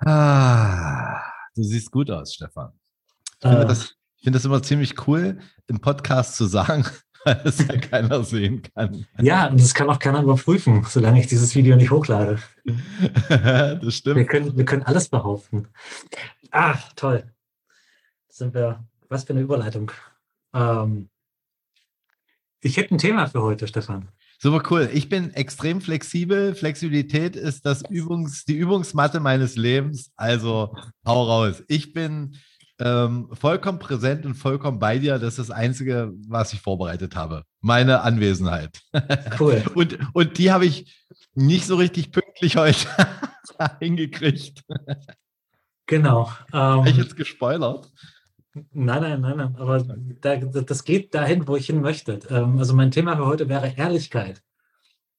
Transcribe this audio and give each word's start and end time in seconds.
Ah, 0.00 1.20
du 1.54 1.62
siehst 1.62 1.90
gut 1.90 2.10
aus, 2.10 2.34
Stefan. 2.34 2.72
Ich 3.34 3.48
finde, 3.48 3.62
Äh, 3.62 3.66
das, 3.66 3.96
ich 4.16 4.24
finde 4.24 4.38
das 4.38 4.44
immer 4.44 4.62
ziemlich 4.62 5.06
cool, 5.06 5.38
im 5.66 5.80
Podcast 5.80 6.36
zu 6.36 6.46
sagen, 6.46 6.84
weil 7.24 7.40
es 7.44 7.58
ja 7.58 7.76
keiner 7.76 8.24
sehen 8.24 8.62
kann. 8.62 9.06
ja, 9.20 9.46
und 9.48 9.60
das 9.60 9.74
kann 9.74 9.88
auch 9.90 9.98
keiner 9.98 10.22
überprüfen, 10.22 10.84
solange 10.84 11.20
ich 11.20 11.26
dieses 11.26 11.54
Video 11.54 11.76
nicht 11.76 11.90
hochlade. 11.90 12.38
das 13.28 13.82
Wir 13.82 13.90
stimmt. 13.90 14.28
können, 14.28 14.56
wir 14.56 14.64
können 14.64 14.82
alles 14.84 15.08
behaupten. 15.08 15.68
Ah, 16.50 16.78
toll. 16.96 17.24
Sind 18.28 18.54
wir, 18.54 18.84
was 19.08 19.24
für 19.24 19.32
eine 19.34 19.42
Überleitung. 19.42 19.92
Ähm, 20.54 21.10
ich 22.62 22.76
hätte 22.76 22.94
ein 22.94 22.98
Thema 22.98 23.26
für 23.26 23.42
heute, 23.42 23.66
Stefan. 23.68 24.08
Super 24.42 24.62
cool. 24.70 24.88
Ich 24.94 25.10
bin 25.10 25.34
extrem 25.34 25.82
flexibel. 25.82 26.54
Flexibilität 26.54 27.36
ist 27.36 27.66
das 27.66 27.82
Übungs, 27.90 28.46
die 28.46 28.56
Übungsmatte 28.56 29.20
meines 29.20 29.56
Lebens. 29.56 30.12
Also 30.16 30.74
hau 31.06 31.24
raus. 31.24 31.62
Ich 31.68 31.92
bin 31.92 32.36
ähm, 32.78 33.28
vollkommen 33.32 33.78
präsent 33.78 34.24
und 34.24 34.32
vollkommen 34.34 34.78
bei 34.78 34.98
dir. 34.98 35.18
Das 35.18 35.38
ist 35.38 35.50
das 35.50 35.50
Einzige, 35.50 36.12
was 36.26 36.54
ich 36.54 36.60
vorbereitet 36.62 37.14
habe. 37.16 37.44
Meine 37.60 38.00
Anwesenheit. 38.00 38.80
Cool. 39.38 39.62
Und, 39.74 39.98
und 40.14 40.38
die 40.38 40.50
habe 40.50 40.64
ich 40.64 41.04
nicht 41.34 41.66
so 41.66 41.76
richtig 41.76 42.10
pünktlich 42.10 42.56
heute 42.56 42.86
hingekriegt. 43.80 44.64
Genau. 45.84 46.30
Habe 46.50 46.88
ich 46.88 46.96
Ähm, 46.96 47.02
jetzt 47.02 47.16
gespoilert? 47.16 47.92
Nein, 48.54 49.02
nein, 49.02 49.20
nein, 49.20 49.36
nein. 49.36 49.56
Aber 49.56 49.78
da, 50.20 50.36
das 50.36 50.84
geht 50.84 51.14
dahin, 51.14 51.46
wo 51.46 51.56
ich 51.56 51.66
hin 51.66 51.80
möchte. 51.80 52.20
Ähm, 52.28 52.58
also 52.58 52.74
mein 52.74 52.90
Thema 52.90 53.16
für 53.16 53.26
heute 53.26 53.48
wäre 53.48 53.74
Ehrlichkeit. 53.76 54.42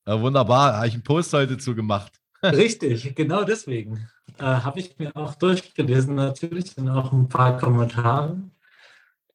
Ja, 0.06 0.20
wunderbar. 0.20 0.76
Habe 0.76 0.88
ich 0.88 0.94
einen 0.94 1.02
Post 1.02 1.32
heute 1.32 1.58
zugemacht. 1.58 2.12
Richtig, 2.42 3.14
genau 3.14 3.44
deswegen. 3.44 4.08
Äh, 4.38 4.44
Habe 4.44 4.80
ich 4.80 4.98
mir 4.98 5.14
auch 5.16 5.34
durchgelesen, 5.36 6.16
natürlich 6.16 6.72
sind 6.72 6.88
auch 6.88 7.12
ein 7.12 7.28
paar 7.28 7.58
Kommentare. 7.58 8.42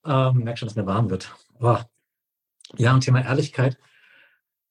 Ähm, 0.05 0.37
merk 0.43 0.59
schon, 0.59 0.67
dass 0.67 0.75
mir 0.75 0.85
warm 0.85 1.09
wird. 1.09 1.33
Boah. 1.59 1.89
Ja, 2.75 2.93
und 2.93 3.01
Thema 3.01 3.23
Ehrlichkeit. 3.23 3.77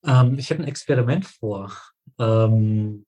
Ähm, 0.05 0.39
ich 0.39 0.51
hätte 0.51 0.63
ein 0.63 0.69
Experiment 0.69 1.27
vor, 1.27 1.73
ähm, 2.19 3.07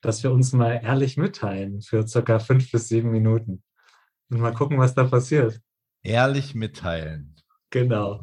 dass 0.00 0.22
wir 0.22 0.32
uns 0.32 0.52
mal 0.52 0.80
ehrlich 0.82 1.16
mitteilen 1.16 1.82
für 1.82 2.06
circa 2.06 2.38
fünf 2.38 2.70
bis 2.70 2.88
sieben 2.88 3.10
Minuten. 3.10 3.62
Und 4.30 4.40
mal 4.40 4.54
gucken, 4.54 4.78
was 4.78 4.94
da 4.94 5.04
passiert. 5.04 5.60
Ehrlich 6.02 6.54
mitteilen. 6.54 7.34
Genau. 7.70 8.22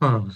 Hm. 0.00 0.32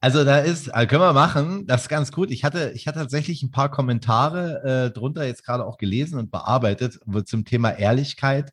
Also 0.00 0.22
da 0.22 0.38
ist, 0.38 0.68
äh, 0.68 0.86
können 0.86 1.00
wir 1.00 1.14
machen, 1.14 1.66
das 1.66 1.82
ist 1.82 1.88
ganz 1.88 2.12
gut. 2.12 2.30
Ich 2.30 2.44
hatte, 2.44 2.72
ich 2.74 2.86
hatte 2.86 2.98
tatsächlich 2.98 3.42
ein 3.42 3.50
paar 3.50 3.70
Kommentare 3.70 4.88
äh, 4.88 4.90
drunter 4.90 5.24
jetzt 5.24 5.46
gerade 5.46 5.64
auch 5.64 5.78
gelesen 5.78 6.18
und 6.18 6.30
bearbeitet 6.30 6.98
wo 7.06 7.22
zum 7.22 7.46
Thema 7.46 7.70
Ehrlichkeit. 7.70 8.50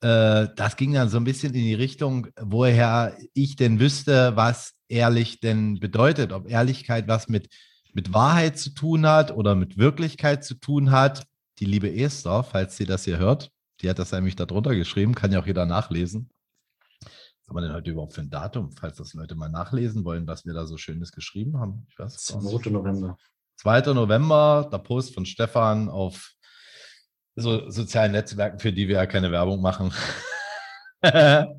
Äh, 0.00 0.48
das 0.56 0.76
ging 0.76 0.92
dann 0.92 1.08
so 1.08 1.18
ein 1.18 1.24
bisschen 1.24 1.54
in 1.54 1.62
die 1.62 1.74
Richtung, 1.74 2.26
woher 2.40 3.16
ich 3.34 3.54
denn 3.54 3.78
wüsste, 3.78 4.32
was 4.34 4.74
ehrlich 4.88 5.38
denn 5.38 5.78
bedeutet. 5.78 6.32
Ob 6.32 6.48
Ehrlichkeit 6.50 7.06
was 7.06 7.28
mit, 7.28 7.48
mit 7.94 8.12
Wahrheit 8.12 8.58
zu 8.58 8.70
tun 8.70 9.06
hat 9.06 9.30
oder 9.30 9.54
mit 9.54 9.78
Wirklichkeit 9.78 10.44
zu 10.44 10.54
tun 10.54 10.90
hat. 10.90 11.26
Die 11.60 11.64
liebe 11.64 11.94
Esther, 11.94 12.42
falls 12.42 12.76
sie 12.76 12.84
das 12.84 13.04
hier 13.04 13.18
hört, 13.18 13.50
die 13.80 13.88
hat 13.88 13.98
das 13.98 14.12
nämlich 14.12 14.36
da 14.36 14.44
drunter 14.44 14.74
geschrieben, 14.74 15.14
kann 15.14 15.32
ja 15.32 15.40
auch 15.40 15.46
jeder 15.46 15.64
nachlesen. 15.64 16.28
Was 17.00 17.48
haben 17.48 17.56
wir 17.56 17.60
denn 17.62 17.72
heute 17.72 17.90
überhaupt 17.90 18.14
für 18.14 18.22
ein 18.22 18.30
Datum, 18.30 18.72
falls 18.72 18.96
das 18.96 19.14
Leute 19.14 19.36
mal 19.36 19.48
nachlesen 19.48 20.04
wollen, 20.04 20.26
was 20.26 20.44
wir 20.44 20.54
da 20.54 20.66
so 20.66 20.76
Schönes 20.76 21.12
geschrieben 21.12 21.58
haben? 21.60 21.86
Ich 21.88 21.98
weiß 21.98 22.16
es 22.16 22.26
gar 22.26 22.42
nicht. 22.42 22.64
2. 22.64 22.70
November. 22.70 23.16
2. 23.56 23.92
November, 23.92 24.68
der 24.72 24.78
Post 24.78 25.14
von 25.14 25.24
Stefan 25.24 25.88
auf 25.88 26.32
so 27.36 27.70
sozialen 27.70 28.12
Netzwerken, 28.12 28.58
für 28.58 28.72
die 28.72 28.88
wir 28.88 28.96
ja 28.96 29.06
keine 29.06 29.30
Werbung 29.30 29.60
machen. 29.60 29.92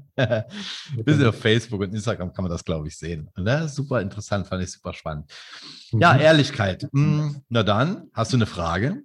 Bisschen 1.03 1.27
auf 1.27 1.39
Facebook 1.39 1.81
und 1.81 1.93
Instagram 1.93 2.31
kann 2.33 2.43
man 2.43 2.51
das, 2.51 2.63
glaube 2.63 2.87
ich, 2.87 2.97
sehen. 2.97 3.29
Ne? 3.37 3.67
Super 3.67 4.01
interessant, 4.01 4.47
fand 4.47 4.63
ich 4.63 4.71
super 4.71 4.93
spannend. 4.93 5.29
Ja, 5.91 6.13
Mhm. 6.13 6.19
Ehrlichkeit. 6.21 6.87
Hm, 6.93 7.41
na 7.49 7.63
dann, 7.63 8.09
hast 8.13 8.31
du 8.33 8.37
eine 8.37 8.45
Frage? 8.45 9.03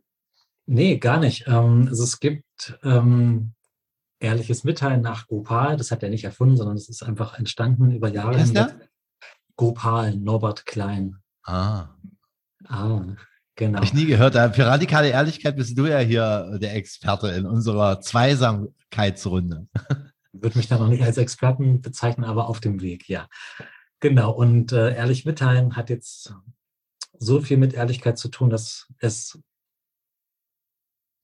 Nee, 0.67 0.99
gar 0.99 1.19
nicht. 1.19 1.47
Ähm, 1.49 1.87
also 1.89 2.05
es 2.05 2.21
gibt 2.21 2.79
ähm, 2.85 3.55
ehrliches 4.21 4.63
Mitteilen 4.63 5.01
nach 5.01 5.27
Gopal. 5.27 5.77
Das 5.77 5.91
hat 5.91 6.03
er 6.05 6.11
nicht 6.11 6.25
erfunden, 6.25 6.57
sondern 6.57 6.77
es 6.77 6.89
ist 6.89 7.03
einfach 7.03 7.39
entstanden 7.39 7.91
über 7.91 8.09
Jahre 8.09 8.39
ist 8.41 8.55
der? 8.55 8.73
Gopal, 9.57 10.15
Norbert 10.17 10.65
Klein. 10.65 11.17
Ah, 11.45 11.89
Ah, 12.69 13.03
genau. 13.57 13.77
habe 13.77 13.85
ich 13.87 13.95
nie 13.95 14.07
gehört. 14.07 14.35
Für 14.55 14.67
radikale 14.67 15.09
Ehrlichkeit 15.09 15.57
bist 15.57 15.77
du 15.77 15.87
ja 15.87 15.99
hier 15.99 16.59
der 16.61 16.77
Experte 16.77 17.29
in 17.29 17.47
unserer 17.47 18.01
Zweisamkeitsrunde. 18.01 19.67
Würde 20.33 20.59
mich 20.59 20.69
da 20.69 20.79
noch 20.79 20.89
nicht 20.89 21.03
als 21.03 21.19
Experten 21.19 21.81
bezeichnen, 21.81 22.25
aber 22.25 22.49
auf 22.49 22.61
dem 22.61 22.81
Weg, 22.81 23.09
ja. 23.09 23.29
Genau. 24.01 24.33
Und 24.33 24.73
äh, 24.73 24.95
ehrlich 24.95 25.25
mitteilen 25.25 25.77
hat 25.77 25.91
jetzt 25.91 26.35
so 27.19 27.41
viel 27.41 27.57
mit 27.57 27.75
Ehrlichkeit 27.75 28.19
zu 28.19 28.29
tun, 28.29 28.51
dass 28.51 28.89
es 28.99 29.39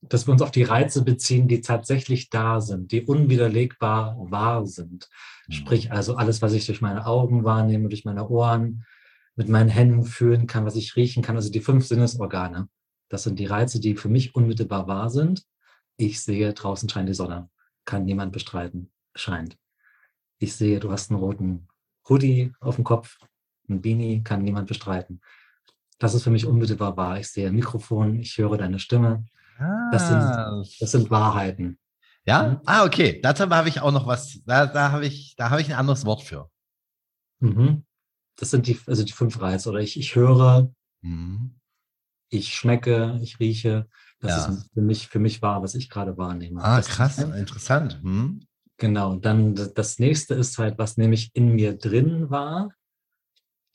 dass 0.01 0.27
wir 0.27 0.31
uns 0.31 0.41
auf 0.41 0.51
die 0.51 0.63
Reize 0.63 1.03
beziehen, 1.03 1.47
die 1.47 1.61
tatsächlich 1.61 2.29
da 2.29 2.61
sind, 2.61 2.91
die 2.91 3.01
unwiderlegbar 3.01 4.15
wahr 4.29 4.65
sind. 4.65 5.09
Sprich 5.49 5.91
also 5.91 6.15
alles, 6.15 6.41
was 6.41 6.53
ich 6.53 6.65
durch 6.65 6.81
meine 6.81 7.05
Augen 7.05 7.43
wahrnehme, 7.43 7.89
durch 7.89 8.05
meine 8.05 8.27
Ohren, 8.29 8.85
mit 9.35 9.49
meinen 9.49 9.69
Händen 9.69 10.03
fühlen 10.03 10.47
kann, 10.47 10.65
was 10.65 10.75
ich 10.75 10.95
riechen 10.95 11.23
kann, 11.23 11.35
also 11.35 11.51
die 11.51 11.61
fünf 11.61 11.85
Sinnesorgane. 11.85 12.69
Das 13.09 13.23
sind 13.23 13.39
die 13.39 13.45
Reize, 13.45 13.79
die 13.79 13.95
für 13.95 14.09
mich 14.09 14.35
unmittelbar 14.35 14.87
wahr 14.87 15.09
sind. 15.09 15.45
Ich 15.97 16.21
sehe, 16.21 16.53
draußen 16.53 16.89
scheint 16.89 17.09
die 17.09 17.13
Sonne. 17.13 17.49
Kann 17.85 18.03
niemand 18.03 18.33
bestreiten. 18.33 18.91
Scheint. 19.17 19.57
Ich 20.39 20.55
sehe, 20.55 20.79
du 20.79 20.91
hast 20.91 21.09
einen 21.11 21.19
roten 21.19 21.67
Hoodie 22.07 22.53
auf 22.59 22.75
dem 22.75 22.83
Kopf, 22.83 23.17
ein 23.69 23.81
Beanie, 23.81 24.23
kann 24.23 24.43
niemand 24.43 24.67
bestreiten. 24.67 25.21
Das 25.99 26.13
ist 26.13 26.23
für 26.23 26.29
mich 26.29 26.45
unmittelbar 26.45 26.95
wahr. 26.95 27.19
Ich 27.19 27.29
sehe 27.29 27.47
ein 27.47 27.55
Mikrofon, 27.55 28.19
ich 28.19 28.37
höre 28.37 28.57
deine 28.57 28.79
Stimme. 28.79 29.25
Das 29.91 30.07
sind, 30.07 30.17
Ah, 30.17 30.63
das 30.79 30.91
sind 30.91 31.09
Wahrheiten. 31.09 31.79
Ja? 32.25 32.49
Mhm. 32.49 32.59
Ah, 32.65 32.85
okay. 32.85 33.19
Dazu 33.21 33.49
habe 33.49 33.69
ich 33.69 33.81
auch 33.81 33.91
noch 33.91 34.05
was. 34.05 34.39
Da, 34.45 34.67
da 34.67 34.91
habe 34.91 35.05
ich, 35.07 35.33
da 35.35 35.49
habe 35.49 35.61
ich 35.61 35.67
ein 35.69 35.79
anderes 35.79 36.05
Wort 36.05 36.21
für. 36.21 36.51
Mhm. 37.39 37.83
Das 38.35 38.51
sind 38.51 38.67
die, 38.67 38.79
also 38.85 39.03
die 39.03 39.11
fünf 39.13 39.41
Reize. 39.41 39.69
Oder 39.69 39.79
ich, 39.79 39.97
ich 39.99 40.15
höre, 40.15 40.71
Mhm. 41.01 41.55
ich 42.29 42.53
schmecke, 42.53 43.19
ich 43.23 43.39
rieche. 43.39 43.87
Das 44.19 44.31
Ja. 44.47 44.53
ist 44.53 44.69
für 44.73 44.81
mich, 44.81 45.07
für 45.07 45.19
mich 45.19 45.41
wahr, 45.41 45.63
was 45.63 45.73
ich 45.75 45.89
gerade 45.89 46.17
wahrnehme. 46.17 46.63
Ah, 46.63 46.77
Das 46.77 46.87
ist 46.89 46.95
krass, 46.95 47.19
ein- 47.19 47.33
interessant. 47.33 47.99
Hm. 48.03 48.46
Genau, 48.77 49.15
dann 49.15 49.55
das 49.55 49.97
nächste 49.97 50.35
ist 50.35 50.57
halt, 50.59 50.77
was 50.77 50.97
nehme 50.97 51.15
ich 51.15 51.31
in 51.33 51.55
mir 51.55 51.75
drin 51.77 52.29
wahr. 52.29 52.71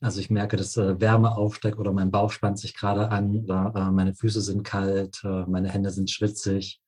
Also 0.01 0.19
ich 0.19 0.29
merke, 0.29 0.57
dass 0.57 0.77
äh, 0.77 0.99
Wärme 0.99 1.35
aufsteigt 1.35 1.77
oder 1.77 1.91
mein 1.91 2.11
Bauch 2.11 2.31
spannt 2.31 2.59
sich 2.59 2.73
gerade 2.75 3.09
an 3.09 3.43
oder 3.43 3.73
äh, 3.75 3.91
meine 3.91 4.13
Füße 4.13 4.41
sind 4.41 4.63
kalt, 4.63 5.21
äh, 5.23 5.45
meine 5.45 5.69
Hände 5.69 5.91
sind 5.91 6.09
schwitzig. 6.09 6.81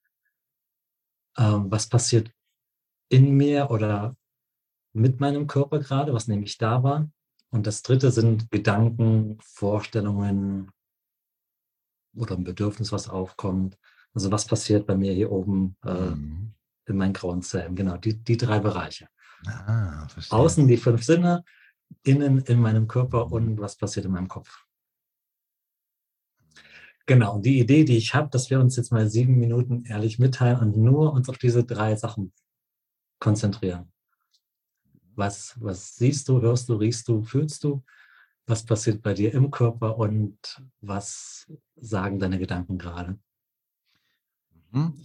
Ähm, 1.38 1.70
was 1.70 1.88
passiert 1.88 2.32
in 3.10 3.36
mir 3.36 3.70
oder 3.70 4.16
mit 4.94 5.20
meinem 5.20 5.48
Körper 5.48 5.80
gerade? 5.80 6.14
Was 6.14 6.28
nehme 6.28 6.44
ich 6.44 6.58
da 6.58 6.84
wahr? 6.84 7.10
Und 7.52 7.68
das 7.68 7.84
dritte 7.84 8.12
sind 8.12 8.50
Gedanken, 8.52 9.38
Vorstellungen 9.42 10.72
oder 12.16 12.36
ein 12.36 12.44
Bedürfnis, 12.46 12.92
was 12.92 13.10
aufkommt. 13.10 13.78
Also 14.14 14.32
was 14.32 14.46
passiert 14.46 14.88
bei 14.88 14.96
mir 14.96 15.14
hier 15.14 15.32
oben 15.32 15.76
äh, 15.84 16.12
Mhm. 16.12 16.55
In 16.88 16.98
meinen 16.98 17.14
grauen 17.14 17.42
Zellen? 17.42 17.76
Genau, 17.76 17.98
die, 17.98 18.18
die 18.18 18.38
drei 18.38 18.60
Bereiche. 18.60 19.08
Ah. 19.46 20.08
Außen 20.30 20.68
die 20.68 20.78
fünf 20.78 21.04
Sinne, 21.04 21.44
innen 22.04 22.40
in 22.40 22.60
meinem 22.60 22.88
Körper 22.88 23.32
und 23.32 23.60
was 23.60 23.76
passiert 23.76 24.06
in 24.06 24.12
meinem 24.12 24.28
Kopf. 24.28 24.66
Genau, 27.06 27.36
und 27.36 27.46
die 27.46 27.60
Idee, 27.60 27.84
die 27.84 27.98
ich 27.98 28.16
habe, 28.16 28.30
dass 28.30 28.50
wir 28.50 28.60
uns 28.60 28.76
jetzt 28.76 28.92
mal 28.92 29.08
sieben 29.08 29.38
Minuten 29.38 29.86
ehrlich 29.86 30.18
mitteilen 30.18 30.60
und 30.60 30.78
nur 30.78 31.14
uns 31.14 31.30
auf 31.30 31.38
diese 31.38 31.64
drei 31.64 31.96
Sachen 31.96 32.34
konzentrieren. 33.20 33.92
Was, 35.14 35.56
was 35.62 35.96
siehst 35.96 36.28
du, 36.28 36.42
hörst 36.42 36.68
du, 36.68 36.74
riechst 36.76 37.08
du, 37.08 37.24
fühlst 37.24 37.64
du? 37.64 37.84
Was 38.48 38.66
passiert 38.66 39.02
bei 39.02 39.14
dir 39.14 39.34
im 39.34 39.50
Körper 39.52 39.98
und 39.98 40.38
was 40.82 41.48
sagen 41.76 42.20
deine 42.20 42.40
Gedanken 42.40 42.78
gerade? 42.78 43.20
Mhm. 44.72 45.00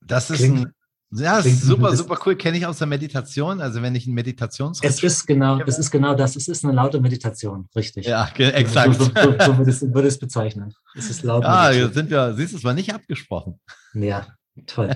Das 0.00 0.30
ist 0.30 0.38
Klingt- 0.38 0.66
ein, 0.66 0.74
ja, 1.12 1.38
ist 1.38 1.62
super, 1.62 1.90
ein 1.90 1.96
super 1.96 2.18
cool. 2.26 2.36
Kenne 2.36 2.56
ich 2.58 2.66
aus 2.66 2.78
der 2.78 2.86
Meditation. 2.86 3.60
Also 3.60 3.82
wenn 3.82 3.94
ich 3.94 4.06
einen 4.06 4.14
Meditationsraum. 4.14 4.88
Es 4.88 5.02
ist 5.02 5.26
genau, 5.26 5.60
es 5.60 5.78
ist 5.78 5.90
genau 5.90 6.14
das. 6.14 6.36
Es 6.36 6.48
ist 6.48 6.64
eine 6.64 6.72
laute 6.72 7.00
Meditation, 7.00 7.68
richtig. 7.76 8.06
Ja, 8.06 8.28
ge- 8.34 8.50
exakt. 8.50 8.94
So, 8.94 9.04
so, 9.04 9.10
so, 9.14 9.34
so 9.38 9.58
würde, 9.58 9.70
ich, 9.70 9.76
es- 9.76 9.82
würde 9.82 10.08
ich 10.08 10.14
es 10.14 10.18
bezeichnen. 10.18 10.72
Es 10.94 11.10
ist 11.10 11.22
laut. 11.22 11.42
Ja, 11.44 11.50
Meditation. 11.68 11.84
jetzt 11.86 11.94
sind 11.94 12.10
wir, 12.10 12.34
siehst 12.34 12.52
du, 12.52 12.56
es 12.58 12.64
war 12.64 12.74
nicht 12.74 12.94
abgesprochen. 12.94 13.60
Ja, 13.94 14.26
toll. 14.66 14.90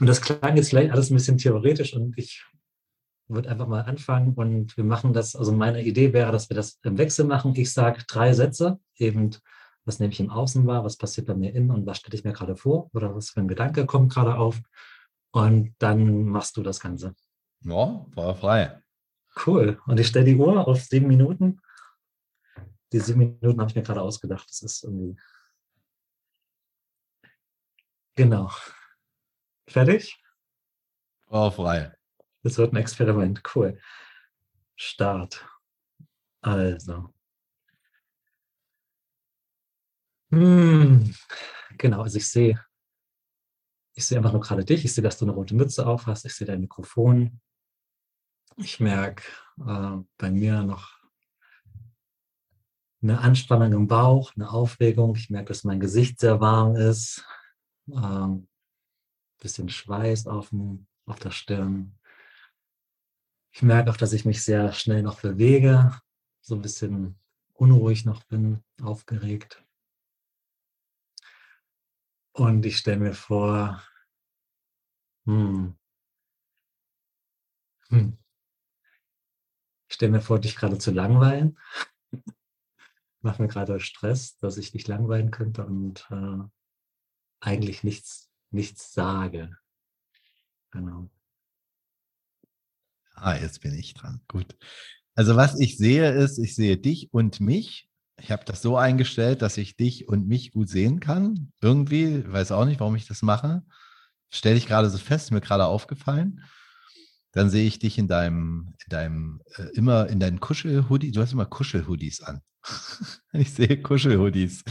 Und 0.00 0.06
das 0.06 0.20
klang 0.20 0.56
jetzt 0.56 0.70
vielleicht 0.70 0.90
alles 0.92 1.10
ein 1.10 1.14
bisschen 1.14 1.38
theoretisch 1.38 1.94
und 1.94 2.16
ich 2.18 2.44
würde 3.28 3.48
einfach 3.48 3.68
mal 3.68 3.82
anfangen 3.82 4.34
und 4.34 4.76
wir 4.76 4.84
machen 4.84 5.12
das, 5.12 5.36
also 5.36 5.52
meine 5.52 5.82
Idee 5.82 6.12
wäre, 6.12 6.32
dass 6.32 6.50
wir 6.50 6.56
das 6.56 6.78
im 6.82 6.98
Wechsel 6.98 7.24
machen. 7.24 7.54
Ich 7.56 7.72
sage 7.72 8.02
drei 8.08 8.32
Sätze, 8.32 8.78
eben 8.96 9.30
was 9.84 9.98
nehme 10.00 10.12
ich 10.12 10.20
im 10.20 10.30
Außen 10.30 10.66
wahr, 10.66 10.84
was 10.84 10.96
passiert 10.96 11.26
bei 11.28 11.34
mir 11.34 11.54
innen 11.54 11.70
und 11.70 11.86
was 11.86 11.98
stelle 11.98 12.16
ich 12.16 12.24
mir 12.24 12.32
gerade 12.32 12.56
vor 12.56 12.90
oder 12.92 13.14
was 13.14 13.30
für 13.30 13.40
ein 13.40 13.48
Gedanke 13.48 13.86
kommt 13.86 14.12
gerade 14.12 14.36
auf. 14.36 14.60
Und 15.32 15.74
dann 15.78 16.24
machst 16.24 16.56
du 16.56 16.62
das 16.62 16.78
Ganze. 16.78 17.14
Ja, 17.62 18.06
war 18.14 18.34
frei. 18.34 18.82
Cool. 19.46 19.80
Und 19.86 19.98
ich 19.98 20.08
stelle 20.08 20.26
die 20.26 20.36
Uhr 20.36 20.66
auf 20.66 20.82
sieben 20.82 21.08
Minuten. 21.08 21.60
Die 22.92 23.00
sieben 23.00 23.38
Minuten 23.40 23.60
habe 23.60 23.70
ich 23.70 23.76
mir 23.76 23.82
gerade 23.82 24.02
ausgedacht. 24.02 24.48
Das 24.48 24.62
ist 24.62 24.84
irgendwie. 24.84 25.16
Genau. 28.14 28.50
Fertig? 29.66 30.22
War 31.28 31.50
frei. 31.50 31.96
Das 32.42 32.58
wird 32.58 32.74
ein 32.74 32.76
Experiment. 32.76 33.42
Cool. 33.54 33.80
Start. 34.76 35.46
Also. 36.42 37.14
Hm. 40.30 41.14
Genau, 41.78 42.02
also 42.02 42.18
ich 42.18 42.28
sehe, 42.28 42.62
ich 43.94 44.06
sehe 44.06 44.18
einfach 44.18 44.32
nur 44.32 44.40
gerade 44.40 44.64
dich. 44.64 44.84
Ich 44.84 44.94
sehe, 44.94 45.04
dass 45.04 45.18
du 45.18 45.24
eine 45.24 45.34
rote 45.34 45.54
Mütze 45.54 45.86
auf 45.86 46.06
hast. 46.06 46.24
Ich 46.24 46.34
sehe 46.34 46.46
dein 46.46 46.60
Mikrofon. 46.60 47.40
Ich 48.56 48.80
merke 48.80 49.22
äh, 49.66 49.98
bei 50.18 50.30
mir 50.30 50.62
noch 50.62 50.98
eine 53.02 53.18
Anspannung 53.18 53.72
im 53.72 53.88
Bauch, 53.88 54.32
eine 54.36 54.50
Aufregung. 54.50 55.16
Ich 55.16 55.30
merke, 55.30 55.48
dass 55.48 55.64
mein 55.64 55.80
Gesicht 55.80 56.20
sehr 56.20 56.40
warm 56.40 56.76
ist. 56.76 57.24
Ähm, 57.90 58.48
bisschen 59.40 59.68
Schweiß 59.68 60.26
auf, 60.26 60.50
dem, 60.50 60.86
auf 61.04 61.18
der 61.18 61.32
Stirn. 61.32 61.98
Ich 63.52 63.62
merke 63.62 63.90
auch, 63.90 63.96
dass 63.96 64.12
ich 64.12 64.24
mich 64.24 64.42
sehr 64.44 64.72
schnell 64.72 65.02
noch 65.02 65.20
bewege, 65.20 66.00
so 66.40 66.54
ein 66.54 66.62
bisschen 66.62 67.18
unruhig 67.52 68.04
noch 68.04 68.22
bin, 68.24 68.62
aufgeregt. 68.80 69.62
Und 72.32 72.64
ich 72.64 72.78
stelle 72.78 72.98
mir 72.98 73.14
vor, 73.14 73.82
hm, 75.26 75.76
hm, 77.90 78.18
ich 79.88 79.94
stelle 79.94 80.12
mir 80.12 80.20
vor, 80.22 80.40
dich 80.40 80.56
gerade 80.56 80.78
zu 80.78 80.90
langweilen. 80.90 81.58
Mach 83.20 83.38
mir 83.38 83.48
gerade 83.48 83.78
Stress, 83.78 84.38
dass 84.38 84.56
ich 84.56 84.72
dich 84.72 84.88
langweilen 84.88 85.30
könnte 85.30 85.66
und 85.66 86.06
äh, 86.10 86.38
eigentlich 87.40 87.84
nichts, 87.84 88.30
nichts 88.50 88.92
sage. 88.92 89.56
Genau. 90.70 91.10
Ah, 93.14 93.36
jetzt 93.36 93.60
bin 93.60 93.74
ich 93.74 93.94
dran. 93.94 94.22
Gut. 94.26 94.56
Also 95.14 95.36
was 95.36 95.60
ich 95.60 95.76
sehe 95.76 96.10
ist, 96.12 96.38
ich 96.38 96.54
sehe 96.54 96.78
dich 96.78 97.12
und 97.12 97.40
mich. 97.40 97.88
Ich 98.18 98.30
habe 98.30 98.44
das 98.44 98.62
so 98.62 98.76
eingestellt, 98.76 99.42
dass 99.42 99.56
ich 99.56 99.76
dich 99.76 100.08
und 100.08 100.28
mich 100.28 100.52
gut 100.52 100.68
sehen 100.68 101.00
kann. 101.00 101.52
Irgendwie, 101.60 102.30
weiß 102.30 102.52
auch 102.52 102.64
nicht, 102.64 102.80
warum 102.80 102.94
ich 102.96 103.06
das 103.06 103.22
mache. 103.22 103.62
Stelle 104.30 104.56
ich 104.56 104.66
gerade 104.66 104.90
so 104.90 104.98
fest, 104.98 105.30
mir 105.30 105.40
gerade 105.40 105.66
aufgefallen. 105.66 106.44
Dann 107.32 107.50
sehe 107.50 107.66
ich 107.66 107.78
dich 107.78 107.98
in 107.98 108.08
deinem, 108.08 108.74
in 108.84 108.90
deinem, 108.90 109.42
äh, 109.56 109.64
immer 109.74 110.08
in 110.08 110.20
deinen 110.20 110.40
Kuschelhoodie. 110.40 111.12
Du 111.12 111.20
hast 111.20 111.32
immer 111.32 111.46
Kuschelhoodies 111.46 112.22
an. 112.22 112.42
ich 113.32 113.52
sehe 113.52 113.80
Kuschelhoodies. 113.80 114.62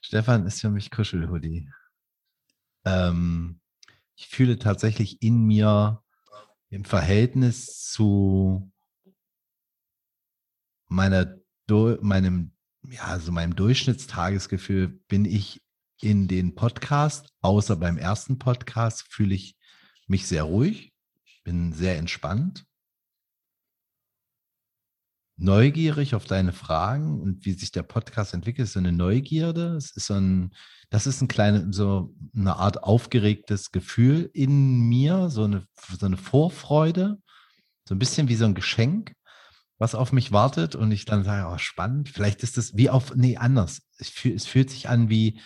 Stefan 0.00 0.46
ist 0.46 0.60
für 0.60 0.70
mich 0.70 0.90
Kuschelhoodie. 0.90 1.70
Ähm, 2.84 3.60
ich 4.16 4.28
fühle 4.28 4.58
tatsächlich 4.58 5.20
in 5.22 5.44
mir 5.44 6.02
im 6.70 6.84
Verhältnis 6.84 7.84
zu 7.90 8.72
meiner, 10.88 11.36
meinem, 12.00 12.55
ja, 12.90 13.02
also 13.02 13.32
meinem 13.32 13.56
Durchschnittstagesgefühl 13.56 14.88
bin 15.08 15.24
ich 15.24 15.62
in 16.00 16.28
den 16.28 16.54
Podcast, 16.54 17.28
außer 17.40 17.76
beim 17.76 17.98
ersten 17.98 18.38
Podcast, 18.38 19.06
fühle 19.10 19.34
ich 19.34 19.56
mich 20.06 20.26
sehr 20.26 20.44
ruhig 20.44 20.92
bin 21.46 21.72
sehr 21.72 21.96
entspannt, 21.96 22.66
neugierig 25.38 26.16
auf 26.16 26.24
deine 26.24 26.52
Fragen 26.52 27.20
und 27.20 27.46
wie 27.46 27.52
sich 27.52 27.70
der 27.70 27.84
Podcast 27.84 28.34
entwickelt, 28.34 28.68
so 28.68 28.80
eine 28.80 28.90
Neugierde. 28.90 29.76
Es 29.76 29.96
ist 29.96 30.06
so 30.06 30.14
ein, 30.14 30.52
das 30.90 31.06
ist 31.06 31.22
ein 31.22 31.28
kleine, 31.28 31.72
so 31.72 32.12
eine 32.34 32.56
Art 32.56 32.82
aufgeregtes 32.82 33.70
Gefühl 33.70 34.28
in 34.34 34.88
mir, 34.88 35.30
so 35.30 35.44
eine, 35.44 35.64
so 35.96 36.04
eine 36.04 36.16
Vorfreude, 36.16 37.22
so 37.88 37.94
ein 37.94 38.00
bisschen 38.00 38.28
wie 38.28 38.34
so 38.34 38.44
ein 38.44 38.54
Geschenk, 38.54 39.12
was 39.78 39.94
auf 39.94 40.12
mich 40.12 40.32
wartet 40.32 40.74
und 40.74 40.90
ich 40.90 41.04
dann 41.04 41.24
sage, 41.24 41.52
oh, 41.52 41.58
spannend. 41.58 42.08
Vielleicht 42.08 42.42
ist 42.42 42.56
es 42.56 42.76
wie 42.76 42.88
auf, 42.88 43.14
nee, 43.14 43.36
anders. 43.36 43.82
Es, 43.98 44.08
fühl, 44.08 44.34
es 44.34 44.46
fühlt 44.46 44.70
sich 44.70 44.88
an 44.88 45.10
wie 45.10 45.40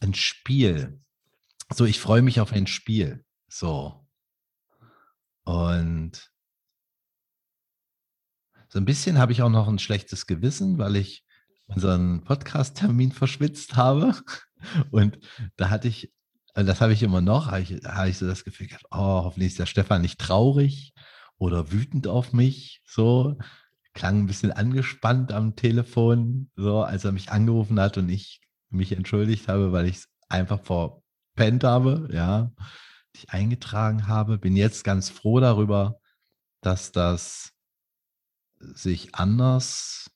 ein 0.00 0.14
Spiel. 0.14 1.00
So, 1.74 1.84
ich 1.84 1.98
freue 1.98 2.22
mich 2.22 2.40
auf 2.40 2.52
ein 2.52 2.66
Spiel. 2.66 3.24
So. 3.48 4.06
Und 5.44 6.30
so 8.68 8.78
ein 8.78 8.84
bisschen 8.84 9.18
habe 9.18 9.32
ich 9.32 9.42
auch 9.42 9.50
noch 9.50 9.68
ein 9.68 9.78
schlechtes 9.78 10.26
Gewissen, 10.26 10.78
weil 10.78 10.96
ich 10.96 11.24
unseren 11.66 12.22
Podcast-Termin 12.22 13.10
verschwitzt 13.10 13.76
habe. 13.76 14.14
Und 14.90 15.18
da 15.56 15.70
hatte 15.70 15.88
ich, 15.88 16.12
das 16.54 16.80
habe 16.80 16.92
ich 16.92 17.02
immer 17.02 17.20
noch, 17.20 17.46
habe 17.46 17.62
ich, 17.62 17.84
habe 17.84 18.10
ich 18.10 18.18
so 18.18 18.26
das 18.26 18.44
Gefühl 18.44 18.68
gehabt, 18.68 18.86
oh, 18.92 19.24
hoffentlich 19.24 19.52
ist 19.52 19.58
der 19.58 19.66
Stefan 19.66 20.02
nicht 20.02 20.20
traurig 20.20 20.94
oder 21.38 21.72
wütend 21.72 22.06
auf 22.08 22.32
mich. 22.32 22.82
So, 22.86 23.38
klang 23.94 24.20
ein 24.20 24.26
bisschen 24.26 24.52
angespannt 24.52 25.32
am 25.32 25.56
Telefon, 25.56 26.50
so 26.56 26.82
als 26.82 27.04
er 27.04 27.12
mich 27.12 27.30
angerufen 27.30 27.78
hat 27.80 27.98
und 27.98 28.08
ich 28.08 28.40
mich 28.70 28.92
entschuldigt 28.92 29.48
habe, 29.48 29.72
weil 29.72 29.86
ich 29.86 29.96
es 29.96 30.08
einfach 30.28 30.60
verpennt 30.62 31.64
habe, 31.64 32.08
ja 32.12 32.52
ich 33.16 33.30
eingetragen 33.30 34.06
habe. 34.06 34.38
Bin 34.38 34.56
jetzt 34.56 34.84
ganz 34.84 35.10
froh 35.10 35.40
darüber, 35.40 36.00
dass 36.60 36.92
das 36.92 37.52
sich 38.58 39.14
anders 39.14 40.10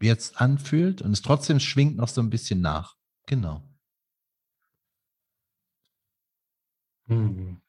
jetzt 0.00 0.40
anfühlt 0.40 1.02
und 1.02 1.12
es 1.12 1.22
trotzdem 1.22 1.60
schwingt 1.60 1.96
noch 1.96 2.08
so 2.08 2.20
ein 2.20 2.30
bisschen 2.30 2.60
nach. 2.60 2.96
Genau. 3.26 3.66
Hm. 7.06 7.60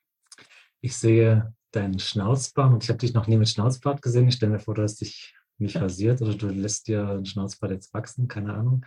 Ich 0.81 0.95
sehe 0.97 1.54
deinen 1.75 1.99
Schnauzbart 1.99 2.73
und 2.73 2.83
ich 2.83 2.89
habe 2.89 2.99
dich 2.99 3.13
noch 3.13 3.27
nie 3.27 3.37
mit 3.37 3.49
Schnauzbart 3.49 4.01
gesehen. 4.01 4.27
Ich 4.27 4.35
stelle 4.35 4.53
mir 4.53 4.59
vor, 4.59 4.75
du 4.75 4.83
hast 4.83 5.01
dich 5.01 5.35
nicht 5.57 5.77
rasiert 5.77 6.21
oder 6.21 6.35
du 6.35 6.47
lässt 6.47 6.87
dir 6.87 7.05
den 7.15 7.25
Schnauzbart 7.25 7.71
jetzt 7.71 7.93
wachsen, 7.93 8.27
keine 8.27 8.53
Ahnung. 8.53 8.85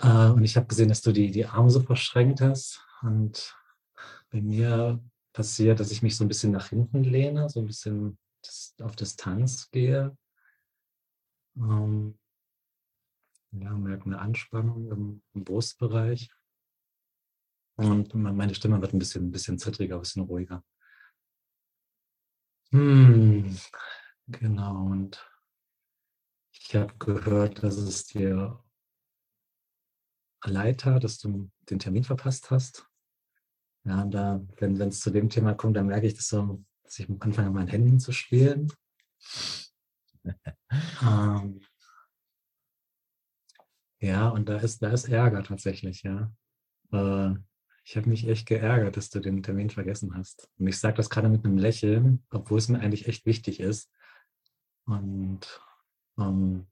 Äh, 0.00 0.30
und 0.30 0.44
ich 0.44 0.56
habe 0.56 0.66
gesehen, 0.66 0.88
dass 0.88 1.02
du 1.02 1.12
die, 1.12 1.30
die 1.30 1.46
Arme 1.46 1.70
so 1.70 1.80
verschränkt 1.80 2.40
hast. 2.40 2.84
Und 3.02 3.54
bei 4.30 4.40
mir 4.40 5.02
passiert, 5.32 5.80
dass 5.80 5.90
ich 5.90 6.02
mich 6.02 6.16
so 6.16 6.24
ein 6.24 6.28
bisschen 6.28 6.52
nach 6.52 6.68
hinten 6.68 7.04
lehne, 7.04 7.48
so 7.48 7.60
ein 7.60 7.66
bisschen 7.66 8.18
auf 8.80 8.96
Distanz 8.96 9.70
gehe. 9.70 10.16
Ähm, 11.56 12.18
ja, 13.52 13.70
merke 13.72 14.06
eine 14.06 14.18
Anspannung 14.18 14.90
im, 14.90 15.22
im, 15.34 15.44
Brustbereich. 15.44 16.30
Und 17.76 18.14
meine 18.14 18.54
Stimme 18.54 18.80
wird 18.80 18.92
ein 18.94 18.98
bisschen, 18.98 19.26
ein 19.26 19.30
bisschen 19.30 19.58
zittriger, 19.58 19.96
ein 19.96 20.00
bisschen 20.02 20.24
ruhiger. 20.24 20.64
Hm, 22.76 23.56
genau, 24.28 24.84
und 24.84 25.26
ich 26.52 26.76
habe 26.76 26.92
gehört, 26.98 27.62
dass 27.62 27.76
es 27.78 28.04
dir 28.04 28.62
leid 30.44 30.80
tat, 30.80 31.02
dass 31.02 31.16
du 31.18 31.50
den 31.70 31.78
Termin 31.78 32.04
verpasst 32.04 32.50
hast. 32.50 32.86
Ja, 33.84 34.04
da, 34.04 34.44
wenn 34.58 34.78
es 34.78 35.00
zu 35.00 35.10
dem 35.10 35.30
Thema 35.30 35.54
kommt, 35.54 35.78
dann 35.78 35.86
merke 35.86 36.06
ich, 36.06 36.16
dass, 36.16 36.28
so, 36.28 36.62
dass 36.82 36.98
ich 36.98 37.08
anfange, 37.08 37.48
an 37.48 37.54
meinen 37.54 37.68
Händen 37.68 37.98
zu 37.98 38.12
spielen. 38.12 38.70
ähm, 41.00 41.62
ja, 44.00 44.28
und 44.28 44.50
da 44.50 44.58
ist, 44.58 44.82
da 44.82 44.90
ist 44.90 45.08
Ärger 45.08 45.42
tatsächlich, 45.44 46.02
ja. 46.02 46.30
Äh, 46.92 47.36
ich 47.86 47.96
habe 47.96 48.08
mich 48.08 48.28
echt 48.28 48.46
geärgert, 48.46 48.96
dass 48.96 49.10
du 49.10 49.20
den 49.20 49.42
Termin 49.42 49.70
vergessen 49.70 50.14
hast. 50.16 50.50
Und 50.58 50.66
ich 50.66 50.78
sage 50.78 50.96
das 50.96 51.08
gerade 51.08 51.28
mit 51.28 51.44
einem 51.44 51.56
Lächeln, 51.56 52.24
obwohl 52.30 52.58
es 52.58 52.68
mir 52.68 52.80
eigentlich 52.80 53.06
echt 53.06 53.24
wichtig 53.26 53.60
ist. 53.60 53.90
Und 54.86 55.40
ähm, 56.18 56.66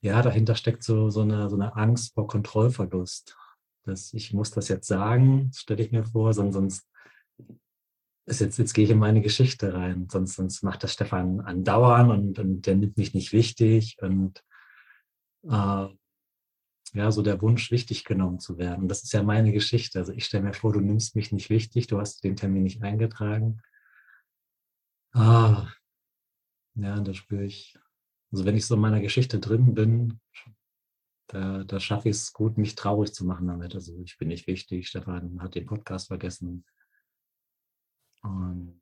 ja, 0.00 0.22
dahinter 0.22 0.54
steckt 0.54 0.84
so, 0.84 1.10
so, 1.10 1.22
eine, 1.22 1.50
so 1.50 1.56
eine 1.56 1.76
Angst 1.76 2.14
vor 2.14 2.28
Kontrollverlust 2.28 3.36
dass 3.84 4.12
ich 4.14 4.32
muss 4.32 4.50
das 4.50 4.68
jetzt 4.68 4.88
sagen, 4.88 5.50
stelle 5.54 5.82
ich 5.82 5.92
mir 5.92 6.04
vor, 6.04 6.32
sonst, 6.32 6.54
sonst 6.54 6.88
ist 8.26 8.40
jetzt, 8.40 8.58
jetzt 8.58 8.72
gehe 8.72 8.84
ich 8.84 8.90
in 8.90 8.98
meine 8.98 9.20
Geschichte 9.20 9.74
rein, 9.74 10.08
sonst, 10.10 10.36
sonst 10.36 10.62
macht 10.62 10.82
das 10.82 10.94
Stefan 10.94 11.40
andauern 11.40 12.10
und, 12.10 12.38
und 12.38 12.62
der 12.62 12.76
nimmt 12.76 12.96
mich 12.96 13.14
nicht 13.14 13.32
wichtig 13.32 13.98
und 14.00 14.42
äh, 15.42 15.86
ja, 16.94 17.10
so 17.10 17.22
der 17.22 17.42
Wunsch, 17.42 17.72
wichtig 17.72 18.04
genommen 18.04 18.38
zu 18.38 18.56
werden. 18.56 18.86
Das 18.88 19.02
ist 19.02 19.12
ja 19.12 19.22
meine 19.24 19.52
Geschichte. 19.52 19.98
Also 19.98 20.12
ich 20.12 20.24
stelle 20.26 20.44
mir 20.44 20.54
vor, 20.54 20.72
du 20.72 20.80
nimmst 20.80 21.16
mich 21.16 21.32
nicht 21.32 21.50
wichtig, 21.50 21.88
du 21.88 21.98
hast 21.98 22.22
den 22.22 22.36
Termin 22.36 22.62
nicht 22.62 22.82
eingetragen. 22.82 23.60
Ah, 25.12 25.68
ja, 26.76 27.00
da 27.00 27.12
spüre 27.12 27.44
ich, 27.44 27.76
also 28.32 28.44
wenn 28.44 28.56
ich 28.56 28.66
so 28.66 28.76
in 28.76 28.80
meiner 28.80 29.00
Geschichte 29.00 29.40
drin 29.40 29.74
bin, 29.74 30.20
da, 31.26 31.64
da 31.64 31.80
schaffe 31.80 32.10
ich 32.10 32.16
es 32.16 32.32
gut, 32.32 32.58
mich 32.58 32.76
traurig 32.76 33.12
zu 33.12 33.24
machen 33.24 33.48
damit. 33.48 33.74
Also 33.74 33.98
ich 34.04 34.16
bin 34.16 34.28
nicht 34.28 34.46
wichtig, 34.46 34.86
Stefan 34.86 35.42
hat 35.42 35.56
den 35.56 35.66
Podcast 35.66 36.08
vergessen. 36.08 36.64
Und 38.22 38.80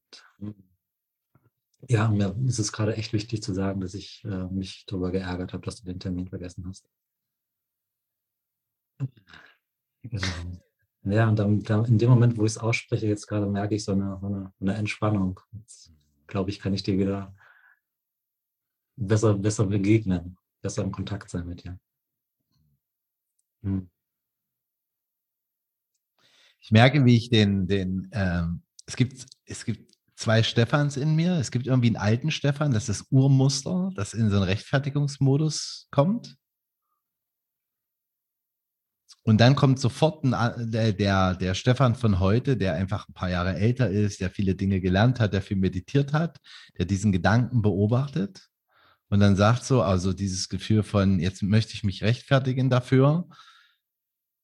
ja, 1.88 2.08
mir 2.08 2.36
ist 2.46 2.58
es 2.58 2.72
gerade 2.72 2.94
echt 2.94 3.14
wichtig 3.14 3.42
zu 3.42 3.54
sagen, 3.54 3.80
dass 3.80 3.94
ich 3.94 4.22
äh, 4.24 4.48
mich 4.48 4.84
darüber 4.86 5.10
geärgert 5.10 5.54
habe, 5.54 5.64
dass 5.64 5.76
du 5.76 5.86
den 5.86 5.98
Termin 5.98 6.28
vergessen 6.28 6.66
hast. 6.68 6.90
Genau. 10.02 10.26
Ja, 11.04 11.28
und 11.28 11.38
dann, 11.38 11.62
dann, 11.62 11.84
in 11.86 11.98
dem 11.98 12.10
Moment, 12.10 12.36
wo 12.36 12.44
ich 12.44 12.52
es 12.52 12.58
ausspreche, 12.58 13.06
jetzt 13.06 13.26
gerade 13.26 13.46
merke 13.46 13.74
ich 13.74 13.84
so 13.84 13.92
eine, 13.92 14.20
eine, 14.22 14.52
eine 14.60 14.74
Entspannung. 14.74 15.40
Jetzt, 15.52 15.92
glaube 16.26 16.50
ich, 16.50 16.60
kann 16.60 16.74
ich 16.74 16.82
dir 16.82 16.96
wieder 16.98 17.34
besser, 18.96 19.34
besser 19.34 19.66
begegnen, 19.66 20.36
besser 20.60 20.82
im 20.82 20.92
Kontakt 20.92 21.28
sein 21.28 21.46
mit 21.46 21.64
dir. 21.64 21.78
Hm. 23.62 23.90
Ich 26.60 26.70
merke, 26.70 27.04
wie 27.04 27.16
ich 27.16 27.30
den, 27.30 27.66
den 27.66 28.08
ähm, 28.12 28.62
es 28.86 28.94
gibt, 28.94 29.26
es 29.44 29.64
gibt 29.64 29.92
zwei 30.14 30.42
Stefans 30.44 30.96
in 30.96 31.16
mir. 31.16 31.32
Es 31.34 31.50
gibt 31.50 31.66
irgendwie 31.66 31.88
einen 31.88 31.96
alten 31.96 32.30
Stefan, 32.30 32.72
das 32.72 32.88
ist 32.88 33.00
das 33.00 33.08
Urmuster, 33.10 33.90
das 33.94 34.14
in 34.14 34.30
so 34.30 34.36
einen 34.36 34.44
Rechtfertigungsmodus 34.44 35.88
kommt. 35.90 36.36
Und 39.24 39.40
dann 39.40 39.54
kommt 39.54 39.78
sofort 39.78 40.24
ein, 40.24 40.70
der, 40.70 40.92
der, 40.92 41.34
der 41.34 41.54
Stefan 41.54 41.94
von 41.94 42.18
heute, 42.18 42.56
der 42.56 42.74
einfach 42.74 43.08
ein 43.08 43.14
paar 43.14 43.30
Jahre 43.30 43.54
älter 43.54 43.88
ist, 43.88 44.20
der 44.20 44.30
viele 44.30 44.56
Dinge 44.56 44.80
gelernt 44.80 45.20
hat, 45.20 45.32
der 45.32 45.42
viel 45.42 45.56
meditiert 45.56 46.12
hat, 46.12 46.38
der 46.76 46.86
diesen 46.86 47.12
Gedanken 47.12 47.62
beobachtet 47.62 48.48
und 49.12 49.20
dann 49.20 49.36
sagt 49.36 49.64
so, 49.64 49.82
also 49.82 50.14
dieses 50.14 50.48
Gefühl 50.48 50.82
von, 50.82 51.20
jetzt 51.20 51.42
möchte 51.42 51.74
ich 51.74 51.84
mich 51.84 52.02
rechtfertigen 52.02 52.70
dafür 52.70 53.28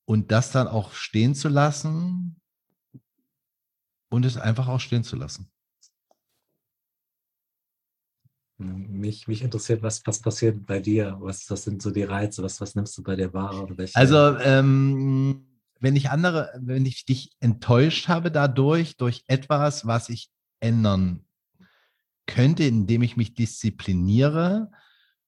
und 0.05 0.31
das 0.31 0.53
dann 0.53 0.69
auch 0.69 0.93
stehen 0.93 1.35
zu 1.35 1.49
lassen 1.49 2.39
und 4.11 4.27
es 4.27 4.37
einfach 4.37 4.69
auch 4.69 4.81
stehen 4.81 5.05
zu 5.05 5.17
lassen. 5.17 5.51
Mich, 8.61 9.29
mich 9.29 9.43
interessiert, 9.43 9.83
was, 9.83 10.05
was 10.05 10.21
passiert 10.21 10.67
bei 10.67 10.81
dir? 10.81 11.17
Was, 11.21 11.49
was 11.49 11.63
sind 11.63 11.81
so 11.81 11.93
die 11.93 12.03
Reize? 12.03 12.43
Was, 12.43 12.61
was 12.61 12.75
nimmst 12.75 12.99
du 12.99 13.05
bei 13.05 13.15
dir 13.15 13.33
wahr? 13.33 13.63
Oder 13.63 13.79
welche? 13.79 13.95
Also, 13.95 14.37
ähm, 14.39 15.47
wenn 15.79 15.95
ich 15.95 16.11
andere, 16.11 16.51
wenn 16.61 16.85
ich 16.85 17.05
dich 17.05 17.31
enttäuscht 17.39 18.09
habe 18.09 18.33
dadurch, 18.33 18.97
durch 18.97 19.23
etwas, 19.29 19.87
was 19.87 20.09
ich 20.09 20.29
ändern 20.59 21.25
könnte, 22.27 22.65
indem 22.65 23.03
ich 23.03 23.17
mich 23.17 23.35
diszipliniere, 23.35 24.71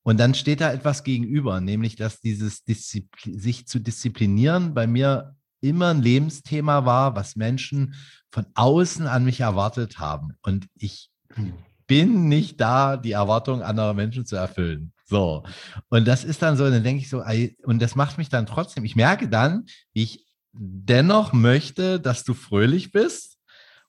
und 0.02 0.18
dann 0.18 0.34
steht 0.34 0.60
da 0.60 0.72
etwas 0.72 1.04
gegenüber, 1.04 1.60
nämlich 1.60 1.94
dass 1.94 2.20
dieses 2.20 2.64
Diszipl 2.64 3.38
sich 3.38 3.68
zu 3.68 3.78
disziplinieren 3.78 4.74
bei 4.74 4.86
mir 4.86 5.36
immer 5.60 5.88
ein 5.88 6.02
Lebensthema 6.02 6.84
war, 6.84 7.14
was 7.14 7.36
Menschen 7.36 7.94
von 8.30 8.46
außen 8.54 9.06
an 9.06 9.24
mich 9.24 9.40
erwartet 9.40 9.98
haben. 9.98 10.32
Und 10.42 10.66
ich 10.74 11.10
hm 11.34 11.52
bin 11.90 12.28
nicht 12.28 12.60
da, 12.60 12.96
die 12.96 13.10
Erwartungen 13.10 13.62
anderer 13.62 13.94
Menschen 13.94 14.24
zu 14.24 14.36
erfüllen. 14.36 14.92
So. 15.06 15.42
Und 15.88 16.06
das 16.06 16.22
ist 16.22 16.40
dann 16.40 16.56
so, 16.56 16.70
dann 16.70 16.84
denke 16.84 17.02
ich 17.02 17.08
so, 17.08 17.24
und 17.64 17.82
das 17.82 17.96
macht 17.96 18.16
mich 18.16 18.28
dann 18.28 18.46
trotzdem, 18.46 18.84
ich 18.84 18.94
merke 18.94 19.28
dann, 19.28 19.66
wie 19.92 20.04
ich 20.04 20.24
dennoch 20.52 21.32
möchte, 21.32 21.98
dass 21.98 22.22
du 22.22 22.34
fröhlich 22.34 22.92
bist 22.92 23.38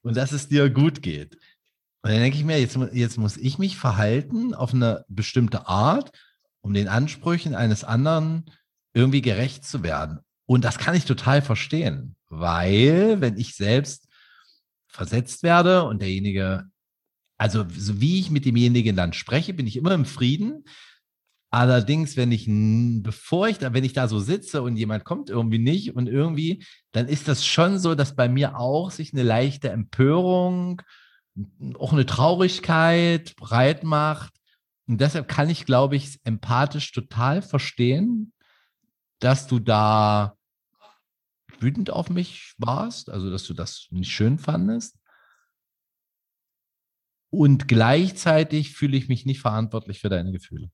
und 0.02 0.18
dass 0.18 0.32
es 0.32 0.48
dir 0.48 0.72
gut 0.72 1.04
geht. 1.04 1.36
Und 2.02 2.10
dann 2.10 2.22
denke 2.22 2.40
ich 2.40 2.44
mir, 2.44 2.60
jetzt, 2.60 2.76
jetzt 2.92 3.20
muss 3.20 3.38
ich 3.38 3.60
mich 3.60 3.78
verhalten 3.78 4.56
auf 4.56 4.74
eine 4.74 5.06
bestimmte 5.08 5.68
Art, 5.68 6.12
um 6.62 6.74
den 6.74 6.88
Ansprüchen 6.88 7.54
eines 7.54 7.84
anderen 7.84 8.50
irgendwie 8.96 9.22
gerecht 9.22 9.64
zu 9.64 9.84
werden. 9.84 10.22
Und 10.48 10.66
das 10.66 10.80
kann 10.80 10.96
ich 10.96 11.06
total 11.06 11.44
verstehen, 11.44 12.16
weil 12.30 13.22
wenn 13.22 13.38
ich 13.38 13.56
selbst 13.56 14.08
versetzt 14.88 15.44
werde 15.44 15.84
und 15.84 16.02
derjenige 16.02 16.66
also 17.42 17.66
so 17.76 18.00
wie 18.00 18.20
ich 18.20 18.30
mit 18.30 18.46
demjenigen 18.46 18.96
dann 18.96 19.14
spreche, 19.14 19.56
bin 19.56 19.66
ich 19.66 19.76
immer 19.76 19.96
im 19.96 20.06
Frieden. 20.06 20.64
Allerdings, 21.50 22.16
wenn 22.16 22.32
ich, 22.32 22.46
bevor 23.02 23.48
ich 23.48 23.58
da, 23.58 23.74
wenn 23.74 23.84
ich 23.84 23.94
da 23.94 24.08
so 24.08 24.20
sitze 24.20 24.62
und 24.62 24.78
jemand 24.78 25.06
kommt 25.06 25.32
irgendwie 25.32 25.58
nicht 25.58 25.96
und 25.96 26.06
irgendwie, 26.06 26.64
dann 26.92 27.08
ist 27.08 27.28
das 27.28 27.44
schon 27.44 27.80
so, 27.80 27.96
dass 27.96 28.16
bei 28.16 28.30
mir 28.30 28.60
auch 28.60 28.92
sich 28.92 29.12
eine 29.12 29.24
leichte 29.24 29.72
Empörung, 29.72 30.84
auch 31.80 31.94
eine 31.94 32.06
Traurigkeit 32.06 33.36
breit 33.38 33.84
macht. 33.84 34.34
Und 34.86 35.02
deshalb 35.02 35.28
kann 35.28 35.50
ich, 35.50 35.66
glaube 35.66 35.96
ich, 35.96 36.20
empathisch 36.24 36.92
total 36.92 37.42
verstehen, 37.42 38.34
dass 39.18 39.48
du 39.48 39.58
da 39.58 40.38
wütend 41.58 41.90
auf 41.90 42.12
mich 42.12 42.54
warst, 42.60 43.10
also 43.10 43.32
dass 43.32 43.46
du 43.46 43.56
das 43.56 43.88
nicht 43.90 44.12
schön 44.12 44.38
fandest. 44.38 45.01
Und 47.32 47.68
gleichzeitig 47.68 48.74
fühle 48.74 48.96
ich 48.98 49.08
mich 49.10 49.26
nicht 49.26 49.40
verantwortlich 49.42 50.00
für 50.00 50.10
deine 50.10 50.32
Gefühle. 50.32 50.70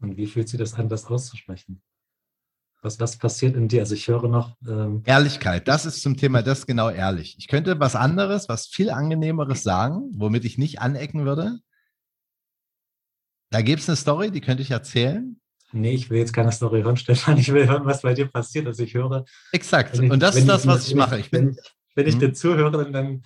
Und 0.00 0.16
wie 0.16 0.26
fühlt 0.26 0.48
sich 0.48 0.58
das 0.58 0.72
an, 0.74 0.88
das 0.88 1.04
auszusprechen? 1.04 1.82
Was, 2.82 3.00
was 3.00 3.16
passiert 3.16 3.56
in 3.56 3.68
dir? 3.68 3.80
Also 3.80 3.94
ich 3.94 4.06
höre 4.06 4.28
noch. 4.28 4.56
Ähm 4.66 5.02
Ehrlichkeit, 5.06 5.66
das 5.66 5.86
ist 5.86 6.02
zum 6.02 6.16
Thema, 6.16 6.42
das 6.42 6.66
genau 6.66 6.90
ehrlich. 6.90 7.36
Ich 7.38 7.48
könnte 7.48 7.80
was 7.80 7.96
anderes, 7.96 8.48
was 8.48 8.66
viel 8.66 8.90
angenehmeres 8.90 9.62
sagen, 9.62 10.10
womit 10.12 10.44
ich 10.44 10.58
nicht 10.58 10.80
anecken 10.80 11.24
würde. 11.24 11.58
Da 13.50 13.62
gibt 13.62 13.80
es 13.80 13.88
eine 13.88 13.96
Story, 13.96 14.30
die 14.30 14.40
könnte 14.40 14.62
ich 14.62 14.70
erzählen. 14.70 15.40
Nee, 15.72 15.94
ich 15.94 16.10
will 16.10 16.18
jetzt 16.18 16.32
keine 16.32 16.52
Story 16.52 16.82
hören, 16.82 16.96
Stefan. 16.96 17.38
Ich 17.38 17.52
will 17.52 17.66
hören, 17.66 17.84
was 17.84 18.02
bei 18.02 18.14
dir 18.14 18.26
passiert. 18.26 18.66
Also 18.66 18.82
ich 18.82 18.94
höre. 18.94 19.24
Exakt. 19.52 19.98
Ich, 19.98 20.10
Und 20.10 20.20
das 20.20 20.36
ist 20.36 20.48
das, 20.48 20.66
was 20.66 20.84
ich, 20.84 20.90
ich 20.90 20.94
mache. 20.96 21.18
Ich 21.18 21.30
bin, 21.30 21.46
wenn 21.46 21.52
ich, 21.52 21.58
wenn 21.94 22.06
ich 22.06 22.14
hm. 22.14 22.20
dir 22.20 22.32
zuhöre, 22.34 22.84
dann, 22.84 23.22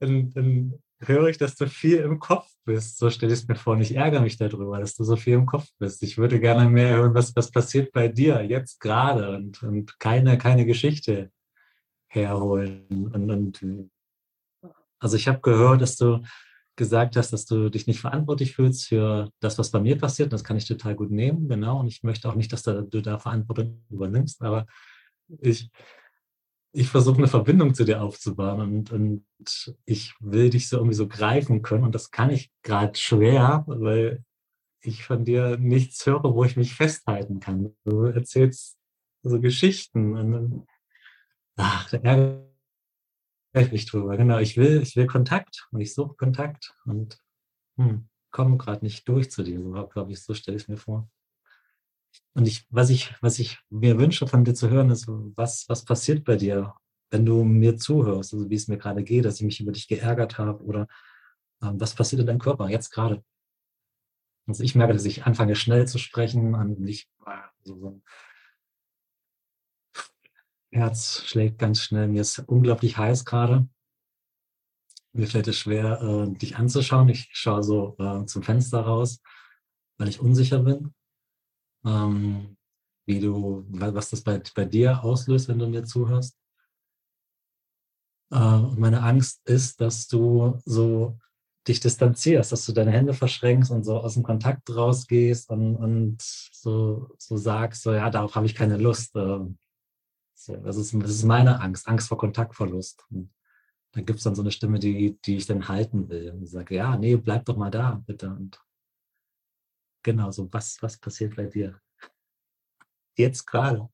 dann, 0.00 0.30
dann 0.30 0.74
höre 1.00 1.28
ich, 1.28 1.38
dass 1.38 1.56
du 1.56 1.68
viel 1.68 1.98
im 1.98 2.18
Kopf 2.18 2.48
bist. 2.64 2.98
So 2.98 3.10
stelle 3.10 3.32
ich 3.32 3.40
es 3.40 3.48
mir 3.48 3.56
vor. 3.56 3.74
Und 3.74 3.82
ich 3.82 3.94
ärgere 3.94 4.20
mich 4.20 4.36
darüber, 4.36 4.78
dass 4.78 4.94
du 4.94 5.04
so 5.04 5.16
viel 5.16 5.34
im 5.34 5.46
Kopf 5.46 5.68
bist. 5.78 6.02
Ich 6.02 6.18
würde 6.18 6.40
gerne 6.40 6.68
mehr 6.68 6.96
hören, 6.96 7.14
was, 7.14 7.34
was 7.36 7.50
passiert 7.50 7.92
bei 7.92 8.08
dir 8.08 8.42
jetzt 8.42 8.80
gerade 8.80 9.36
und, 9.36 9.62
und 9.62 9.98
keine, 9.98 10.38
keine 10.38 10.66
Geschichte 10.66 11.30
herholen. 12.08 12.86
Und, 13.12 13.30
und 13.30 13.90
also 14.98 15.16
ich 15.16 15.28
habe 15.28 15.40
gehört, 15.40 15.82
dass 15.82 15.96
du 15.96 16.22
gesagt 16.76 17.16
hast, 17.16 17.32
dass 17.32 17.46
du 17.46 17.70
dich 17.70 17.86
nicht 17.86 18.00
verantwortlich 18.00 18.54
fühlst 18.54 18.88
für 18.88 19.30
das, 19.40 19.58
was 19.58 19.70
bei 19.70 19.80
mir 19.80 19.98
passiert. 19.98 20.32
Das 20.32 20.44
kann 20.44 20.56
ich 20.56 20.66
total 20.66 20.94
gut 20.94 21.10
nehmen, 21.10 21.48
genau. 21.48 21.80
Und 21.80 21.88
ich 21.88 22.02
möchte 22.02 22.28
auch 22.28 22.34
nicht, 22.34 22.52
dass 22.52 22.62
du 22.62 22.82
da 22.82 23.18
Verantwortung 23.18 23.82
übernimmst. 23.90 24.42
Aber 24.42 24.66
ich, 25.40 25.70
ich 26.76 26.90
versuche 26.90 27.16
eine 27.16 27.26
Verbindung 27.26 27.72
zu 27.72 27.84
dir 27.84 28.02
aufzubauen 28.02 28.60
und, 28.60 28.92
und 28.92 29.24
ich 29.86 30.14
will 30.20 30.50
dich 30.50 30.68
so 30.68 30.76
irgendwie 30.76 30.94
so 30.94 31.08
greifen 31.08 31.62
können 31.62 31.84
und 31.84 31.94
das 31.94 32.10
kann 32.10 32.28
ich 32.28 32.52
gerade 32.62 32.94
schwer, 32.98 33.64
weil 33.66 34.22
ich 34.82 35.04
von 35.04 35.24
dir 35.24 35.56
nichts 35.56 36.04
höre, 36.04 36.34
wo 36.34 36.44
ich 36.44 36.56
mich 36.56 36.74
festhalten 36.74 37.40
kann. 37.40 37.74
Du 37.84 38.02
erzählst 38.04 38.78
so 39.22 39.40
Geschichten 39.40 40.16
und 40.18 40.66
ach, 41.56 41.88
da 41.88 41.96
ärgere 41.96 42.50
ich 43.54 43.72
mich 43.72 43.86
drüber. 43.86 44.18
Genau, 44.18 44.38
ich 44.38 44.58
will, 44.58 44.82
ich 44.82 44.96
will 44.96 45.06
Kontakt 45.06 45.68
und 45.72 45.80
ich 45.80 45.94
suche 45.94 46.14
Kontakt 46.14 46.76
und 46.84 47.18
hm, 47.78 48.06
komme 48.30 48.58
gerade 48.58 48.84
nicht 48.84 49.08
durch 49.08 49.30
zu 49.30 49.42
dir. 49.42 49.62
So 49.62 49.72
glaube 49.88 50.12
ich, 50.12 50.22
so 50.22 50.34
stelle 50.34 50.58
ich 50.58 50.64
es 50.64 50.68
mir 50.68 50.76
vor. 50.76 51.08
Und 52.34 52.46
ich, 52.46 52.66
was 52.68 52.90
ich, 52.90 53.14
was 53.22 53.38
ich 53.38 53.58
mir 53.70 53.98
wünsche 53.98 54.26
von 54.26 54.44
dir 54.44 54.54
zu 54.54 54.68
hören, 54.68 54.90
ist, 54.90 55.06
was, 55.08 55.66
was 55.68 55.84
passiert 55.84 56.24
bei 56.24 56.36
dir, 56.36 56.74
wenn 57.10 57.24
du 57.24 57.44
mir 57.44 57.78
zuhörst, 57.78 58.34
also 58.34 58.50
wie 58.50 58.54
es 58.54 58.68
mir 58.68 58.78
gerade 58.78 59.02
geht, 59.02 59.24
dass 59.24 59.36
ich 59.36 59.46
mich 59.46 59.60
über 59.60 59.72
dich 59.72 59.88
geärgert 59.88 60.38
habe 60.38 60.62
oder 60.62 60.86
ähm, 61.62 61.80
was 61.80 61.94
passiert 61.94 62.20
in 62.20 62.26
deinem 62.26 62.38
Körper 62.38 62.68
jetzt 62.68 62.90
gerade? 62.90 63.24
Also 64.46 64.62
ich 64.62 64.74
merke, 64.74 64.92
dass 64.92 65.04
ich 65.04 65.24
anfange 65.24 65.56
schnell 65.56 65.88
zu 65.88 65.98
sprechen 65.98 66.54
und 66.54 66.78
nicht 66.80 67.08
also 67.24 67.80
so 67.80 68.02
Herz 70.70 71.22
schlägt 71.24 71.58
ganz 71.58 71.80
schnell. 71.80 72.06
Mir 72.08 72.20
ist 72.20 72.38
unglaublich 72.40 72.98
heiß 72.98 73.24
gerade. 73.24 73.66
Mir 75.12 75.26
fällt 75.26 75.48
es 75.48 75.56
schwer, 75.58 76.02
äh, 76.02 76.38
dich 76.38 76.56
anzuschauen. 76.56 77.08
Ich 77.08 77.30
schaue 77.32 77.62
so 77.62 77.96
äh, 77.98 78.26
zum 78.26 78.42
Fenster 78.42 78.80
raus, 78.80 79.22
weil 79.96 80.08
ich 80.08 80.20
unsicher 80.20 80.58
bin 80.58 80.92
ähm, 81.86 82.56
wie 83.06 83.20
du, 83.20 83.64
was 83.68 84.10
das 84.10 84.22
bei, 84.22 84.42
bei 84.54 84.64
dir 84.64 85.02
auslöst, 85.02 85.48
wenn 85.48 85.58
du 85.58 85.68
mir 85.68 85.84
zuhörst. 85.84 86.36
Äh, 88.32 88.58
meine 88.76 89.02
Angst 89.02 89.48
ist, 89.48 89.80
dass 89.80 90.08
du 90.08 90.60
so 90.64 91.18
dich 91.68 91.80
distanzierst, 91.80 92.52
dass 92.52 92.64
du 92.66 92.72
deine 92.72 92.92
Hände 92.92 93.14
verschränkst 93.14 93.70
und 93.70 93.84
so 93.84 93.98
aus 93.98 94.14
dem 94.14 94.22
Kontakt 94.22 94.74
rausgehst 94.74 95.50
und, 95.50 95.76
und 95.76 96.18
so, 96.20 97.14
so 97.18 97.36
sagst, 97.36 97.82
so 97.82 97.92
ja, 97.92 98.10
darauf 98.10 98.34
habe 98.34 98.46
ich 98.46 98.54
keine 98.54 98.76
Lust. 98.76 99.14
Äh, 99.16 99.40
so, 100.34 100.56
das, 100.56 100.76
ist, 100.76 100.94
das 100.94 101.10
ist 101.10 101.24
meine 101.24 101.60
Angst, 101.60 101.88
Angst 101.88 102.08
vor 102.08 102.18
Kontaktverlust. 102.18 103.04
Und 103.10 103.32
dann 103.92 104.04
gibt 104.04 104.18
es 104.18 104.24
dann 104.24 104.34
so 104.34 104.42
eine 104.42 104.52
Stimme, 104.52 104.78
die, 104.78 105.18
die 105.24 105.36
ich 105.36 105.46
dann 105.46 105.68
halten 105.68 106.08
will. 106.08 106.32
Und 106.32 106.46
sage, 106.46 106.74
ja, 106.76 106.96
nee, 106.96 107.16
bleib 107.16 107.44
doch 107.46 107.56
mal 107.56 107.70
da, 107.70 108.02
bitte. 108.06 108.28
Und 108.28 108.60
genau, 110.06 110.30
so 110.30 110.48
was, 110.52 110.78
was 110.80 110.96
passiert 110.96 111.36
bei 111.36 111.46
dir? 111.46 111.78
Jetzt 113.16 113.44
gerade. 113.44 113.88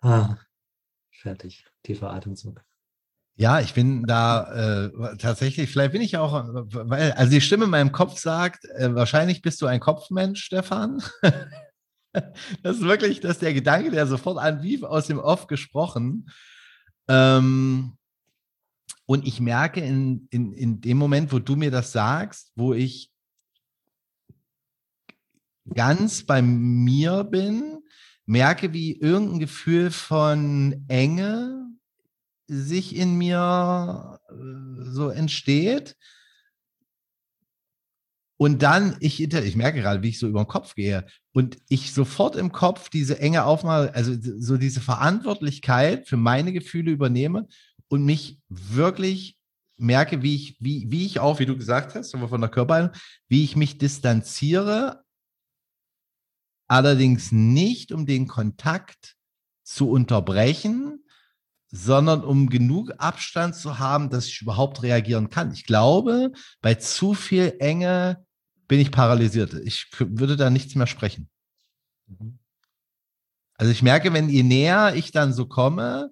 Ah, 0.00 0.36
fertig. 1.10 1.64
Tiefer 1.82 2.10
Atemzug. 2.10 2.64
Ja, 3.36 3.60
ich 3.60 3.74
bin 3.74 4.04
da 4.04 4.86
äh, 4.86 5.16
tatsächlich, 5.18 5.70
vielleicht 5.70 5.92
bin 5.92 6.02
ich 6.02 6.16
auch, 6.16 6.44
weil, 6.44 7.12
also 7.12 7.30
die 7.30 7.40
Stimme 7.40 7.64
in 7.64 7.70
meinem 7.70 7.92
Kopf 7.92 8.18
sagt, 8.18 8.64
äh, 8.64 8.94
wahrscheinlich 8.94 9.42
bist 9.42 9.60
du 9.62 9.66
ein 9.66 9.80
Kopfmensch, 9.80 10.42
Stefan. 10.42 11.02
das 12.12 12.76
ist 12.76 12.82
wirklich, 12.82 13.20
das 13.20 13.32
ist 13.32 13.42
der 13.42 13.54
Gedanke, 13.54 13.90
der 13.90 14.06
sofort 14.06 14.38
an 14.38 14.62
wie 14.62 14.82
aus 14.84 15.06
dem 15.06 15.18
Off 15.18 15.46
gesprochen. 15.46 16.30
Ähm, 17.08 17.96
und 19.06 19.26
ich 19.26 19.40
merke 19.40 19.80
in, 19.80 20.28
in, 20.30 20.52
in 20.52 20.80
dem 20.80 20.96
Moment, 20.96 21.32
wo 21.32 21.38
du 21.38 21.56
mir 21.56 21.70
das 21.70 21.92
sagst, 21.92 22.52
wo 22.54 22.74
ich 22.74 23.11
ganz 25.74 26.24
bei 26.24 26.42
mir 26.42 27.24
bin, 27.24 27.78
merke, 28.26 28.72
wie 28.72 28.98
irgendein 28.98 29.40
Gefühl 29.40 29.90
von 29.90 30.84
Enge 30.88 31.66
sich 32.48 32.96
in 32.96 33.16
mir 33.16 34.18
äh, 34.28 34.34
so 34.84 35.08
entsteht. 35.08 35.96
Und 38.36 38.62
dann, 38.62 38.96
ich, 38.98 39.22
ich 39.22 39.56
merke 39.56 39.80
gerade, 39.80 40.02
wie 40.02 40.08
ich 40.08 40.18
so 40.18 40.26
über 40.26 40.42
den 40.42 40.48
Kopf 40.48 40.74
gehe 40.74 41.06
und 41.32 41.58
ich 41.68 41.92
sofort 41.92 42.34
im 42.34 42.50
Kopf 42.50 42.88
diese 42.88 43.20
enge 43.20 43.44
Aufnahme, 43.44 43.94
also 43.94 44.14
so 44.20 44.56
diese 44.56 44.80
Verantwortlichkeit 44.80 46.08
für 46.08 46.16
meine 46.16 46.52
Gefühle 46.52 46.90
übernehme 46.90 47.46
und 47.86 48.04
mich 48.04 48.40
wirklich 48.48 49.38
merke, 49.76 50.22
wie 50.22 50.34
ich, 50.34 50.56
wie, 50.58 50.90
wie 50.90 51.06
ich 51.06 51.20
auch, 51.20 51.38
wie 51.38 51.46
du 51.46 51.56
gesagt 51.56 51.94
hast, 51.94 52.16
von 52.16 52.40
der 52.40 52.50
Körperhaltung, 52.50 52.96
wie 53.28 53.44
ich 53.44 53.54
mich 53.54 53.78
distanziere, 53.78 55.01
allerdings 56.72 57.32
nicht, 57.32 57.92
um 57.92 58.06
den 58.06 58.26
Kontakt 58.26 59.16
zu 59.62 59.90
unterbrechen, 59.90 61.04
sondern 61.70 62.24
um 62.24 62.48
genug 62.48 62.92
Abstand 62.96 63.54
zu 63.54 63.78
haben, 63.78 64.08
dass 64.08 64.26
ich 64.26 64.40
überhaupt 64.40 64.82
reagieren 64.82 65.28
kann. 65.28 65.52
Ich 65.52 65.66
glaube, 65.66 66.32
bei 66.62 66.74
zu 66.74 67.12
viel 67.12 67.56
Enge 67.58 68.24
bin 68.68 68.80
ich 68.80 68.90
paralysiert. 68.90 69.52
Ich 69.64 69.86
würde 69.98 70.36
da 70.36 70.48
nichts 70.48 70.74
mehr 70.74 70.86
sprechen. 70.86 71.28
Mhm. 72.06 72.38
Also 73.54 73.70
ich 73.70 73.82
merke, 73.82 74.14
wenn 74.14 74.30
je 74.30 74.42
näher 74.42 74.94
ich 74.96 75.12
dann 75.12 75.34
so 75.34 75.44
komme, 75.44 76.10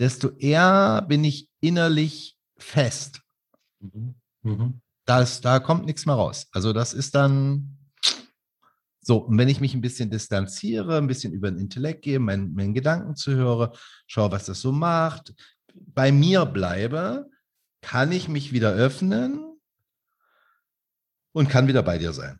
desto 0.00 0.30
eher 0.30 1.02
bin 1.08 1.22
ich 1.22 1.48
innerlich 1.60 2.36
fest. 2.56 3.20
Mhm. 3.78 4.16
Mhm. 4.42 4.80
Das, 5.04 5.40
da 5.40 5.60
kommt 5.60 5.86
nichts 5.86 6.04
mehr 6.04 6.16
raus. 6.16 6.48
Also 6.50 6.72
das 6.72 6.94
ist 6.94 7.14
dann, 7.14 7.78
so, 9.02 9.18
und 9.18 9.38
wenn 9.38 9.48
ich 9.48 9.60
mich 9.60 9.74
ein 9.74 9.80
bisschen 9.80 10.10
distanziere, 10.10 10.98
ein 10.98 11.06
bisschen 11.06 11.32
über 11.32 11.50
den 11.50 11.58
Intellekt 11.58 12.02
gehe, 12.02 12.18
meinen, 12.18 12.52
meinen 12.52 12.74
Gedanken 12.74 13.16
zuhöre, 13.16 13.72
schaue, 14.06 14.30
was 14.30 14.44
das 14.44 14.60
so 14.60 14.72
macht, 14.72 15.34
bei 15.74 16.12
mir 16.12 16.44
bleibe, 16.44 17.26
kann 17.80 18.12
ich 18.12 18.28
mich 18.28 18.52
wieder 18.52 18.72
öffnen 18.72 19.58
und 21.32 21.48
kann 21.48 21.66
wieder 21.66 21.82
bei 21.82 21.96
dir 21.96 22.12
sein. 22.12 22.38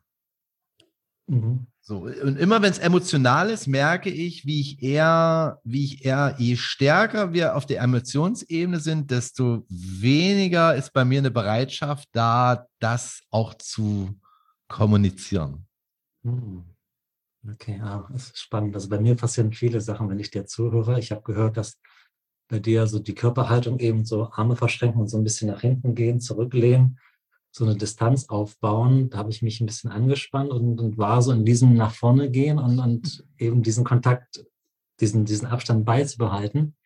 Mhm. 1.27 1.67
So, 1.81 2.03
und 2.03 2.39
immer 2.39 2.61
wenn 2.61 2.71
es 2.71 2.79
emotional 2.79 3.49
ist, 3.49 3.67
merke 3.67 4.11
ich, 4.11 4.45
wie 4.45 4.61
ich 4.61 4.83
eher, 4.83 5.61
wie 5.65 5.85
ich 5.85 6.05
eher, 6.05 6.35
je 6.39 6.57
stärker 6.57 7.33
wir 7.33 7.57
auf 7.57 7.65
der 7.65 7.81
Emotionsebene 7.81 8.81
sind, 8.81 9.11
desto 9.11 9.65
weniger 9.69 10.75
ist 10.75 10.93
bei 10.93 11.07
mir 11.07 11.21
eine 11.21 11.31
Bereitschaft 11.31 12.09
da, 12.13 12.67
das 12.81 13.23
auch 13.31 13.55
zu 13.55 14.21
kommunizieren. 14.69 15.67
Hm. 16.25 16.65
Okay, 17.53 17.79
ja, 17.79 18.07
das 18.13 18.27
ist 18.27 18.39
spannend. 18.39 18.75
Also 18.75 18.89
bei 18.89 19.01
mir 19.01 19.17
passieren 19.17 19.53
viele 19.53 19.81
Sachen, 19.81 20.09
wenn 20.11 20.19
ich 20.19 20.31
dir 20.31 20.45
zuhöre. 20.45 20.99
Ich 20.99 21.11
habe 21.11 21.23
gehört, 21.23 21.57
dass 21.57 21.79
bei 22.49 22.59
dir 22.59 22.87
so 22.87 22.99
die 22.99 23.15
Körperhaltung 23.15 23.79
eben 23.79 24.05
so 24.05 24.31
Arme 24.33 24.57
verschränken 24.57 25.01
und 25.01 25.09
so 25.09 25.17
ein 25.17 25.25
bisschen 25.25 25.49
nach 25.49 25.63
hinten 25.63 25.95
gehen, 25.95 26.21
zurücklehnen, 26.21 26.99
so 27.51 27.65
eine 27.65 27.77
Distanz 27.77 28.29
aufbauen. 28.29 29.09
Da 29.09 29.19
habe 29.19 29.31
ich 29.31 29.41
mich 29.41 29.61
ein 29.61 29.67
bisschen 29.67 29.91
angespannt 29.91 30.51
und, 30.51 30.81
und 30.81 30.99
war 30.99 31.23
so 31.23 31.33
in 31.33 31.45
diesem 31.47 31.75
nach 31.75 31.95
vorne 31.95 32.31
gehen 32.31 32.59
und, 32.59 32.79
und 32.79 33.25
eben 33.39 33.63
diesen 33.63 33.85
Kontakt, 33.85 34.45
diesen, 35.01 35.25
diesen 35.25 35.47
Abstand 35.47 35.87
beizubehalten. 35.87 36.77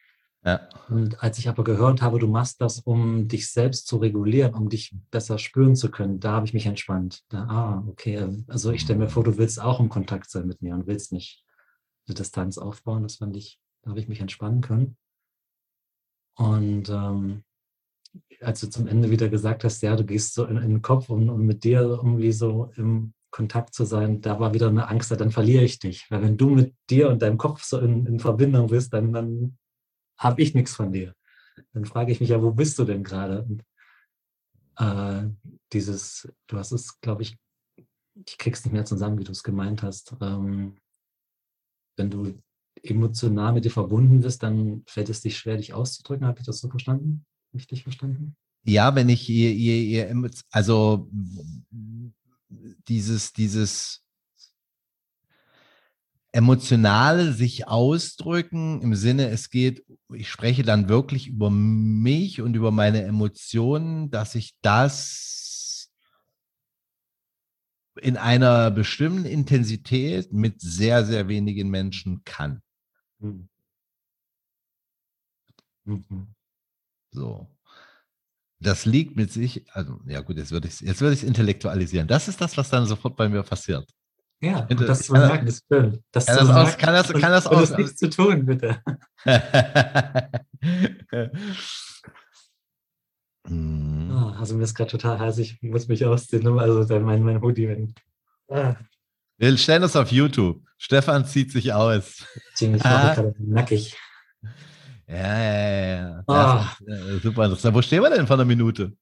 Ja. 0.45 0.69
Und 0.91 1.23
als 1.23 1.39
ich 1.39 1.49
aber 1.49 1.65
gehört 1.65 2.03
habe, 2.03 2.19
du 2.19 2.29
machst 2.29 2.61
das, 2.61 2.81
um 2.81 3.29
dich 3.29 3.51
selbst 3.51 3.87
zu 3.87 3.97
regulieren, 3.97 4.55
um 4.55 4.69
dich 4.69 4.95
besser 5.11 5.39
spüren 5.39 5.75
zu 5.75 5.91
können, 5.91 6.21
da 6.21 6.33
habe 6.33 6.47
ich 6.47 6.53
mich 6.53 6.67
entspannt. 6.67 7.25
Da, 7.31 7.45
ah, 7.45 7.85
okay. 7.89 8.29
Also 8.47 8.71
ich 8.71 8.83
stelle 8.83 8.99
mir 8.99 9.09
vor, 9.09 9.25
du 9.25 9.39
willst 9.39 9.61
auch 9.61 9.81
im 9.81 9.89
Kontakt 9.89 10.31
sein 10.31 10.47
mit 10.47 10.61
mir 10.61 10.75
und 10.75 10.87
willst 10.87 11.13
nicht 11.13 11.45
eine 12.07 12.15
Distanz 12.15 12.59
aufbauen. 12.59 13.03
Das 13.03 13.17
fand 13.17 13.37
ich, 13.37 13.59
da 13.83 13.91
habe 13.91 14.01
ich 14.01 14.09
mich 14.09 14.21
entspannen 14.21 14.61
können. 14.61 14.99
Und 16.37 16.91
ähm, 16.91 17.45
als 18.41 18.61
du 18.61 18.69
zum 18.69 18.87
Ende 18.87 19.11
wieder 19.11 19.31
gesagt 19.31 19.65
hast, 19.65 19.83
ja, 19.83 19.97
du 19.97 20.05
gehst 20.05 20.35
so 20.35 20.45
in, 20.45 20.59
in 20.59 20.71
den 20.71 20.83
Kopf, 20.83 21.09
um, 21.09 21.29
um 21.31 21.47
mit 21.47 21.65
dir 21.65 21.81
irgendwie 21.81 22.33
so 22.33 22.71
im 22.77 23.15
Kontakt 23.31 23.75
zu 23.75 23.85
sein, 23.85 24.21
da 24.21 24.39
war 24.39 24.53
wieder 24.53 24.69
eine 24.69 24.89
Angst, 24.89 25.11
dann 25.11 25.31
verliere 25.31 25.65
ich 25.65 25.79
dich. 25.79 26.07
Weil 26.11 26.23
wenn 26.23 26.37
du 26.37 26.51
mit 26.51 26.75
dir 26.91 27.09
und 27.09 27.23
deinem 27.23 27.39
Kopf 27.39 27.65
so 27.65 27.79
in, 27.79 28.05
in 28.07 28.21
Verbindung 28.21 28.69
bist, 28.69 28.93
dann, 28.93 29.13
dann 29.13 29.57
habe 30.25 30.43
ich 30.43 30.55
nichts 30.55 30.75
von 30.75 30.93
dir. 30.93 31.15
Dann 31.73 31.85
frage 31.85 32.11
ich 32.11 32.21
mich 32.21 32.31
ja, 32.31 32.43
wo 32.43 32.51
bist 32.51 32.79
du 32.79 32.85
denn 32.85 33.05
gerade? 33.05 33.47
Äh, 34.77 35.29
dieses, 35.73 36.29
du 36.49 36.57
hast 36.57 36.73
es, 36.73 37.01
glaube 37.01 37.23
ich, 37.23 37.39
ich 38.27 38.39
krieg's 38.39 38.65
nicht 38.65 38.73
mehr 38.73 38.85
zusammen, 38.85 39.19
wie 39.19 39.25
du 39.25 39.33
es 39.33 39.43
gemeint 39.43 39.83
hast. 39.83 40.17
Ähm, 40.21 40.77
wenn 41.97 42.11
du 42.11 42.41
emotional 42.83 43.53
mit 43.53 43.65
dir 43.65 43.71
verbunden 43.71 44.21
bist, 44.21 44.43
dann 44.43 44.83
fällt 44.87 45.09
es 45.09 45.21
dich 45.21 45.39
schwer, 45.39 45.57
dich 45.57 45.75
auszudrücken. 45.75 46.27
Habe 46.27 46.41
ich 46.41 46.47
das 46.47 46.59
so 46.59 46.69
verstanden? 46.69 47.25
Richtig 47.53 47.85
verstanden? 47.85 48.37
Ja, 48.65 48.95
wenn 48.95 49.09
ich 49.09 49.29
ihr, 49.29 49.53
ihr, 49.53 49.77
ihr 49.77 50.31
also 50.51 51.09
dieses, 52.89 53.33
dieses 53.33 54.04
emotionale 56.35 57.33
sich 57.33 57.69
ausdrücken 57.69 58.83
im 58.83 58.97
Sinne, 58.97 59.29
es 59.29 59.51
geht, 59.51 59.85
ich 60.13 60.29
spreche 60.29 60.65
dann 60.65 60.89
wirklich 60.89 61.29
über 61.29 61.49
mich 61.49 62.41
und 62.41 62.57
über 62.57 62.73
meine 62.73 63.05
Emotionen, 63.05 64.11
dass 64.11 64.35
ich 64.35 64.57
das 64.61 65.93
in 68.01 68.17
einer 68.17 68.73
bestimmten 68.73 69.27
Intensität 69.27 70.33
mit 70.33 70.61
sehr, 70.61 71.05
sehr 71.05 71.29
wenigen 71.29 71.71
Menschen 71.71 72.23
kann. 72.25 72.63
Mhm. 73.21 73.49
Mhm. 75.85 76.35
So. 77.13 77.49
Das 78.59 78.87
liegt 78.87 79.15
mit 79.17 79.31
sich, 79.33 79.71
also 79.73 80.01
ja 80.07 80.21
gut, 80.21 80.37
jetzt 80.39 80.51
würde 80.51 80.67
ich 80.67 80.75
es 80.75 80.81
jetzt 80.81 81.01
würde 81.01 81.15
ich 81.15 81.23
intellektualisieren. 81.23 82.09
Das 82.09 82.27
ist 82.27 82.41
das, 82.41 82.57
was 82.57 82.71
dann 82.71 82.87
sofort 82.87 83.17
bei 83.17 83.29
mir 83.29 83.43
passiert. 83.45 83.89
Ja, 84.45 84.67
und 84.69 84.81
das 84.81 85.03
zu 85.03 85.13
sagen, 85.13 85.47
ist 85.47 85.65
schön. 85.73 86.03
Das 86.13 86.27
kann, 86.27 86.37
das 86.37 86.51
aus, 86.51 86.77
kann 86.77 86.95
das, 86.95 87.13
kann 87.13 87.31
das 87.33 87.47
und, 87.47 87.57
aus, 87.57 87.71
und 87.71 87.79
nichts 87.79 87.97
zu 87.97 88.11
tun, 88.11 88.45
bitte. 88.45 88.79
oh, 93.49 94.33
also 94.39 94.55
mir 94.55 94.65
ist 94.65 94.75
gerade 94.75 94.91
total 94.91 95.19
heiß, 95.19 95.39
ich 95.39 95.63
muss 95.63 95.89
mich 95.89 96.05
ausziehen, 96.05 96.47
also 96.59 97.01
mein, 97.01 97.23
mein 97.23 97.41
Hoodie. 97.41 97.69
Wenn, 97.69 97.95
ah. 98.51 98.75
Wir 99.39 99.57
stellen 99.57 99.83
das 99.83 99.97
auf 99.97 100.13
YouTube. 100.13 100.63
Stefan 100.77 101.25
zieht 101.25 101.51
sich 101.51 101.73
aus. 101.73 102.27
Ziemlich 102.55 102.85
ah. 102.85 103.33
nackig. 103.39 103.97
Ja, 105.07 105.17
ja, 105.17 105.97
ja. 105.97 106.25
Oh. 106.27 106.85
Ist, 106.87 107.23
super 107.23 107.45
interessant. 107.45 107.75
Wo 107.75 107.83
stehen 107.83 108.03
wir 108.03 108.11
denn 108.11 108.27
vor 108.27 108.37
einer 108.37 108.45
Minute? 108.45 108.93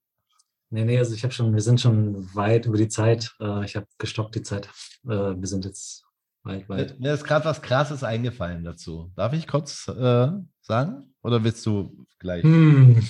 Nee, 0.73 0.87
nee, 0.87 0.99
also 0.99 1.15
ich 1.15 1.23
habe 1.23 1.35
schon, 1.35 1.53
wir 1.53 1.61
sind 1.61 1.83
schon 1.83 2.35
weit 2.35 2.65
über 2.65 2.79
die 2.79 2.89
Zeit. 2.89 3.37
Äh, 3.39 3.63
ich 3.67 3.77
habe 3.77 3.87
gestoppt 3.99 4.35
die 4.37 4.43
Zeit. 4.43 4.71
Äh, 5.05 5.37
wir 5.37 5.47
sind 5.47 5.67
jetzt 5.67 6.07
weit, 6.45 6.67
weit. 6.71 6.99
Mir 6.99 7.13
ist 7.13 7.25
gerade 7.25 7.45
was 7.45 7.61
Krasses 7.61 8.03
eingefallen 8.03 8.65
dazu. 8.65 9.13
Darf 9.15 9.35
ich 9.35 9.47
kurz 9.47 9.87
äh, 9.89 10.31
sagen? 10.63 11.15
Oder 11.23 11.45
willst 11.45 11.67
du 11.67 12.07
gleich 12.19 12.43
hm. 12.43 13.07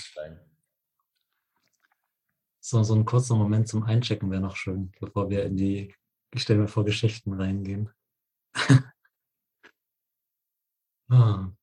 So, 2.58 2.82
so 2.82 2.94
ein 2.96 3.04
kurzer 3.04 3.36
Moment 3.36 3.68
zum 3.68 3.84
Einchecken 3.84 4.28
wäre 4.32 4.42
noch 4.42 4.56
schön, 4.56 4.90
bevor 4.98 5.30
wir 5.30 5.44
in 5.44 5.56
die, 5.56 5.94
ich 6.34 6.42
stelle 6.42 6.58
mir 6.58 6.68
vor, 6.68 6.84
Geschichten 6.84 7.32
reingehen. 7.32 7.90
oh. 11.10 11.44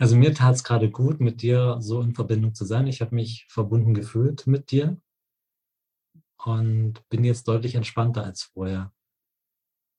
Also 0.00 0.16
mir 0.16 0.34
tat 0.34 0.54
es 0.54 0.64
gerade 0.64 0.90
gut, 0.90 1.20
mit 1.20 1.42
dir 1.42 1.76
so 1.80 2.00
in 2.00 2.14
Verbindung 2.14 2.54
zu 2.54 2.64
sein. 2.64 2.86
Ich 2.86 3.02
habe 3.02 3.14
mich 3.14 3.46
verbunden 3.50 3.92
gefühlt 3.92 4.46
mit 4.46 4.70
dir 4.70 4.98
und 6.42 7.06
bin 7.10 7.22
jetzt 7.22 7.46
deutlich 7.46 7.74
entspannter 7.74 8.24
als 8.24 8.44
vorher. 8.44 8.94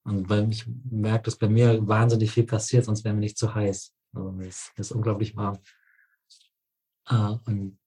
Und 0.03 0.27
weil 0.27 0.51
ich 0.51 0.65
merke, 0.89 1.25
dass 1.25 1.35
bei 1.35 1.47
mir 1.47 1.87
wahnsinnig 1.87 2.31
viel 2.31 2.45
passiert, 2.45 2.85
sonst 2.85 3.03
wäre 3.03 3.13
mir 3.13 3.19
nicht 3.19 3.37
zu 3.37 3.53
heiß. 3.53 3.93
Also 4.13 4.39
es 4.41 4.71
ist 4.75 4.91
unglaublich 4.91 5.35
warm. 5.35 5.59
Äh, 7.07 7.35
und 7.45 7.77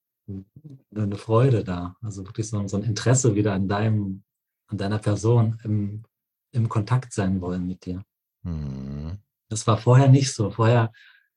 eine 0.95 1.17
Freude 1.17 1.65
da. 1.65 1.97
Also 2.01 2.25
wirklich 2.25 2.49
so, 2.49 2.65
so 2.69 2.77
ein 2.77 2.85
Interesse 2.85 3.35
wieder 3.35 3.55
an 3.55 3.67
deinem, 3.67 4.23
an 4.69 4.79
deiner 4.79 5.01
Person 5.01 5.59
im, 5.65 6.05
im 6.53 6.69
Kontakt 6.69 7.13
sein 7.13 7.41
wollen 7.41 7.67
mit 7.67 7.85
dir. 7.85 8.05
Mhm. 8.43 9.19
Das 9.49 9.67
war 9.67 9.79
vorher 9.79 10.09
nicht 10.09 10.33
so. 10.33 10.53
Vorher 10.53 10.93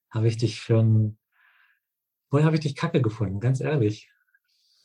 habe 0.09 0.27
ich 0.27 0.37
dich 0.37 0.61
für 0.61 0.79
ein, 0.79 1.17
vorher 2.29 2.45
habe 2.45 2.55
ich 2.55 2.61
dich 2.61 2.75
kacke 2.75 3.01
gefunden, 3.01 3.39
ganz 3.39 3.61
ehrlich. 3.61 4.09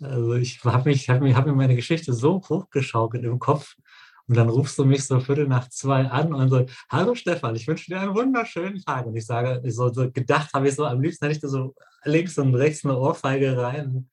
Also 0.00 0.34
ich 0.34 0.64
habe 0.64 0.90
mich, 0.90 1.08
habe 1.08 1.20
mir, 1.20 1.36
hab 1.36 1.46
mir 1.46 1.54
meine 1.54 1.76
Geschichte 1.76 2.12
so 2.12 2.42
hochgeschaukelt 2.48 3.24
im 3.24 3.38
Kopf 3.38 3.76
und 4.26 4.36
dann 4.36 4.48
rufst 4.48 4.78
du 4.78 4.84
mich 4.84 5.04
so 5.04 5.20
Viertel 5.20 5.46
nach 5.46 5.68
zwei 5.68 6.06
an 6.06 6.32
und 6.32 6.48
so, 6.48 6.66
hallo 6.88 7.14
Stefan, 7.14 7.56
ich 7.56 7.66
wünsche 7.66 7.90
dir 7.90 8.00
einen 8.00 8.14
wunderschönen 8.14 8.80
Tag. 8.82 9.06
Und 9.06 9.16
ich 9.16 9.26
sage, 9.26 9.60
so, 9.70 9.92
so 9.92 10.10
gedacht 10.10 10.52
habe 10.54 10.68
ich 10.68 10.74
so, 10.74 10.86
am 10.86 11.00
liebsten 11.00 11.26
hätte 11.26 11.36
ich 11.36 11.42
da 11.42 11.48
so 11.48 11.74
links 12.04 12.38
und 12.38 12.54
rechts 12.54 12.84
eine 12.84 12.96
Ohrfeige 12.96 13.56
rein. 13.56 14.08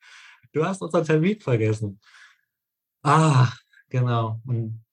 Du 0.51 0.65
hast 0.65 0.81
unseren 0.81 1.05
Termin 1.05 1.39
vergessen. 1.39 1.99
Ah, 3.03 3.51
genau. 3.89 4.41
Und 4.45 4.83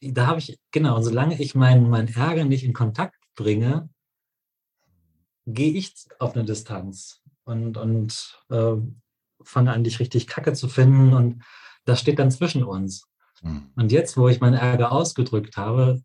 da 0.00 0.26
habe 0.26 0.38
ich, 0.38 0.58
genau, 0.70 1.00
solange 1.00 1.40
ich 1.40 1.54
meinen 1.54 1.90
mein 1.90 2.08
Ärger 2.08 2.44
nicht 2.44 2.64
in 2.64 2.72
Kontakt 2.72 3.16
bringe, 3.34 3.88
gehe 5.46 5.72
ich 5.72 5.94
auf 6.18 6.34
eine 6.34 6.44
Distanz 6.44 7.22
und, 7.44 7.76
und 7.76 8.40
äh, 8.50 8.76
fange 9.42 9.72
an, 9.72 9.84
dich 9.84 10.00
richtig 10.00 10.26
kacke 10.26 10.52
zu 10.52 10.68
finden. 10.68 11.12
Und 11.12 11.42
das 11.84 12.00
steht 12.00 12.18
dann 12.18 12.30
zwischen 12.30 12.64
uns. 12.64 13.06
Mhm. 13.42 13.70
Und 13.76 13.92
jetzt, 13.92 14.16
wo 14.16 14.28
ich 14.28 14.40
meinen 14.40 14.54
Ärger 14.54 14.92
ausgedrückt 14.92 15.56
habe, 15.56 16.02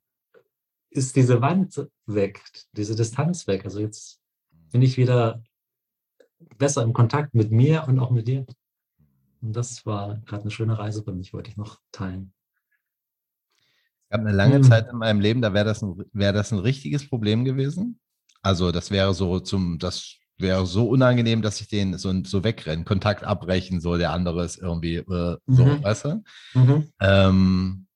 ist 0.90 1.16
diese 1.16 1.42
Wand 1.42 1.88
weg, 2.06 2.44
diese 2.74 2.96
Distanz 2.96 3.48
weg. 3.48 3.64
Also 3.66 3.80
jetzt 3.80 4.20
bin 4.72 4.82
ich 4.82 4.98
wieder 4.98 5.44
besser 6.58 6.84
im 6.84 6.94
Kontakt 6.94 7.34
mit 7.34 7.52
mir 7.52 7.86
und 7.88 8.00
auch 8.00 8.12
mit 8.12 8.28
dir. 8.28 8.46
Und 9.42 9.56
das 9.56 9.86
war 9.86 10.20
gerade 10.26 10.44
eine 10.44 10.52
schöne 10.52 10.78
Reise 10.78 11.04
für 11.04 11.14
mich, 11.14 11.34
wollte 11.34 11.50
ich 11.50 11.58
noch 11.58 11.80
teilen. 11.92 12.34
Es 14.04 14.10
gab 14.10 14.22
eine 14.22 14.32
lange 14.32 14.56
hm. 14.56 14.64
Zeit 14.64 14.90
in 14.90 14.98
meinem 14.98 15.20
Leben, 15.20 15.42
da 15.42 15.54
wäre 15.54 15.66
das, 15.66 15.84
ein, 15.84 16.04
wär 16.14 16.34
das 16.34 16.52
ein 16.52 16.60
richtiges 16.60 17.08
Problem 17.08 17.46
gewesen. 17.46 18.00
Also 18.42 18.72
das 18.72 18.92
wäre 18.92 19.14
so 19.14 19.40
zum, 19.40 19.80
das 19.80 20.16
wäre 20.38 20.66
so 20.66 20.88
unangenehm, 20.88 21.42
dass 21.42 21.62
ich 21.62 21.68
den 21.68 21.98
so, 21.98 22.14
so 22.24 22.44
wegrenne, 22.44 22.86
Kontakt 22.86 23.24
abbrechen, 23.24 23.82
so 23.82 23.98
der 23.98 24.12
andere 24.12 24.46
ist 24.46 24.58
irgendwie 24.58 24.98
äh, 24.98 25.38
so, 25.48 25.66
mhm. 25.66 25.84
weißt 25.84 26.06
du? 26.06 26.24
Mhm. 26.54 26.92
Ähm, 27.02 27.88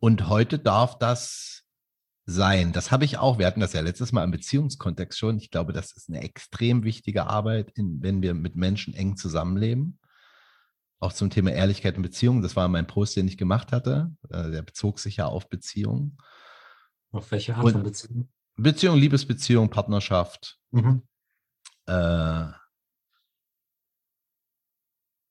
und 0.00 0.28
heute 0.28 0.58
darf 0.58 0.98
das 0.98 1.64
sein. 2.24 2.72
Das 2.72 2.90
habe 2.90 3.04
ich 3.04 3.18
auch. 3.18 3.38
Wir 3.38 3.46
hatten 3.46 3.60
das 3.60 3.72
ja 3.72 3.80
letztes 3.80 4.12
Mal 4.12 4.22
im 4.22 4.30
Beziehungskontext 4.30 5.18
schon. 5.18 5.38
Ich 5.38 5.50
glaube, 5.50 5.72
das 5.72 5.92
ist 5.92 6.08
eine 6.08 6.22
extrem 6.22 6.84
wichtige 6.84 7.26
Arbeit, 7.26 7.72
in, 7.74 8.02
wenn 8.02 8.22
wir 8.22 8.34
mit 8.34 8.54
Menschen 8.54 8.94
eng 8.94 9.16
zusammenleben. 9.16 9.98
Auch 11.00 11.12
zum 11.12 11.30
Thema 11.30 11.52
Ehrlichkeit 11.52 11.96
in 11.96 12.02
Beziehungen. 12.02 12.42
Das 12.42 12.54
war 12.54 12.68
mein 12.68 12.86
Post, 12.86 13.16
den 13.16 13.28
ich 13.28 13.38
gemacht 13.38 13.72
hatte. 13.72 14.12
Äh, 14.30 14.50
der 14.50 14.62
bezog 14.62 14.98
sich 15.00 15.16
ja 15.16 15.26
auf 15.26 15.48
Beziehungen. 15.48 16.18
Auf 17.12 17.30
welche 17.30 17.54
Art 17.54 17.70
von 17.70 17.82
Beziehung? 17.82 18.28
Beziehung, 18.56 18.96
Liebesbeziehung, 18.96 19.70
Partnerschaft. 19.70 20.58
Mhm. 20.70 21.02
Äh, 21.86 22.46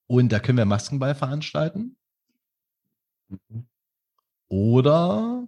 und 0.07 0.29
da 0.31 0.39
können 0.39 0.57
wir 0.57 0.65
Maskenball 0.65 1.13
veranstalten. 1.13 1.97
Mhm. 3.29 3.67
Oder 4.47 5.47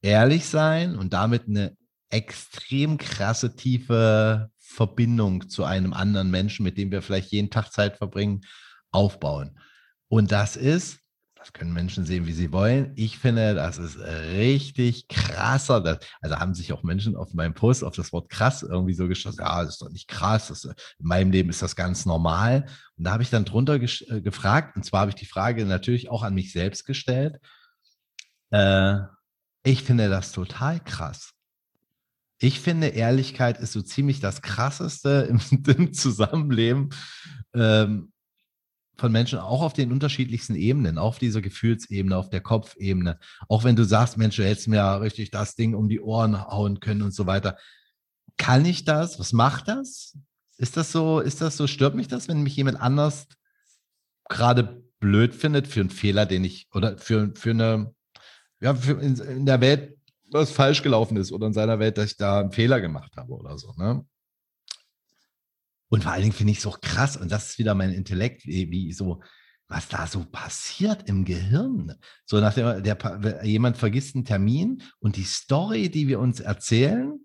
ehrlich 0.00 0.46
sein 0.46 0.96
und 0.96 1.12
damit 1.12 1.46
eine 1.46 1.76
extrem 2.08 2.96
krasse, 2.96 3.54
tiefe 3.54 4.50
Verbindung 4.58 5.48
zu 5.48 5.64
einem 5.64 5.92
anderen 5.92 6.30
Menschen, 6.30 6.64
mit 6.64 6.78
dem 6.78 6.90
wir 6.90 7.02
vielleicht 7.02 7.32
jeden 7.32 7.50
Tag 7.50 7.72
Zeit 7.72 7.96
verbringen, 7.98 8.42
aufbauen. 8.90 9.58
Und 10.08 10.32
das 10.32 10.56
ist 10.56 11.00
das 11.46 11.52
können 11.52 11.72
Menschen 11.72 12.04
sehen, 12.04 12.26
wie 12.26 12.32
sie 12.32 12.50
wollen. 12.50 12.90
Ich 12.96 13.18
finde, 13.18 13.54
das 13.54 13.78
ist 13.78 13.98
richtig 13.98 15.06
krasser. 15.06 15.80
Das, 15.80 15.98
also 16.20 16.36
haben 16.38 16.54
sich 16.54 16.72
auch 16.72 16.82
Menschen 16.82 17.14
auf 17.14 17.34
meinem 17.34 17.54
Post 17.54 17.84
auf 17.84 17.94
das 17.94 18.12
Wort 18.12 18.30
krass 18.30 18.64
irgendwie 18.64 18.94
so 18.94 19.06
geschossen. 19.06 19.38
Ja, 19.40 19.62
das 19.62 19.74
ist 19.74 19.82
doch 19.82 19.90
nicht 19.90 20.08
krass. 20.08 20.48
Das, 20.48 20.64
in 20.64 20.74
meinem 20.98 21.30
Leben 21.30 21.48
ist 21.48 21.62
das 21.62 21.76
ganz 21.76 22.04
normal. 22.04 22.66
Und 22.96 23.04
da 23.04 23.12
habe 23.12 23.22
ich 23.22 23.30
dann 23.30 23.44
drunter 23.44 23.74
äh, 23.74 24.20
gefragt, 24.22 24.76
und 24.76 24.84
zwar 24.84 25.02
habe 25.02 25.10
ich 25.10 25.14
die 25.14 25.26
Frage 25.26 25.64
natürlich 25.66 26.10
auch 26.10 26.24
an 26.24 26.34
mich 26.34 26.50
selbst 26.50 26.84
gestellt. 26.84 27.38
Äh, 28.50 28.98
ich 29.62 29.84
finde 29.84 30.08
das 30.08 30.32
total 30.32 30.80
krass. 30.80 31.30
Ich 32.38 32.60
finde, 32.60 32.88
Ehrlichkeit 32.88 33.58
ist 33.58 33.72
so 33.72 33.82
ziemlich 33.82 34.18
das 34.18 34.42
Krasseste 34.42 35.28
im, 35.30 35.40
im 35.76 35.92
Zusammenleben. 35.92 36.90
Ähm, 37.54 38.12
von 38.98 39.12
Menschen 39.12 39.38
auch 39.38 39.62
auf 39.62 39.72
den 39.72 39.92
unterschiedlichsten 39.92 40.54
Ebenen, 40.54 40.98
auf 40.98 41.18
dieser 41.18 41.42
Gefühlsebene, 41.42 42.16
auf 42.16 42.30
der 42.30 42.40
Kopfebene. 42.40 43.18
Auch 43.48 43.64
wenn 43.64 43.76
du 43.76 43.84
sagst, 43.84 44.16
Mensch, 44.16 44.36
du 44.36 44.44
hättest 44.44 44.68
mir 44.68 44.76
ja 44.76 44.96
richtig 44.96 45.30
das 45.30 45.54
Ding 45.54 45.74
um 45.74 45.88
die 45.88 46.00
Ohren 46.00 46.46
hauen 46.46 46.80
können 46.80 47.02
und 47.02 47.14
so 47.14 47.26
weiter. 47.26 47.58
Kann 48.36 48.64
ich 48.64 48.84
das? 48.84 49.18
Was 49.18 49.32
macht 49.32 49.68
das? 49.68 50.16
Ist 50.58 50.76
das 50.76 50.92
so, 50.92 51.20
ist 51.20 51.40
das 51.40 51.56
so, 51.56 51.66
stört 51.66 51.94
mich 51.94 52.08
das, 52.08 52.28
wenn 52.28 52.42
mich 52.42 52.56
jemand 52.56 52.80
anders 52.80 53.26
gerade 54.28 54.82
blöd 54.98 55.34
findet 55.34 55.66
für 55.66 55.80
einen 55.80 55.90
Fehler, 55.90 56.26
den 56.26 56.44
ich, 56.44 56.68
oder 56.72 56.96
für, 56.96 57.32
für 57.34 57.50
eine, 57.50 57.94
ja, 58.60 58.74
für 58.74 59.00
in, 59.00 59.16
in 59.16 59.46
der 59.46 59.60
Welt, 59.60 59.98
was 60.30 60.50
falsch 60.50 60.82
gelaufen 60.82 61.16
ist 61.18 61.32
oder 61.32 61.46
in 61.46 61.52
seiner 61.52 61.78
Welt, 61.78 61.98
dass 61.98 62.12
ich 62.12 62.16
da 62.16 62.40
einen 62.40 62.52
Fehler 62.52 62.80
gemacht 62.80 63.16
habe 63.16 63.32
oder 63.32 63.58
so, 63.58 63.72
ne? 63.76 64.04
Und 65.88 66.02
vor 66.02 66.12
allen 66.12 66.22
Dingen 66.22 66.34
finde 66.34 66.52
ich 66.52 66.66
auch 66.66 66.80
krass, 66.80 67.16
und 67.16 67.30
das 67.30 67.50
ist 67.50 67.58
wieder 67.58 67.74
mein 67.74 67.92
Intellekt, 67.92 68.44
wie 68.46 68.92
so, 68.92 69.22
was 69.68 69.88
da 69.88 70.06
so 70.06 70.24
passiert 70.24 71.08
im 71.08 71.24
Gehirn. 71.24 71.94
So 72.24 72.40
nachdem 72.40 72.82
der, 72.82 73.44
jemand 73.44 73.76
vergisst 73.76 74.14
einen 74.14 74.24
Termin 74.24 74.82
und 74.98 75.16
die 75.16 75.24
Story, 75.24 75.88
die 75.88 76.08
wir 76.08 76.20
uns 76.20 76.40
erzählen, 76.40 77.18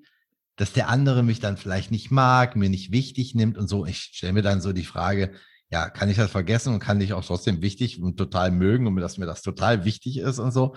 dass 0.56 0.74
der 0.74 0.90
andere 0.90 1.24
mich 1.24 1.40
dann 1.40 1.58
vielleicht 1.58 1.92
nicht 1.92 2.12
mag, 2.12 2.56
mir 2.56 2.70
nicht 2.70 2.92
wichtig 2.92 3.36
nimmt 3.36 3.58
und 3.58 3.68
so. 3.68 3.86
Ich 3.86 3.98
stelle 4.14 4.34
mir 4.34 4.42
dann 4.42 4.62
so 4.62 4.74
die 4.74 4.86
Frage, 4.86 5.34
ja, 5.70 5.90
kann 5.90 6.10
ich 6.10 6.18
das 6.18 6.32
vergessen 6.32 6.74
und 6.74 6.80
kann 6.80 7.00
ich 7.00 7.14
auch 7.14 7.26
trotzdem 7.26 7.62
wichtig 7.62 8.02
und 8.02 8.18
total 8.18 8.52
mögen 8.52 8.88
und 8.88 8.96
dass 8.98 9.18
mir 9.18 9.26
das 9.26 9.42
total 9.42 9.86
wichtig 9.86 10.18
ist 10.18 10.40
und 10.40 10.52
so. 10.52 10.76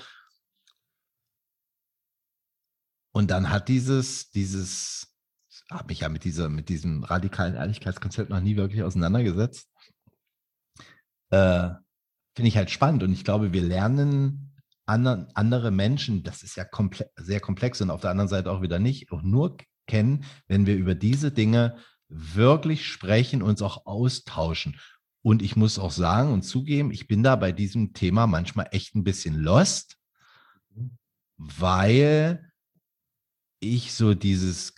Und 3.13 3.31
dann 3.31 3.51
hat 3.51 3.69
dieses, 3.69 4.31
dieses, 4.31 5.14
habe 5.75 5.89
mich 5.89 6.01
ja 6.01 6.09
mit, 6.09 6.25
dieser, 6.25 6.49
mit 6.49 6.69
diesem 6.69 7.05
radikalen 7.05 7.55
Ehrlichkeitskonzept 7.55 8.31
noch 8.31 8.41
nie 8.41 8.57
wirklich 8.57 8.83
auseinandergesetzt. 8.83 9.69
Äh, 11.31 11.71
Finde 12.37 12.49
ich 12.49 12.57
halt 12.57 12.71
spannend 12.71 13.03
und 13.03 13.13
ich 13.13 13.25
glaube, 13.25 13.53
wir 13.53 13.63
lernen 13.63 14.55
andre, 14.87 15.29
andere 15.35 15.71
Menschen, 15.71 16.23
das 16.23 16.43
ist 16.43 16.57
ja 16.57 16.65
komple 16.65 17.11
sehr 17.17 17.41
komplex 17.41 17.81
und 17.81 17.91
auf 17.91 18.01
der 18.01 18.11
anderen 18.11 18.29
Seite 18.29 18.51
auch 18.51 18.61
wieder 18.61 18.79
nicht, 18.79 19.13
auch 19.13 19.23
nur 19.23 19.57
kennen, 19.87 20.25
wenn 20.49 20.67
wir 20.67 20.77
über 20.77 20.95
diese 20.95 21.31
Dinge 21.31 21.77
wirklich 22.09 22.87
sprechen, 22.87 23.43
uns 23.43 23.63
auch 23.63 23.87
austauschen. 23.87 24.79
Und 25.23 25.43
ich 25.43 25.57
muss 25.57 25.79
auch 25.79 25.91
sagen 25.91 26.33
und 26.33 26.43
zugeben, 26.43 26.91
ich 26.91 27.09
bin 27.09 27.23
da 27.23 27.37
bei 27.37 27.53
diesem 27.53 27.95
Thema 27.95 28.27
manchmal 28.27 28.69
echt 28.73 28.95
ein 28.95 29.05
bisschen 29.05 29.41
lost, 29.41 29.97
mhm. 30.75 30.99
weil 31.37 32.51
ich 33.61 33.95
so 33.95 34.15
dieses, 34.15 34.75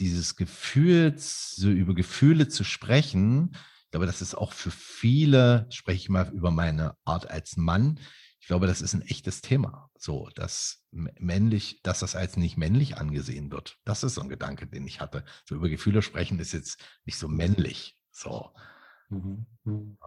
dieses 0.00 0.36
Gefühl, 0.36 1.14
so 1.16 1.70
über 1.70 1.94
Gefühle 1.94 2.48
zu 2.48 2.64
sprechen, 2.64 3.52
ich 3.84 3.90
glaube, 3.90 4.06
das 4.06 4.22
ist 4.22 4.34
auch 4.34 4.52
für 4.52 4.70
viele, 4.70 5.66
spreche 5.70 5.98
ich 5.98 6.08
mal 6.08 6.28
über 6.32 6.50
meine 6.50 6.96
Art 7.04 7.30
als 7.30 7.56
Mann, 7.56 7.98
ich 8.40 8.46
glaube, 8.46 8.66
das 8.66 8.80
ist 8.80 8.94
ein 8.94 9.02
echtes 9.02 9.42
Thema. 9.42 9.90
So, 9.98 10.30
dass 10.34 10.82
männlich, 10.90 11.82
dass 11.82 12.00
das 12.00 12.16
als 12.16 12.36
nicht 12.36 12.56
männlich 12.56 12.96
angesehen 12.96 13.52
wird. 13.52 13.78
Das 13.84 14.02
ist 14.02 14.14
so 14.14 14.22
ein 14.22 14.30
Gedanke, 14.30 14.66
den 14.66 14.86
ich 14.86 15.00
hatte. 15.00 15.24
So 15.44 15.54
über 15.54 15.68
Gefühle 15.68 16.02
sprechen 16.02 16.38
ist 16.40 16.52
jetzt 16.52 16.82
nicht 17.04 17.18
so 17.18 17.28
männlich. 17.28 17.98
So. 18.10 18.50
Mhm. 19.10 19.46
mhm. 19.64 19.98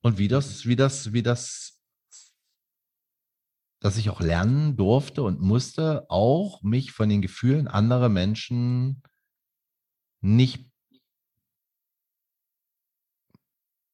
Und 0.00 0.18
wie 0.18 0.26
das, 0.26 0.66
wie 0.66 0.74
das, 0.74 1.12
wie 1.12 1.22
das 1.22 1.81
dass 3.82 3.96
ich 3.96 4.10
auch 4.10 4.20
lernen 4.20 4.76
durfte 4.76 5.22
und 5.22 5.40
musste, 5.40 6.06
auch 6.08 6.62
mich 6.62 6.92
von 6.92 7.08
den 7.08 7.22
Gefühlen 7.22 7.68
anderer 7.68 8.08
Menschen 8.08 9.02
nicht 10.20 10.70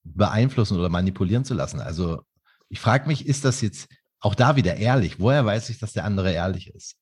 beeinflussen 0.04 0.78
oder 0.78 0.88
manipulieren 0.88 1.44
zu 1.44 1.54
lassen. 1.54 1.80
Also 1.80 2.22
ich 2.68 2.80
frage 2.80 3.08
mich, 3.08 3.26
ist 3.26 3.44
das 3.44 3.60
jetzt 3.60 3.88
auch 4.20 4.34
da 4.34 4.56
wieder 4.56 4.76
ehrlich? 4.76 5.20
Woher 5.20 5.44
weiß 5.44 5.70
ich, 5.70 5.78
dass 5.78 5.92
der 5.92 6.04
andere 6.04 6.32
ehrlich 6.32 6.68
ist? 6.74 6.96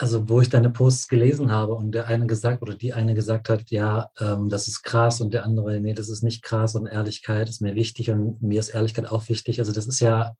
also 0.00 0.28
wo 0.30 0.40
ich 0.40 0.48
deine 0.48 0.70
Posts 0.70 1.08
gelesen 1.08 1.50
habe 1.50 1.74
und 1.74 1.92
der 1.92 2.06
eine 2.06 2.26
gesagt 2.26 2.62
oder 2.62 2.74
die 2.74 2.94
eine 2.94 3.14
gesagt 3.14 3.50
hat, 3.50 3.70
ja, 3.70 4.08
ähm, 4.18 4.48
das 4.48 4.66
ist 4.66 4.82
krass 4.82 5.20
und 5.20 5.34
der 5.34 5.44
andere, 5.44 5.78
nee, 5.78 5.92
das 5.92 6.08
ist 6.08 6.22
nicht 6.22 6.42
krass 6.42 6.74
und 6.74 6.86
Ehrlichkeit 6.86 7.48
ist 7.50 7.60
mir 7.60 7.74
wichtig 7.74 8.10
und 8.10 8.40
mir 8.40 8.60
ist 8.60 8.70
Ehrlichkeit 8.70 9.10
auch 9.10 9.28
wichtig. 9.28 9.58
Also 9.58 9.72
das 9.72 9.86
ist 9.86 10.00
ja, 10.00 10.34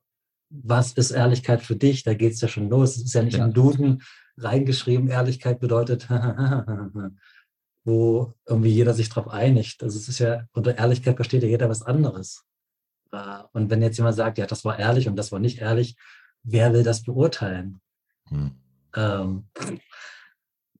was 0.51 0.93
ist 0.93 1.11
Ehrlichkeit 1.11 1.61
für 1.61 1.75
dich? 1.75 2.03
Da 2.03 2.13
geht 2.13 2.33
es 2.33 2.41
ja 2.41 2.47
schon 2.47 2.69
los. 2.69 2.97
Es 2.97 3.03
ist 3.05 3.13
ja 3.13 3.23
nicht 3.23 3.37
ja. 3.37 3.45
im 3.45 3.53
Duden 3.53 4.03
reingeschrieben, 4.37 5.07
Ehrlichkeit 5.07 5.59
bedeutet, 5.59 6.07
wo 7.83 8.33
irgendwie 8.45 8.69
jeder 8.69 8.93
sich 8.93 9.09
drauf 9.09 9.27
einigt. 9.27 9.81
Also 9.83 9.97
es 9.97 10.07
ist 10.07 10.19
ja, 10.19 10.45
unter 10.53 10.77
Ehrlichkeit 10.77 11.15
versteht 11.15 11.43
ja 11.43 11.49
jeder 11.49 11.69
was 11.69 11.83
anderes. 11.83 12.43
Äh, 13.11 13.43
und 13.53 13.69
wenn 13.69 13.81
jetzt 13.81 13.97
jemand 13.97 14.15
sagt, 14.15 14.37
ja, 14.37 14.45
das 14.45 14.65
war 14.65 14.77
ehrlich 14.77 15.07
und 15.07 15.15
das 15.15 15.31
war 15.31 15.39
nicht 15.39 15.59
ehrlich, 15.59 15.95
wer 16.43 16.73
will 16.73 16.83
das 16.83 17.03
beurteilen? 17.03 17.81
Hm. 18.27 18.51
Ähm, 18.95 19.47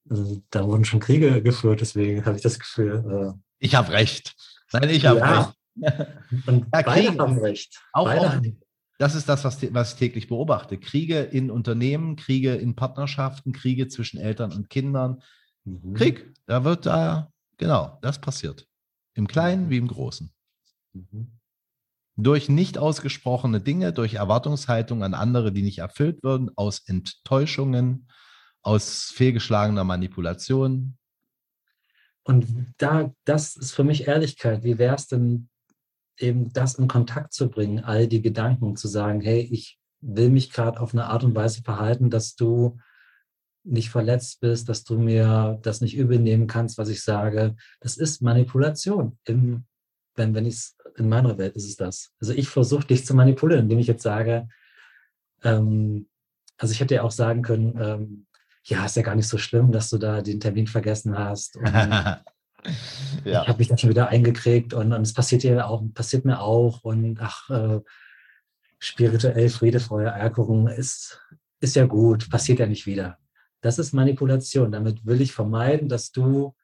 also 0.09 0.41
da 0.49 0.65
wurden 0.65 0.85
schon 0.85 0.99
Kriege 0.99 1.41
geführt, 1.41 1.81
deswegen 1.81 2.25
habe 2.25 2.35
ich 2.35 2.43
das 2.43 2.59
Gefühl. 2.59 3.35
Äh, 3.37 3.39
ich 3.59 3.75
habe 3.75 3.91
recht. 3.91 4.35
Nein, 4.73 4.89
ich 4.89 5.05
habe 5.05 5.19
ja. 5.19 5.39
recht. 5.39 6.07
Und 6.47 6.67
ja, 6.73 6.81
beide 6.81 7.17
haben 7.17 7.39
recht. 7.39 7.81
Auch, 7.93 8.05
beide 8.05 8.21
auch, 8.21 8.33
haben. 8.33 8.60
Das 9.01 9.15
ist 9.15 9.27
das, 9.27 9.43
was, 9.43 9.73
was 9.73 9.93
ich 9.93 9.97
täglich 9.97 10.27
beobachte. 10.27 10.77
Kriege 10.77 11.21
in 11.21 11.49
Unternehmen, 11.49 12.17
Kriege 12.17 12.53
in 12.53 12.75
Partnerschaften, 12.75 13.51
Kriege 13.51 13.87
zwischen 13.87 14.19
Eltern 14.19 14.51
und 14.51 14.69
Kindern. 14.69 15.23
Mhm. 15.63 15.95
Krieg, 15.95 16.31
da 16.45 16.63
wird 16.63 16.85
da, 16.85 17.31
genau, 17.57 17.97
das 18.03 18.21
passiert. 18.21 18.67
Im 19.15 19.27
Kleinen 19.27 19.71
wie 19.71 19.77
im 19.77 19.87
Großen. 19.87 20.31
Mhm. 20.93 21.31
Durch 22.15 22.47
nicht 22.47 22.77
ausgesprochene 22.77 23.59
Dinge, 23.59 23.91
durch 23.91 24.13
Erwartungshaltung 24.13 25.01
an 25.01 25.15
andere, 25.15 25.51
die 25.51 25.63
nicht 25.63 25.79
erfüllt 25.79 26.21
würden, 26.21 26.51
aus 26.55 26.83
Enttäuschungen, 26.85 28.07
aus 28.61 29.05
fehlgeschlagener 29.05 29.83
Manipulation. 29.83 30.95
Und 32.21 32.45
da, 32.77 33.11
das 33.25 33.55
ist 33.55 33.71
für 33.71 33.83
mich 33.83 34.07
Ehrlichkeit. 34.07 34.63
Wie 34.63 34.77
wäre 34.77 34.93
es 34.93 35.07
denn, 35.07 35.49
eben 36.21 36.51
das 36.53 36.75
in 36.75 36.87
Kontakt 36.87 37.33
zu 37.33 37.49
bringen, 37.49 37.83
all 37.83 38.07
die 38.07 38.21
Gedanken, 38.21 38.75
zu 38.75 38.87
sagen, 38.87 39.21
hey, 39.21 39.41
ich 39.51 39.79
will 40.01 40.29
mich 40.29 40.51
gerade 40.51 40.79
auf 40.79 40.93
eine 40.93 41.05
Art 41.05 41.23
und 41.23 41.35
Weise 41.35 41.61
verhalten, 41.61 42.09
dass 42.09 42.35
du 42.35 42.77
nicht 43.63 43.89
verletzt 43.89 44.39
bist, 44.41 44.69
dass 44.69 44.83
du 44.83 44.97
mir 44.97 45.59
das 45.61 45.81
nicht 45.81 45.95
übel 45.95 46.19
nehmen 46.19 46.47
kannst, 46.47 46.77
was 46.77 46.89
ich 46.89 47.03
sage. 47.03 47.55
Das 47.79 47.97
ist 47.97 48.21
Manipulation. 48.21 49.19
Im, 49.25 49.65
wenn 50.15 50.33
wenn 50.33 50.45
ich 50.45 50.55
es 50.55 50.77
in 50.97 51.07
meiner 51.07 51.37
Welt 51.37 51.55
ist 51.55 51.65
es 51.65 51.75
das. 51.75 52.11
Also 52.19 52.33
ich 52.33 52.49
versuche 52.49 52.87
dich 52.87 53.05
zu 53.05 53.13
manipulieren, 53.13 53.63
indem 53.63 53.79
ich 53.79 53.87
jetzt 53.87 54.03
sage, 54.03 54.47
ähm, 55.43 56.07
also 56.57 56.73
ich 56.73 56.79
hätte 56.79 56.95
ja 56.95 57.03
auch 57.03 57.11
sagen 57.11 57.43
können, 57.43 57.77
ähm, 57.79 58.25
ja, 58.63 58.85
ist 58.85 58.95
ja 58.95 59.03
gar 59.03 59.15
nicht 59.15 59.27
so 59.27 59.37
schlimm, 59.37 59.71
dass 59.71 59.89
du 59.89 59.97
da 59.97 60.21
den 60.21 60.39
Termin 60.39 60.67
vergessen 60.67 61.17
hast. 61.17 61.57
ja. 63.23 63.41
Ich 63.41 63.47
habe 63.47 63.57
mich 63.59 63.67
dann 63.67 63.77
schon 63.77 63.89
wieder 63.89 64.09
eingekriegt 64.09 64.73
und, 64.73 64.93
und 64.93 65.01
es 65.01 65.13
passiert 65.13 65.43
dir 65.43 65.67
auch, 65.67 65.83
passiert 65.93 66.25
mir 66.25 66.41
auch 66.41 66.83
und 66.83 67.19
ach, 67.19 67.49
äh, 67.49 67.79
spirituell 68.79 69.49
Friede, 69.49 69.79
Feuer, 69.79 70.13
Eierkuchen 70.13 70.67
ist, 70.67 71.21
ist 71.59 71.75
ja 71.75 71.85
gut, 71.85 72.29
passiert 72.29 72.59
ja 72.59 72.65
nicht 72.65 72.85
wieder. 72.85 73.17
Das 73.61 73.77
ist 73.77 73.93
Manipulation. 73.93 74.71
Damit 74.71 75.05
will 75.05 75.21
ich 75.21 75.33
vermeiden, 75.33 75.87
dass 75.87 76.11
du 76.11 76.55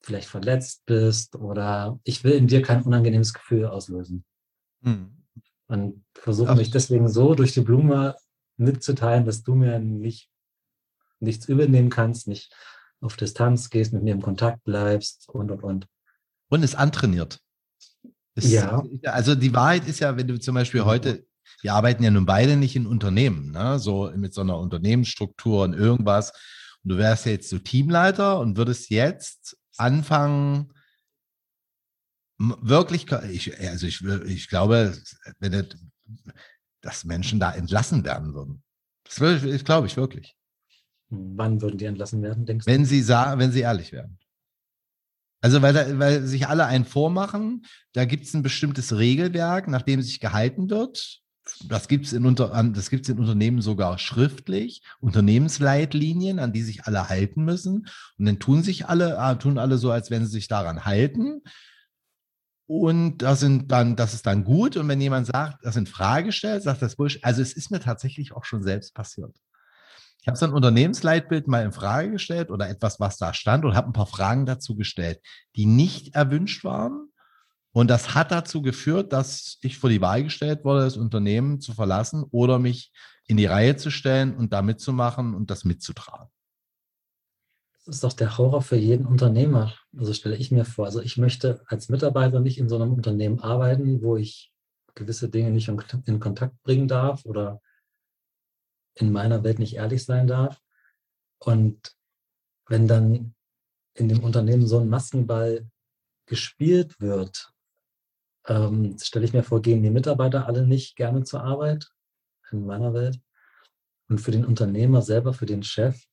vielleicht 0.00 0.28
verletzt 0.28 0.86
bist 0.86 1.36
oder 1.36 2.00
ich 2.04 2.24
will 2.24 2.32
in 2.32 2.46
dir 2.46 2.62
kein 2.62 2.82
unangenehmes 2.82 3.34
Gefühl 3.34 3.66
auslösen. 3.66 4.24
Hm. 4.82 5.10
Und 5.66 6.04
versuche 6.14 6.54
mich 6.54 6.70
deswegen 6.70 7.08
so 7.08 7.34
durch 7.34 7.52
die 7.52 7.60
Blume 7.60 8.16
mitzuteilen, 8.56 9.26
dass 9.26 9.42
du 9.42 9.54
mir 9.54 9.78
nicht, 9.78 10.30
nichts 11.20 11.46
übernehmen 11.46 11.90
kannst, 11.90 12.26
nicht 12.26 12.54
auf 13.00 13.16
Distanz 13.16 13.70
gehst, 13.70 13.92
mit 13.92 14.02
mir 14.02 14.14
im 14.14 14.22
Kontakt 14.22 14.64
bleibst 14.64 15.28
und 15.28 15.50
und 15.50 15.62
und. 15.62 15.86
Und 16.48 16.62
ist 16.62 16.74
antrainiert. 16.74 17.40
Ist, 18.34 18.50
ja. 18.50 18.82
Also 19.04 19.34
die 19.34 19.52
Wahrheit 19.54 19.86
ist 19.88 20.00
ja, 20.00 20.16
wenn 20.16 20.28
du 20.28 20.38
zum 20.38 20.54
Beispiel 20.54 20.84
heute, 20.84 21.26
wir 21.62 21.74
arbeiten 21.74 22.02
ja 22.02 22.10
nun 22.10 22.26
beide 22.26 22.56
nicht 22.56 22.76
in 22.76 22.86
Unternehmen, 22.86 23.50
ne? 23.50 23.78
so 23.78 24.10
mit 24.16 24.32
so 24.32 24.42
einer 24.42 24.58
Unternehmensstruktur 24.58 25.64
und 25.64 25.74
irgendwas. 25.74 26.32
Und 26.84 26.90
du 26.90 26.98
wärst 26.98 27.26
ja 27.26 27.32
jetzt 27.32 27.50
so 27.50 27.58
Teamleiter 27.58 28.38
und 28.38 28.56
würdest 28.56 28.90
jetzt 28.90 29.56
anfangen, 29.76 30.72
wirklich, 32.38 33.06
ich, 33.30 33.58
also 33.60 33.86
ich, 33.86 34.02
ich 34.02 34.48
glaube, 34.48 34.96
wenn 35.40 35.52
das, 35.52 35.66
dass 36.80 37.04
Menschen 37.04 37.40
da 37.40 37.52
entlassen 37.52 38.04
werden 38.04 38.34
würden. 38.34 38.62
Das, 39.04 39.16
das 39.16 39.64
glaube 39.64 39.88
ich 39.88 39.96
wirklich. 39.96 40.37
Wann 41.10 41.60
würden 41.62 41.78
die 41.78 41.86
entlassen 41.86 42.22
werden, 42.22 42.44
denkst 42.44 42.66
du? 42.66 42.70
Wenn 42.70 42.84
sie, 42.84 43.06
wenn 43.08 43.52
sie 43.52 43.60
ehrlich 43.60 43.92
werden. 43.92 44.18
Also, 45.40 45.62
weil, 45.62 45.72
da, 45.72 45.98
weil 45.98 46.22
sich 46.22 46.48
alle 46.48 46.66
einen 46.66 46.84
vormachen, 46.84 47.64
da 47.92 48.04
gibt 48.04 48.24
es 48.24 48.34
ein 48.34 48.42
bestimmtes 48.42 48.96
Regelwerk, 48.96 49.68
nach 49.68 49.82
dem 49.82 50.02
sich 50.02 50.20
gehalten 50.20 50.68
wird. 50.68 51.20
Das 51.66 51.88
gibt 51.88 52.06
es 52.06 52.12
in, 52.12 52.26
unter, 52.26 52.52
in 52.52 53.18
Unternehmen 53.18 53.62
sogar 53.62 53.98
schriftlich, 53.98 54.82
Unternehmensleitlinien, 55.00 56.40
an 56.40 56.52
die 56.52 56.62
sich 56.62 56.84
alle 56.84 57.08
halten 57.08 57.44
müssen. 57.44 57.86
Und 58.18 58.26
dann 58.26 58.38
tun 58.38 58.62
sich 58.62 58.86
alle, 58.86 59.18
ah, 59.18 59.34
tun 59.36 59.58
alle 59.58 59.78
so, 59.78 59.90
als 59.90 60.10
wenn 60.10 60.26
sie 60.26 60.32
sich 60.32 60.48
daran 60.48 60.84
halten. 60.84 61.40
Und 62.66 63.18
das 63.18 63.40
sind 63.40 63.72
dann, 63.72 63.96
das 63.96 64.12
ist 64.12 64.26
dann 64.26 64.44
gut. 64.44 64.76
Und 64.76 64.88
wenn 64.88 65.00
jemand 65.00 65.26
sagt, 65.26 65.64
das 65.64 65.76
in 65.76 65.86
Frage 65.86 66.32
stellt, 66.32 66.62
sagt 66.62 66.82
das 66.82 66.96
Bullshit. 66.96 67.24
Also 67.24 67.40
es 67.40 67.54
ist 67.54 67.70
mir 67.70 67.80
tatsächlich 67.80 68.32
auch 68.32 68.44
schon 68.44 68.62
selbst 68.62 68.92
passiert. 68.92 69.34
Habe 70.28 70.36
so 70.36 70.44
ein 70.44 70.52
Unternehmensleitbild 70.52 71.48
mal 71.48 71.64
in 71.64 71.72
Frage 71.72 72.10
gestellt 72.10 72.50
oder 72.50 72.68
etwas, 72.68 73.00
was 73.00 73.16
da 73.16 73.32
stand 73.32 73.64
und 73.64 73.74
habe 73.74 73.88
ein 73.88 73.94
paar 73.94 74.06
Fragen 74.06 74.44
dazu 74.44 74.76
gestellt, 74.76 75.22
die 75.56 75.64
nicht 75.64 76.14
erwünscht 76.14 76.64
waren. 76.64 77.08
Und 77.72 77.88
das 77.88 78.14
hat 78.14 78.30
dazu 78.30 78.60
geführt, 78.60 79.14
dass 79.14 79.56
ich 79.62 79.78
vor 79.78 79.88
die 79.88 80.02
Wahl 80.02 80.22
gestellt 80.24 80.66
wurde, 80.66 80.82
das 80.82 80.98
Unternehmen 80.98 81.62
zu 81.62 81.72
verlassen 81.72 82.24
oder 82.30 82.58
mich 82.58 82.92
in 83.26 83.38
die 83.38 83.46
Reihe 83.46 83.76
zu 83.76 83.90
stellen 83.90 84.36
und 84.36 84.52
da 84.52 84.60
mitzumachen 84.60 85.34
und 85.34 85.50
das 85.50 85.64
mitzutragen. 85.64 86.28
Das 87.86 87.94
ist 87.94 88.04
doch 88.04 88.12
der 88.12 88.36
Horror 88.36 88.60
für 88.60 88.76
jeden 88.76 89.06
Unternehmer. 89.06 89.72
Also 89.96 90.12
stelle 90.12 90.36
ich 90.36 90.50
mir 90.50 90.66
vor. 90.66 90.84
Also 90.84 91.00
ich 91.00 91.16
möchte 91.16 91.62
als 91.68 91.88
Mitarbeiter 91.88 92.40
nicht 92.40 92.58
in 92.58 92.68
so 92.68 92.76
einem 92.76 92.92
Unternehmen 92.92 93.40
arbeiten, 93.40 94.02
wo 94.02 94.18
ich 94.18 94.52
gewisse 94.94 95.30
Dinge 95.30 95.52
nicht 95.52 95.70
in 96.04 96.20
Kontakt 96.20 96.62
bringen 96.64 96.86
darf 96.86 97.24
oder 97.24 97.62
in 98.98 99.12
meiner 99.12 99.44
Welt 99.44 99.58
nicht 99.58 99.76
ehrlich 99.76 100.04
sein 100.04 100.26
darf. 100.26 100.60
Und 101.38 101.96
wenn 102.66 102.88
dann 102.88 103.34
in 103.94 104.08
dem 104.08 104.22
Unternehmen 104.22 104.66
so 104.66 104.78
ein 104.78 104.88
Maskenball 104.88 105.70
gespielt 106.26 107.00
wird, 107.00 107.52
ähm, 108.46 108.96
stelle 109.00 109.24
ich 109.24 109.32
mir 109.32 109.42
vor, 109.42 109.62
gehen 109.62 109.82
die 109.82 109.90
Mitarbeiter 109.90 110.46
alle 110.46 110.66
nicht 110.66 110.96
gerne 110.96 111.22
zur 111.24 111.42
Arbeit 111.42 111.90
in 112.50 112.66
meiner 112.66 112.94
Welt. 112.94 113.20
Und 114.08 114.20
für 114.20 114.30
den 114.30 114.44
Unternehmer 114.44 115.02
selber, 115.02 115.32
für 115.34 115.46
den 115.46 115.62
Chef, 115.62 116.06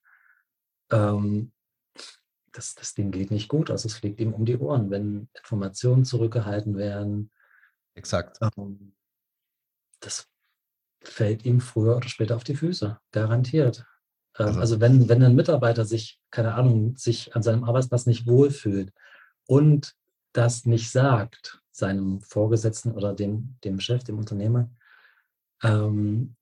ähm, 0.92 1.54
das, 2.52 2.76
das 2.76 2.94
Ding 2.94 3.12
geht 3.12 3.32
nicht 3.32 3.48
gut. 3.48 3.72
Also 3.72 3.88
es 3.88 3.96
fliegt 3.96 4.20
ihm 4.20 4.34
um 4.34 4.46
die 4.46 4.58
Ohren, 4.58 4.90
wenn 4.90 5.30
Informationen 5.38 6.06
zurückgehalten 6.06 6.78
werden. 6.78 7.32
Exakt. 7.96 8.38
Ähm, 8.58 8.96
das 10.00 10.30
fällt 11.08 11.46
ihm 11.46 11.60
früher 11.60 11.98
oder 11.98 12.10
später 12.10 12.36
auf 12.36 12.44
die 12.44 12.56
Füße, 12.56 12.98
garantiert. 13.12 13.86
Ähm, 14.38 14.48
also, 14.48 14.60
also 14.60 14.80
wenn, 14.82 15.10
wenn 15.10 15.24
ein 15.24 15.36
Mitarbeiter 15.36 15.86
sich, 15.86 16.20
keine 16.32 16.56
Ahnung, 16.56 16.96
sich 16.98 17.36
an 17.36 17.44
seinem 17.44 17.64
Arbeitsplatz 17.64 18.06
nicht 18.06 18.28
wohlfühlt 18.28 18.92
und 19.48 19.96
das 20.34 20.66
nicht 20.66 20.92
sagt, 20.92 21.62
seinem 21.72 22.22
Vorgesetzten 22.22 22.92
oder 22.92 23.14
dem, 23.14 23.58
dem 23.64 23.80
Chef, 23.80 24.04
dem 24.04 24.18
Unternehmer, 24.18 24.70
ähm, 25.64 26.36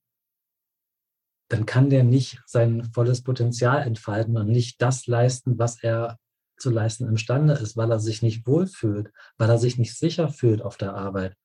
dann 1.48 1.66
kann 1.66 1.90
der 1.90 2.04
nicht 2.04 2.42
sein 2.46 2.84
volles 2.92 3.22
Potenzial 3.22 3.82
entfalten 3.82 4.36
und 4.36 4.48
nicht 4.48 4.80
das 4.80 5.06
leisten, 5.06 5.58
was 5.58 5.82
er 5.82 6.18
zu 6.56 6.70
leisten 6.70 7.06
imstande 7.06 7.54
ist, 7.54 7.76
weil 7.76 7.90
er 7.90 8.00
sich 8.00 8.22
nicht 8.22 8.46
wohlfühlt, 8.46 9.12
weil 9.36 9.50
er 9.50 9.58
sich 9.58 9.78
nicht 9.78 9.96
sicher 9.96 10.28
fühlt 10.28 10.62
auf 10.62 10.76
der 10.76 10.94
Arbeit 10.94 11.36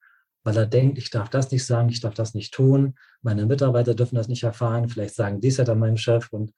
weil 0.49 0.57
er 0.57 0.65
denkt, 0.65 0.97
ich 0.97 1.11
darf 1.11 1.29
das 1.29 1.51
nicht 1.51 1.63
sagen, 1.63 1.89
ich 1.89 2.01
darf 2.01 2.15
das 2.15 2.33
nicht 2.33 2.51
tun, 2.51 2.95
meine 3.21 3.45
Mitarbeiter 3.45 3.93
dürfen 3.93 4.15
das 4.15 4.27
nicht 4.27 4.41
erfahren, 4.41 4.89
vielleicht 4.89 5.13
sagen 5.13 5.41
dies 5.41 5.57
ja 5.57 5.63
dann 5.63 5.77
meinem 5.77 5.97
Chef. 5.97 6.33
Und 6.33 6.53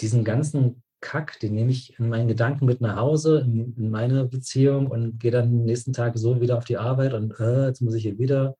diesen 0.00 0.24
ganzen 0.24 0.82
Kack, 1.00 1.38
den 1.38 1.54
nehme 1.54 1.70
ich 1.70 1.96
in 2.00 2.08
meinen 2.08 2.26
Gedanken 2.26 2.66
mit 2.66 2.80
nach 2.80 2.96
Hause, 2.96 3.42
in, 3.46 3.76
in 3.76 3.90
meine 3.90 4.24
Beziehung 4.24 4.88
und 4.88 5.20
gehe 5.20 5.30
dann 5.30 5.44
am 5.44 5.64
nächsten 5.64 5.92
Tag 5.92 6.18
so 6.18 6.40
wieder 6.40 6.58
auf 6.58 6.64
die 6.64 6.76
Arbeit 6.76 7.14
und 7.14 7.38
äh, 7.38 7.68
jetzt 7.68 7.82
muss 7.82 7.94
ich 7.94 8.02
hier 8.02 8.18
wieder 8.18 8.56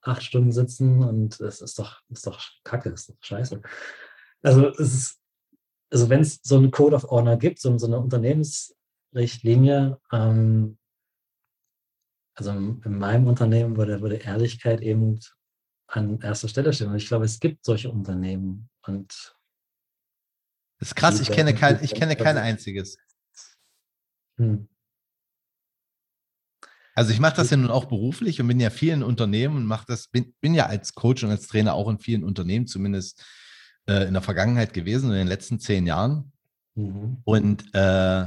acht 0.00 0.22
Stunden 0.22 0.52
sitzen. 0.52 1.02
Und 1.02 1.38
es 1.40 1.60
ist 1.60 1.78
doch, 1.78 2.00
ist 2.08 2.26
doch 2.26 2.40
Kacke, 2.64 2.88
ist 2.88 3.10
doch 3.10 3.16
scheiße. 3.20 3.60
Also 4.42 4.68
es 4.68 4.94
ist, 4.94 5.20
also 5.90 6.08
wenn 6.08 6.22
es 6.22 6.40
so 6.42 6.56
einen 6.56 6.70
Code 6.70 6.96
of 6.96 7.10
Honor 7.10 7.36
gibt, 7.36 7.60
so, 7.60 7.76
so 7.76 7.88
eine 7.88 8.00
Unternehmensrichtlinie, 8.00 10.00
ähm, 10.12 10.78
also 12.34 12.50
in 12.50 12.98
meinem 12.98 13.26
Unternehmen 13.26 13.76
würde, 13.76 14.00
würde 14.00 14.16
Ehrlichkeit 14.16 14.80
eben 14.80 15.20
an 15.86 16.20
erster 16.20 16.48
Stelle 16.48 16.72
stehen. 16.72 16.88
Und 16.88 16.96
ich 16.96 17.06
glaube, 17.06 17.24
es 17.24 17.38
gibt 17.40 17.64
solche 17.64 17.90
Unternehmen. 17.90 18.68
Und 18.86 19.36
Das 20.78 20.88
ist 20.88 20.94
krass, 20.96 21.20
ich 21.20 21.30
kenne 21.30 21.54
kein, 21.54 21.82
ich 21.82 21.94
kenne 21.94 22.16
kein 22.16 22.36
einziges. 22.36 22.98
Hm. 24.36 24.68
Also 26.96 27.12
ich 27.12 27.18
mache 27.18 27.36
das 27.36 27.50
ja 27.50 27.56
nun 27.56 27.70
auch 27.70 27.86
beruflich 27.86 28.40
und 28.40 28.46
bin 28.46 28.60
ja 28.60 28.70
vielen 28.70 29.02
Unternehmen 29.02 29.56
und 29.56 29.66
mache 29.66 29.86
das, 29.88 30.08
bin, 30.08 30.32
bin 30.40 30.54
ja 30.54 30.66
als 30.66 30.94
Coach 30.94 31.24
und 31.24 31.30
als 31.30 31.48
Trainer 31.48 31.74
auch 31.74 31.88
in 31.88 31.98
vielen 31.98 32.22
Unternehmen, 32.22 32.68
zumindest 32.68 33.24
äh, 33.86 34.06
in 34.06 34.12
der 34.12 34.22
Vergangenheit 34.22 34.72
gewesen, 34.72 35.10
in 35.10 35.16
den 35.16 35.26
letzten 35.26 35.58
zehn 35.58 35.86
Jahren. 35.86 36.32
Mhm. 36.76 37.18
Und 37.24 37.64
äh, 37.74 38.26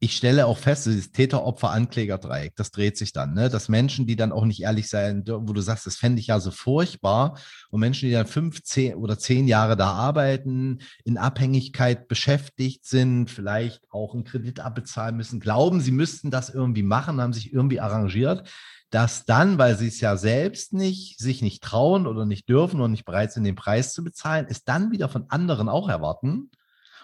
ich 0.00 0.16
stelle 0.16 0.46
auch 0.46 0.58
fest, 0.58 0.86
dieses 0.86 1.10
Täter-Opfer-Ankläger-Dreieck, 1.10 2.54
das 2.54 2.70
dreht 2.70 2.96
sich 2.96 3.12
dann, 3.12 3.34
ne? 3.34 3.48
dass 3.48 3.68
Menschen, 3.68 4.06
die 4.06 4.14
dann 4.14 4.30
auch 4.30 4.44
nicht 4.44 4.62
ehrlich 4.62 4.88
sein, 4.88 5.24
wo 5.26 5.52
du 5.52 5.60
sagst, 5.60 5.86
das 5.86 5.96
fände 5.96 6.20
ich 6.20 6.28
ja 6.28 6.38
so 6.38 6.52
furchtbar, 6.52 7.36
und 7.70 7.80
Menschen, 7.80 8.08
die 8.08 8.12
dann 8.12 8.28
fünf, 8.28 8.62
zehn 8.62 8.94
oder 8.94 9.18
zehn 9.18 9.48
Jahre 9.48 9.76
da 9.76 9.90
arbeiten, 9.90 10.78
in 11.04 11.18
Abhängigkeit 11.18 12.06
beschäftigt 12.06 12.86
sind, 12.86 13.28
vielleicht 13.28 13.82
auch 13.90 14.14
einen 14.14 14.22
Kredit 14.22 14.60
abbezahlen 14.60 15.16
müssen, 15.16 15.40
glauben, 15.40 15.80
sie 15.80 15.92
müssten 15.92 16.30
das 16.30 16.48
irgendwie 16.48 16.84
machen, 16.84 17.20
haben 17.20 17.32
sich 17.32 17.52
irgendwie 17.52 17.80
arrangiert, 17.80 18.48
dass 18.90 19.24
dann, 19.24 19.58
weil 19.58 19.76
sie 19.76 19.88
es 19.88 20.00
ja 20.00 20.16
selbst 20.16 20.72
nicht, 20.72 21.18
sich 21.18 21.42
nicht 21.42 21.62
trauen 21.62 22.06
oder 22.06 22.24
nicht 22.24 22.48
dürfen 22.48 22.80
und 22.80 22.92
nicht 22.92 23.04
bereit 23.04 23.32
sind, 23.32 23.42
den 23.44 23.56
Preis 23.56 23.92
zu 23.94 24.04
bezahlen, 24.04 24.46
es 24.48 24.64
dann 24.64 24.92
wieder 24.92 25.08
von 25.08 25.26
anderen 25.28 25.68
auch 25.68 25.88
erwarten 25.88 26.50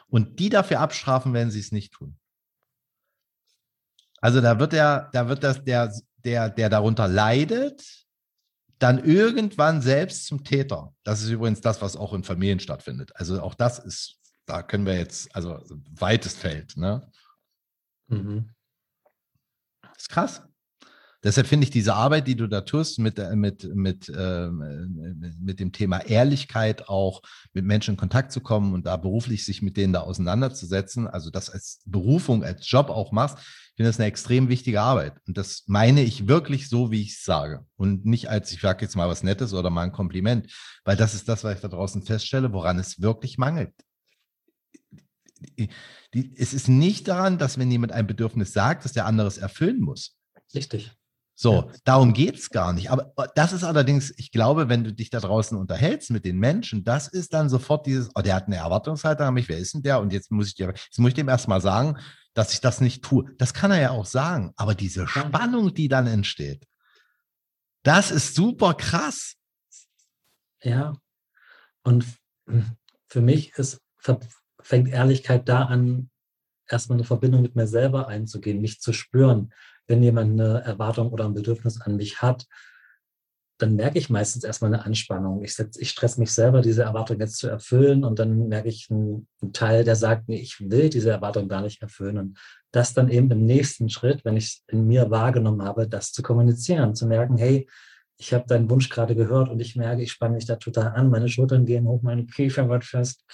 und 0.06 0.38
die 0.38 0.48
dafür 0.48 0.78
abstrafen, 0.78 1.32
wenn 1.32 1.50
sie 1.50 1.60
es 1.60 1.72
nicht 1.72 1.92
tun. 1.92 2.16
Also 4.24 4.40
da 4.40 4.58
wird 4.58 4.72
der, 4.72 5.10
da 5.12 5.28
wird 5.28 5.44
das, 5.44 5.62
der, 5.64 5.92
der, 6.24 6.48
der 6.48 6.70
darunter 6.70 7.06
leidet, 7.08 8.06
dann 8.78 9.04
irgendwann 9.04 9.82
selbst 9.82 10.24
zum 10.24 10.42
Täter. 10.42 10.94
Das 11.02 11.20
ist 11.20 11.28
übrigens 11.28 11.60
das, 11.60 11.82
was 11.82 11.94
auch 11.94 12.14
in 12.14 12.24
Familien 12.24 12.58
stattfindet. 12.58 13.10
Also 13.16 13.42
auch 13.42 13.52
das 13.52 13.78
ist, 13.78 14.16
da 14.46 14.62
können 14.62 14.86
wir 14.86 14.96
jetzt, 14.96 15.36
also 15.36 15.62
weites 15.90 16.32
Feld, 16.36 16.74
ne? 16.78 17.06
Mhm. 18.06 18.48
Das 19.82 19.98
ist 19.98 20.08
krass. 20.08 20.42
Deshalb 21.22 21.46
finde 21.46 21.64
ich 21.64 21.70
diese 21.70 21.94
Arbeit, 21.94 22.26
die 22.26 22.36
du 22.36 22.46
da 22.46 22.62
tust, 22.62 22.98
mit, 22.98 23.18
äh, 23.18 23.36
mit, 23.36 23.74
mit, 23.74 24.08
äh, 24.08 24.48
mit 24.48 25.60
dem 25.60 25.72
Thema 25.72 25.98
Ehrlichkeit 25.98 26.88
auch 26.88 27.20
mit 27.52 27.66
Menschen 27.66 27.92
in 27.92 27.96
Kontakt 27.98 28.32
zu 28.32 28.40
kommen 28.40 28.72
und 28.72 28.86
da 28.86 28.96
beruflich 28.96 29.44
sich 29.44 29.60
mit 29.60 29.76
denen 29.76 29.92
da 29.92 30.00
auseinanderzusetzen, 30.00 31.08
also 31.08 31.28
das 31.28 31.50
als 31.50 31.82
Berufung, 31.84 32.42
als 32.42 32.70
Job 32.70 32.88
auch 32.88 33.12
machst, 33.12 33.38
ich 33.74 33.78
finde 33.78 33.88
das 33.88 33.98
eine 33.98 34.06
extrem 34.06 34.48
wichtige 34.48 34.80
Arbeit. 34.82 35.14
Und 35.26 35.36
das 35.36 35.64
meine 35.66 36.04
ich 36.04 36.28
wirklich 36.28 36.68
so, 36.68 36.92
wie 36.92 37.02
ich 37.02 37.14
es 37.14 37.24
sage. 37.24 37.66
Und 37.74 38.06
nicht 38.06 38.30
als, 38.30 38.52
ich 38.52 38.60
sage 38.60 38.84
jetzt 38.84 38.94
mal 38.94 39.08
was 39.08 39.24
Nettes 39.24 39.52
oder 39.52 39.68
mal 39.68 39.82
ein 39.82 39.90
Kompliment, 39.90 40.48
weil 40.84 40.96
das 40.96 41.12
ist 41.12 41.28
das, 41.28 41.42
was 41.42 41.56
ich 41.56 41.60
da 41.60 41.66
draußen 41.66 42.04
feststelle, 42.04 42.52
woran 42.52 42.78
es 42.78 43.02
wirklich 43.02 43.36
mangelt. 43.36 43.74
Es 46.36 46.54
ist 46.54 46.68
nicht 46.68 47.08
daran, 47.08 47.36
dass 47.36 47.58
wenn 47.58 47.68
jemand 47.68 47.90
ein 47.90 48.06
Bedürfnis 48.06 48.52
sagt, 48.52 48.84
dass 48.84 48.92
der 48.92 49.06
andere 49.06 49.26
es 49.26 49.38
erfüllen 49.38 49.80
muss. 49.80 50.16
Richtig. 50.54 50.92
So, 51.34 51.72
darum 51.82 52.12
geht 52.12 52.36
es 52.36 52.50
gar 52.50 52.72
nicht. 52.72 52.92
Aber 52.92 53.12
äh, 53.16 53.26
das 53.34 53.52
ist 53.52 53.64
allerdings, 53.64 54.14
ich 54.18 54.30
glaube, 54.30 54.68
wenn 54.68 54.84
du 54.84 54.92
dich 54.92 55.10
da 55.10 55.18
draußen 55.18 55.58
unterhältst 55.58 56.12
mit 56.12 56.24
den 56.24 56.38
Menschen, 56.38 56.84
das 56.84 57.08
ist 57.08 57.34
dann 57.34 57.48
sofort 57.48 57.86
dieses, 57.86 58.08
oh, 58.14 58.22
der 58.22 58.36
hat 58.36 58.46
eine 58.46 58.56
Erwartungshaltung 58.56 59.26
an 59.26 59.34
mich, 59.34 59.48
wer 59.48 59.58
ist 59.58 59.74
denn 59.74 59.82
der? 59.82 60.00
Und 60.00 60.12
jetzt 60.12 60.30
muss 60.30 60.46
ich 60.46 60.54
dir, 60.54 60.68
jetzt 60.68 60.98
muss 61.00 61.08
ich 61.08 61.14
dem 61.14 61.28
erstmal 61.28 61.60
sagen, 61.60 61.98
dass 62.34 62.52
ich 62.52 62.60
das 62.60 62.80
nicht 62.80 63.02
tue. 63.02 63.34
Das 63.38 63.54
kann 63.54 63.70
er 63.70 63.80
ja 63.80 63.90
auch 63.90 64.06
sagen. 64.06 64.52
Aber 64.56 64.74
diese 64.74 65.06
Spannung, 65.06 65.72
die 65.72 65.88
dann 65.88 66.06
entsteht, 66.06 66.66
das 67.82 68.10
ist 68.10 68.34
super 68.34 68.74
krass. 68.74 69.36
Ja. 70.62 70.96
Und 71.82 72.06
für 73.06 73.20
mich 73.20 73.52
ist, 73.52 73.80
fängt 74.60 74.88
Ehrlichkeit 74.88 75.48
da 75.48 75.64
an, 75.64 76.10
erstmal 76.66 76.98
eine 76.98 77.04
Verbindung 77.04 77.42
mit 77.42 77.56
mir 77.56 77.66
selber 77.66 78.08
einzugehen, 78.08 78.60
mich 78.60 78.80
zu 78.80 78.92
spüren 78.92 79.52
wenn 79.86 80.02
jemand 80.02 80.32
eine 80.32 80.62
Erwartung 80.62 81.10
oder 81.10 81.24
ein 81.24 81.34
Bedürfnis 81.34 81.80
an 81.80 81.96
mich 81.96 82.22
hat, 82.22 82.46
dann 83.58 83.76
merke 83.76 83.98
ich 83.98 84.10
meistens 84.10 84.42
erstmal 84.42 84.74
eine 84.74 84.84
Anspannung. 84.84 85.44
Ich, 85.44 85.56
ich 85.78 85.90
stress 85.90 86.18
mich 86.18 86.32
selber, 86.32 86.60
diese 86.60 86.82
Erwartung 86.82 87.20
jetzt 87.20 87.36
zu 87.36 87.48
erfüllen 87.48 88.02
und 88.02 88.18
dann 88.18 88.48
merke 88.48 88.68
ich 88.68 88.88
einen, 88.90 89.28
einen, 89.40 89.52
Teil, 89.52 89.84
der 89.84 89.94
sagt 89.94 90.28
mir, 90.28 90.40
ich 90.40 90.58
will 90.60 90.90
diese 90.90 91.10
Erwartung 91.10 91.48
gar 91.48 91.62
nicht 91.62 91.80
erfüllen. 91.80 92.18
Und 92.18 92.38
das 92.72 92.94
dann 92.94 93.08
eben 93.08 93.30
im 93.30 93.46
nächsten 93.46 93.88
Schritt, 93.88 94.24
wenn 94.24 94.36
ich 94.36 94.44
es 94.46 94.64
in 94.66 94.86
mir 94.86 95.10
wahrgenommen 95.10 95.62
habe, 95.62 95.88
das 95.88 96.12
zu 96.12 96.22
kommunizieren, 96.22 96.96
zu 96.96 97.06
merken, 97.06 97.36
hey, 97.36 97.68
ich 98.16 98.32
habe 98.34 98.46
deinen 98.46 98.70
Wunsch 98.70 98.88
gerade 98.88 99.14
gehört 99.14 99.48
und 99.48 99.60
ich 99.60 99.76
merke, 99.76 100.02
ich 100.02 100.12
spanne 100.12 100.34
mich 100.34 100.46
da 100.46 100.56
total 100.56 100.88
an, 100.88 101.10
meine 101.10 101.28
Schultern 101.28 101.66
gehen 101.66 101.86
hoch, 101.86 102.02
meine 102.02 102.26
Kiefer 102.26 102.68
wird 102.68 102.84
fest 102.84 103.24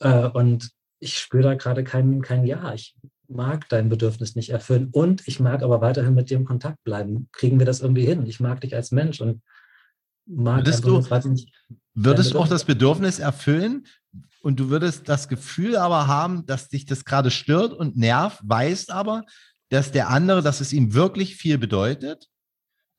äh, 0.00 0.28
und 0.28 0.70
ich 1.00 1.18
spüre 1.18 1.42
da 1.42 1.54
gerade 1.54 1.82
kein, 1.82 2.20
kein 2.22 2.44
Ja. 2.44 2.72
Ich 2.74 2.96
mag 3.30 3.68
dein 3.68 3.88
Bedürfnis 3.88 4.34
nicht 4.34 4.50
erfüllen 4.50 4.88
und 4.92 5.26
ich 5.26 5.40
mag 5.40 5.62
aber 5.62 5.80
weiterhin 5.80 6.14
mit 6.14 6.30
dir 6.30 6.36
im 6.36 6.44
Kontakt 6.44 6.82
bleiben. 6.84 7.28
Kriegen 7.32 7.58
wir 7.58 7.66
das 7.66 7.80
irgendwie 7.80 8.04
hin? 8.04 8.26
Ich 8.26 8.40
mag 8.40 8.60
dich 8.60 8.74
als 8.74 8.90
Mensch 8.90 9.20
und 9.20 9.42
mag 10.26 10.58
würdest 10.58 10.84
du, 10.84 11.00
nicht, 11.28 11.52
würdest 11.94 12.34
du 12.34 12.38
auch 12.38 12.48
das 12.48 12.64
Bedürfnis 12.64 13.18
erfüllen 13.18 13.86
und 14.42 14.58
du 14.58 14.68
würdest 14.70 15.08
das 15.08 15.28
Gefühl 15.28 15.76
aber 15.76 16.06
haben, 16.06 16.44
dass 16.46 16.68
dich 16.68 16.86
das 16.86 17.04
gerade 17.04 17.30
stört 17.30 17.72
und 17.72 17.96
nervt, 17.96 18.40
weißt 18.42 18.90
aber, 18.90 19.24
dass 19.68 19.92
der 19.92 20.08
andere, 20.08 20.42
dass 20.42 20.60
es 20.60 20.72
ihm 20.72 20.94
wirklich 20.94 21.36
viel 21.36 21.58
bedeutet? 21.58 22.26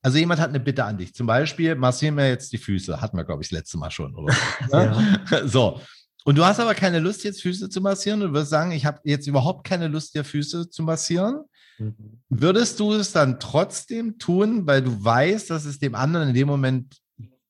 Also 0.02 0.18
jemand 0.18 0.40
hat 0.40 0.48
eine 0.48 0.60
Bitte 0.60 0.84
an 0.84 0.98
dich. 0.98 1.14
Zum 1.14 1.26
Beispiel, 1.28 1.76
massieren 1.76 2.16
wir 2.16 2.28
jetzt 2.28 2.52
die 2.52 2.58
Füße. 2.58 3.00
Hatten 3.00 3.16
wir, 3.16 3.24
glaube 3.24 3.42
ich, 3.42 3.50
das 3.50 3.58
letzte 3.58 3.78
Mal 3.78 3.90
schon, 3.90 4.14
oder? 4.16 4.34
ja. 4.72 5.46
So. 5.46 5.80
Und 6.24 6.38
du 6.38 6.44
hast 6.44 6.60
aber 6.60 6.74
keine 6.74 7.00
Lust, 7.00 7.24
jetzt 7.24 7.42
Füße 7.42 7.68
zu 7.68 7.80
massieren 7.80 8.22
und 8.22 8.28
du 8.28 8.34
wirst 8.34 8.50
sagen, 8.50 8.72
ich 8.72 8.86
habe 8.86 9.00
jetzt 9.04 9.26
überhaupt 9.26 9.66
keine 9.66 9.88
Lust, 9.88 10.14
dir 10.14 10.24
Füße 10.24 10.70
zu 10.70 10.82
massieren. 10.82 11.44
Mhm. 11.78 12.20
Würdest 12.28 12.78
du 12.80 12.92
es 12.92 13.12
dann 13.12 13.40
trotzdem 13.40 14.18
tun, 14.18 14.66
weil 14.66 14.82
du 14.82 15.04
weißt, 15.04 15.50
dass 15.50 15.64
es 15.64 15.78
dem 15.78 15.94
anderen 15.94 16.28
in 16.28 16.34
dem 16.34 16.48
Moment 16.48 16.96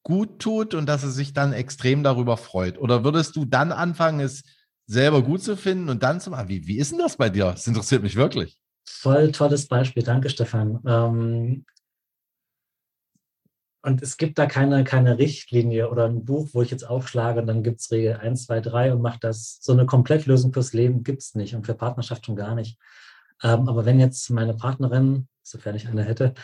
gut 0.03 0.39
tut 0.39 0.75
und 0.75 0.87
dass 0.87 1.03
er 1.03 1.11
sich 1.11 1.33
dann 1.33 1.53
extrem 1.53 2.03
darüber 2.03 2.37
freut? 2.37 2.79
Oder 2.79 3.05
würdest 3.05 3.37
du 3.37 3.45
dann 3.45 3.73
anfangen, 3.73 4.21
es 4.21 4.43
selber 4.87 5.23
gut 5.23 5.43
zu 5.43 5.57
finden 5.57 5.89
und 5.89 6.03
dann 6.03 6.21
zu 6.21 6.31
machen? 6.31 6.49
Wie, 6.49 6.67
wie 6.67 6.79
ist 6.79 6.93
denn 6.93 6.99
das 6.99 7.17
bei 7.17 7.29
dir? 7.29 7.47
Das 7.47 7.67
interessiert 7.67 8.03
mich 8.03 8.17
wirklich. 8.17 8.59
Voll 8.85 9.33
tolles 9.33 9.69
Beispiel. 9.69 10.03
Danke, 10.03 10.29
Stefan. 10.29 10.81
Ähm, 10.87 11.65
und 13.83 14.01
es 14.01 14.17
gibt 14.17 14.39
da 14.39 14.47
keine, 14.47 14.85
keine 14.85 15.19
Richtlinie 15.19 15.91
oder 15.91 16.07
ein 16.07 16.25
Buch, 16.25 16.51
wo 16.53 16.63
ich 16.63 16.71
jetzt 16.71 16.89
aufschlage 16.89 17.41
und 17.41 17.49
dann 17.49 17.65
gibt 17.65 17.81
es 17.81 17.91
Regel 17.91 18.15
1, 18.15 18.47
2, 18.47 18.61
3 18.61 18.93
und 18.93 19.03
mache 19.03 19.19
das. 19.21 19.59
So 19.61 19.73
eine 19.73 19.87
Komplettlösung 19.87 20.53
fürs 20.53 20.73
Leben 20.73 21.03
gibt 21.03 21.23
es 21.23 21.35
nicht 21.35 21.57
und 21.57 21.67
für 21.67 21.75
Partnerschaft 21.75 22.25
schon 22.25 22.37
gar 22.37 22.55
nicht. 22.55 22.79
Ähm, 23.43 23.69
aber 23.69 23.85
wenn 23.85 23.99
jetzt 23.99 24.31
meine 24.31 24.55
Partnerin, 24.55 25.27
sofern 25.43 25.75
ich 25.75 25.89
eine 25.89 26.05
hätte, 26.05 26.35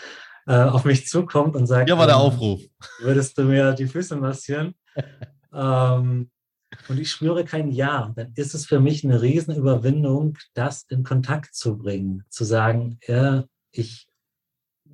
äh, 0.46 0.56
auf 0.56 0.84
mich 0.84 1.06
zukommt 1.06 1.54
und 1.54 1.68
sagt, 1.68 1.88
ja, 1.88 1.96
war 1.96 2.06
der 2.06 2.16
ähm, 2.16 2.22
Aufruf. 2.22 2.60
Würdest 3.00 3.38
du 3.38 3.44
mir 3.44 3.72
die 3.72 3.86
Füße 3.86 4.16
massieren? 4.16 4.74
ähm, 5.54 6.30
und 6.88 6.98
ich 6.98 7.10
spüre 7.10 7.44
kein 7.44 7.70
Ja, 7.70 8.12
dann 8.16 8.32
ist 8.34 8.54
es 8.54 8.66
für 8.66 8.80
mich 8.80 9.04
eine 9.04 9.22
Riesenüberwindung, 9.22 10.36
das 10.54 10.84
in 10.88 11.04
Kontakt 11.04 11.54
zu 11.54 11.78
bringen, 11.78 12.24
zu 12.30 12.44
sagen, 12.44 12.98
ja, 13.06 13.44
ich 13.70 14.07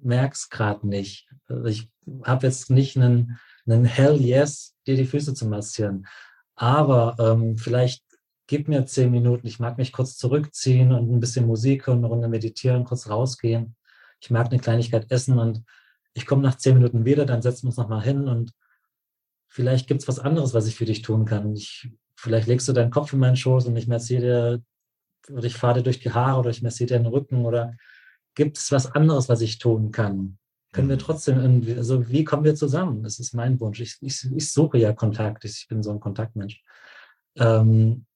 merke 0.04 0.34
es 0.34 0.50
gerade 0.50 0.86
nicht. 0.86 1.28
Ich 1.66 1.90
habe 2.24 2.46
jetzt 2.46 2.70
nicht 2.70 2.96
einen, 2.96 3.38
einen 3.66 3.84
Hell 3.84 4.20
Yes, 4.20 4.74
dir 4.86 4.96
die 4.96 5.06
Füße 5.06 5.34
zu 5.34 5.46
massieren. 5.46 6.06
Aber 6.54 7.16
ähm, 7.18 7.56
vielleicht 7.56 8.04
gib 8.46 8.68
mir 8.68 8.86
zehn 8.86 9.10
Minuten. 9.10 9.46
Ich 9.46 9.58
mag 9.58 9.78
mich 9.78 9.92
kurz 9.92 10.16
zurückziehen 10.16 10.92
und 10.92 11.10
ein 11.10 11.20
bisschen 11.20 11.46
Musik 11.46 11.86
hören, 11.86 11.98
eine 11.98 12.08
Runde 12.08 12.28
meditieren, 12.28 12.84
kurz 12.84 13.08
rausgehen. 13.08 13.76
Ich 14.20 14.30
mag 14.30 14.46
eine 14.46 14.60
Kleinigkeit 14.60 15.10
essen 15.10 15.38
und 15.38 15.64
ich 16.14 16.26
komme 16.26 16.42
nach 16.42 16.56
zehn 16.56 16.76
Minuten 16.76 17.04
wieder, 17.04 17.26
dann 17.26 17.42
setzen 17.42 17.64
wir 17.64 17.68
uns 17.68 17.76
nochmal 17.76 18.02
hin 18.02 18.28
und 18.28 18.52
vielleicht 19.48 19.88
gibt 19.88 20.02
es 20.02 20.08
was 20.08 20.20
anderes, 20.20 20.54
was 20.54 20.66
ich 20.66 20.76
für 20.76 20.84
dich 20.84 21.02
tun 21.02 21.24
kann. 21.24 21.54
Ich, 21.54 21.90
vielleicht 22.16 22.46
legst 22.46 22.68
du 22.68 22.72
deinen 22.72 22.90
Kopf 22.90 23.12
in 23.12 23.18
meinen 23.18 23.36
Schoß 23.36 23.66
und 23.66 23.76
ich 23.76 23.88
massiere 23.88 24.22
dir, 24.22 25.34
oder 25.34 25.44
ich 25.44 25.56
fahre 25.56 25.78
dir 25.78 25.82
durch 25.82 26.00
die 26.00 26.12
Haare 26.12 26.38
oder 26.38 26.50
ich 26.50 26.62
massiere 26.62 26.88
dir 26.88 26.98
den 26.98 27.06
Rücken 27.06 27.44
oder 27.44 27.76
gibt 28.34 28.58
es 28.58 28.72
was 28.72 28.90
anderes, 28.92 29.28
was 29.28 29.40
ich 29.40 29.58
tun 29.58 29.92
kann? 29.92 30.38
Können 30.72 30.88
wir 30.88 30.96
mhm. 30.96 31.00
trotzdem 31.00 31.38
irgendwie, 31.38 31.74
also 31.74 32.08
wie 32.08 32.24
kommen 32.24 32.44
wir 32.44 32.54
zusammen? 32.54 33.02
Das 33.02 33.20
ist 33.20 33.34
mein 33.34 33.60
Wunsch. 33.60 33.80
Ich, 33.80 33.96
ich, 34.00 34.28
ich 34.32 34.52
suche 34.52 34.78
ja 34.78 34.92
Kontakt. 34.92 35.44
Ich 35.44 35.66
bin 35.68 35.82
so 35.82 35.92
ein 35.92 36.00
Kontaktmensch. 36.00 36.62
Ähm, 37.36 38.06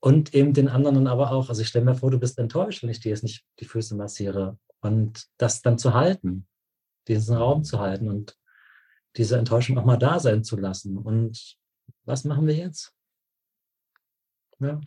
und 0.00 0.34
eben 0.34 0.52
den 0.52 0.68
anderen 0.68 1.06
aber 1.06 1.32
auch, 1.32 1.48
also 1.48 1.62
ich 1.62 1.68
stelle 1.68 1.84
mir 1.84 1.94
vor, 1.94 2.10
du 2.10 2.18
bist 2.18 2.38
enttäuscht, 2.38 2.82
wenn 2.82 2.90
ich 2.90 3.00
dir 3.00 3.08
jetzt 3.10 3.22
nicht 3.22 3.44
die 3.60 3.64
Füße 3.64 3.96
massiere. 3.96 4.58
Und 4.80 5.26
das 5.38 5.62
dann 5.62 5.78
zu 5.78 5.94
halten, 5.94 6.46
diesen 7.08 7.36
Raum 7.36 7.64
zu 7.64 7.80
halten 7.80 8.08
und 8.08 8.36
diese 9.16 9.38
Enttäuschung 9.38 9.78
auch 9.78 9.84
mal 9.84 9.96
da 9.96 10.20
sein 10.20 10.44
zu 10.44 10.56
lassen. 10.56 10.98
Und 10.98 11.56
was 12.04 12.24
machen 12.24 12.46
wir 12.46 12.54
jetzt? 12.54 12.92
Ja. 14.58 14.80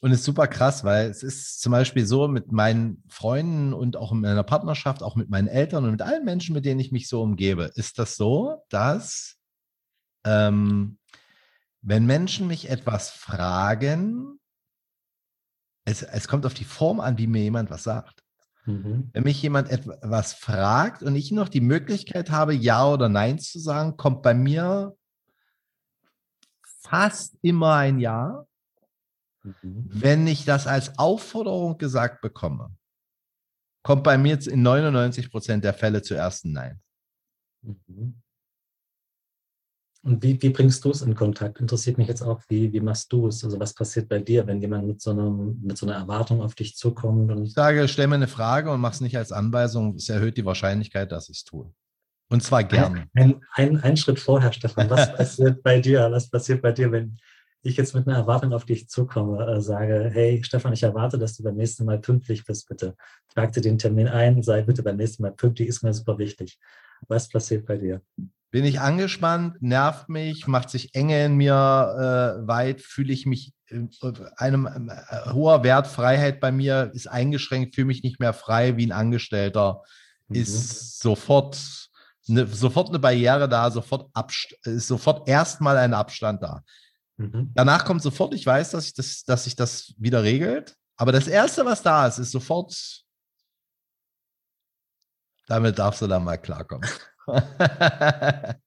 Und 0.00 0.12
es 0.12 0.20
ist 0.20 0.24
super 0.24 0.46
krass, 0.46 0.84
weil 0.84 1.10
es 1.10 1.22
ist 1.22 1.60
zum 1.60 1.72
Beispiel 1.72 2.06
so 2.06 2.28
mit 2.28 2.52
meinen 2.52 3.02
Freunden 3.08 3.72
und 3.72 3.96
auch 3.96 4.12
in 4.12 4.20
meiner 4.20 4.44
Partnerschaft, 4.44 5.02
auch 5.02 5.16
mit 5.16 5.28
meinen 5.28 5.48
Eltern 5.48 5.84
und 5.84 5.90
mit 5.90 6.02
allen 6.02 6.24
Menschen, 6.24 6.54
mit 6.54 6.64
denen 6.64 6.78
ich 6.78 6.92
mich 6.92 7.08
so 7.08 7.20
umgebe, 7.20 7.70
ist 7.74 7.98
das 7.98 8.16
so, 8.16 8.62
dass 8.68 9.36
ähm, 10.24 10.98
wenn 11.82 12.06
Menschen 12.06 12.46
mich 12.46 12.70
etwas 12.70 13.10
fragen, 13.10 14.38
es, 15.84 16.02
es 16.02 16.28
kommt 16.28 16.46
auf 16.46 16.54
die 16.54 16.64
Form 16.64 17.00
an, 17.00 17.18
wie 17.18 17.26
mir 17.26 17.42
jemand 17.42 17.70
was 17.70 17.82
sagt. 17.82 18.22
Mhm. 18.66 19.10
Wenn 19.12 19.24
mich 19.24 19.40
jemand 19.40 19.70
etwas 19.70 20.34
fragt 20.34 21.02
und 21.02 21.16
ich 21.16 21.32
noch 21.32 21.48
die 21.48 21.62
Möglichkeit 21.62 22.30
habe, 22.30 22.54
Ja 22.54 22.86
oder 22.86 23.08
Nein 23.08 23.38
zu 23.38 23.58
sagen, 23.58 23.96
kommt 23.96 24.22
bei 24.22 24.34
mir 24.34 24.96
fast 26.82 27.36
immer 27.42 27.76
ein 27.76 27.98
Ja. 27.98 28.44
Mhm. 29.62 29.88
Wenn 29.88 30.26
ich 30.26 30.44
das 30.44 30.66
als 30.66 30.98
Aufforderung 30.98 31.78
gesagt 31.78 32.20
bekomme, 32.20 32.74
kommt 33.82 34.04
bei 34.04 34.18
mir 34.18 34.30
jetzt 34.30 34.48
in 34.48 34.62
99 34.62 35.30
Prozent 35.30 35.64
der 35.64 35.74
Fälle 35.74 36.02
zuerst 36.02 36.44
ein 36.44 36.52
Nein. 36.52 36.80
Mhm. 37.62 38.20
Und 40.02 40.22
wie, 40.22 40.40
wie 40.40 40.50
bringst 40.50 40.84
du 40.84 40.90
es 40.90 41.02
in 41.02 41.14
Kontakt? 41.14 41.60
Interessiert 41.60 41.98
mich 41.98 42.06
jetzt 42.06 42.22
auch, 42.22 42.40
wie, 42.48 42.72
wie 42.72 42.80
machst 42.80 43.12
du 43.12 43.26
es? 43.26 43.44
Also 43.44 43.58
was 43.58 43.74
passiert 43.74 44.08
bei 44.08 44.20
dir, 44.20 44.46
wenn 44.46 44.60
jemand 44.60 44.86
mit 44.86 45.02
so, 45.02 45.10
einem, 45.10 45.60
mit 45.60 45.76
so 45.76 45.86
einer 45.86 45.96
Erwartung 45.96 46.40
auf 46.40 46.54
dich 46.54 46.76
zukommt? 46.76 47.30
Und 47.30 47.44
ich 47.44 47.52
sage, 47.52 47.88
stell 47.88 48.06
mir 48.06 48.14
eine 48.14 48.28
Frage 48.28 48.70
und 48.70 48.80
mach 48.80 48.92
es 48.92 49.00
nicht 49.00 49.16
als 49.16 49.32
Anweisung. 49.32 49.96
Es 49.96 50.08
erhöht 50.08 50.36
die 50.36 50.44
Wahrscheinlichkeit, 50.44 51.10
dass 51.10 51.28
ich 51.28 51.38
es 51.38 51.44
tue. 51.44 51.72
Und 52.30 52.42
zwar 52.42 52.62
gerne. 52.62 53.08
Ein, 53.14 53.40
ein, 53.54 53.82
ein, 53.82 53.96
Schritt 53.96 54.20
vorher, 54.20 54.52
Stefan. 54.52 54.88
Was 54.88 55.12
passiert 55.16 55.62
bei 55.62 55.80
dir? 55.80 56.08
Was 56.10 56.30
passiert 56.30 56.62
bei 56.62 56.72
dir, 56.72 56.92
wenn 56.92 57.18
ich 57.62 57.76
jetzt 57.76 57.94
mit 57.94 58.06
einer 58.06 58.16
Erwartung 58.16 58.52
auf 58.52 58.64
dich 58.64 58.88
zukomme, 58.88 59.44
äh, 59.46 59.60
sage, 59.60 60.10
hey 60.12 60.42
Stefan, 60.44 60.72
ich 60.72 60.82
erwarte, 60.82 61.18
dass 61.18 61.36
du 61.36 61.42
beim 61.42 61.56
nächsten 61.56 61.84
Mal 61.84 61.98
pünktlich 61.98 62.44
bist, 62.44 62.68
bitte. 62.68 62.94
Trag 63.34 63.52
dir 63.52 63.60
den 63.60 63.78
Termin 63.78 64.08
ein, 64.08 64.42
sei 64.42 64.62
bitte 64.62 64.82
beim 64.82 64.96
nächsten 64.96 65.22
Mal 65.22 65.32
pünktlich, 65.32 65.68
ist 65.68 65.82
mir 65.82 65.92
super 65.92 66.18
wichtig. 66.18 66.58
Was 67.08 67.28
passiert 67.28 67.66
bei 67.66 67.76
dir? 67.76 68.00
Bin 68.50 68.64
ich 68.64 68.80
angespannt, 68.80 69.60
nervt 69.60 70.08
mich, 70.08 70.46
macht 70.46 70.70
sich 70.70 70.94
enge 70.94 71.24
in 71.24 71.36
mir 71.36 71.52
äh, 71.52 72.46
weit, 72.46 72.80
fühle 72.80 73.12
ich 73.12 73.26
mich 73.26 73.52
äh, 73.68 73.82
einem 74.36 74.66
äh, 74.88 75.32
hoher 75.32 75.62
Wert 75.64 75.86
Freiheit 75.86 76.40
bei 76.40 76.50
mir 76.50 76.90
ist 76.94 77.08
eingeschränkt, 77.08 77.74
fühle 77.74 77.88
mich 77.88 78.02
nicht 78.02 78.20
mehr 78.20 78.32
frei 78.32 78.76
wie 78.76 78.86
ein 78.86 78.92
Angestellter, 78.92 79.82
mhm. 80.28 80.36
ist 80.36 81.00
sofort 81.00 81.58
eine, 82.28 82.46
sofort 82.46 82.88
eine 82.88 82.98
Barriere 82.98 83.48
da, 83.48 83.70
sofort 83.70 84.10
ist 84.64 84.86
sofort 84.86 85.28
erstmal 85.28 85.76
ein 85.76 85.94
Abstand 85.94 86.42
da. 86.42 86.62
Mhm. 87.18 87.52
Danach 87.54 87.84
kommt 87.84 88.00
sofort, 88.02 88.32
ich 88.32 88.46
weiß, 88.46 88.70
dass, 88.70 88.86
ich 88.86 88.94
das, 88.94 89.24
dass 89.24 89.44
sich 89.44 89.56
das 89.56 89.94
wieder 89.98 90.22
regelt, 90.22 90.76
aber 90.96 91.12
das 91.12 91.28
Erste, 91.28 91.64
was 91.64 91.82
da 91.82 92.06
ist, 92.06 92.18
ist 92.18 92.30
sofort, 92.30 93.04
damit 95.46 95.78
darfst 95.78 96.00
du 96.00 96.06
dann 96.06 96.24
mal 96.24 96.38
klarkommen. 96.38 96.88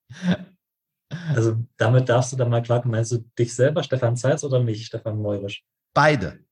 also 1.29 1.65
damit 1.77 2.09
darfst 2.09 2.33
du 2.33 2.37
dann 2.37 2.49
mal 2.49 2.61
klarkommen. 2.61 2.97
Meinst 2.97 3.11
du 3.13 3.19
dich 3.37 3.55
selber, 3.55 3.83
Stefan 3.83 4.17
Zeitz, 4.17 4.43
oder 4.43 4.61
mich, 4.61 4.85
Stefan 4.85 5.21
Meurisch? 5.21 5.63
Beide. 5.93 6.43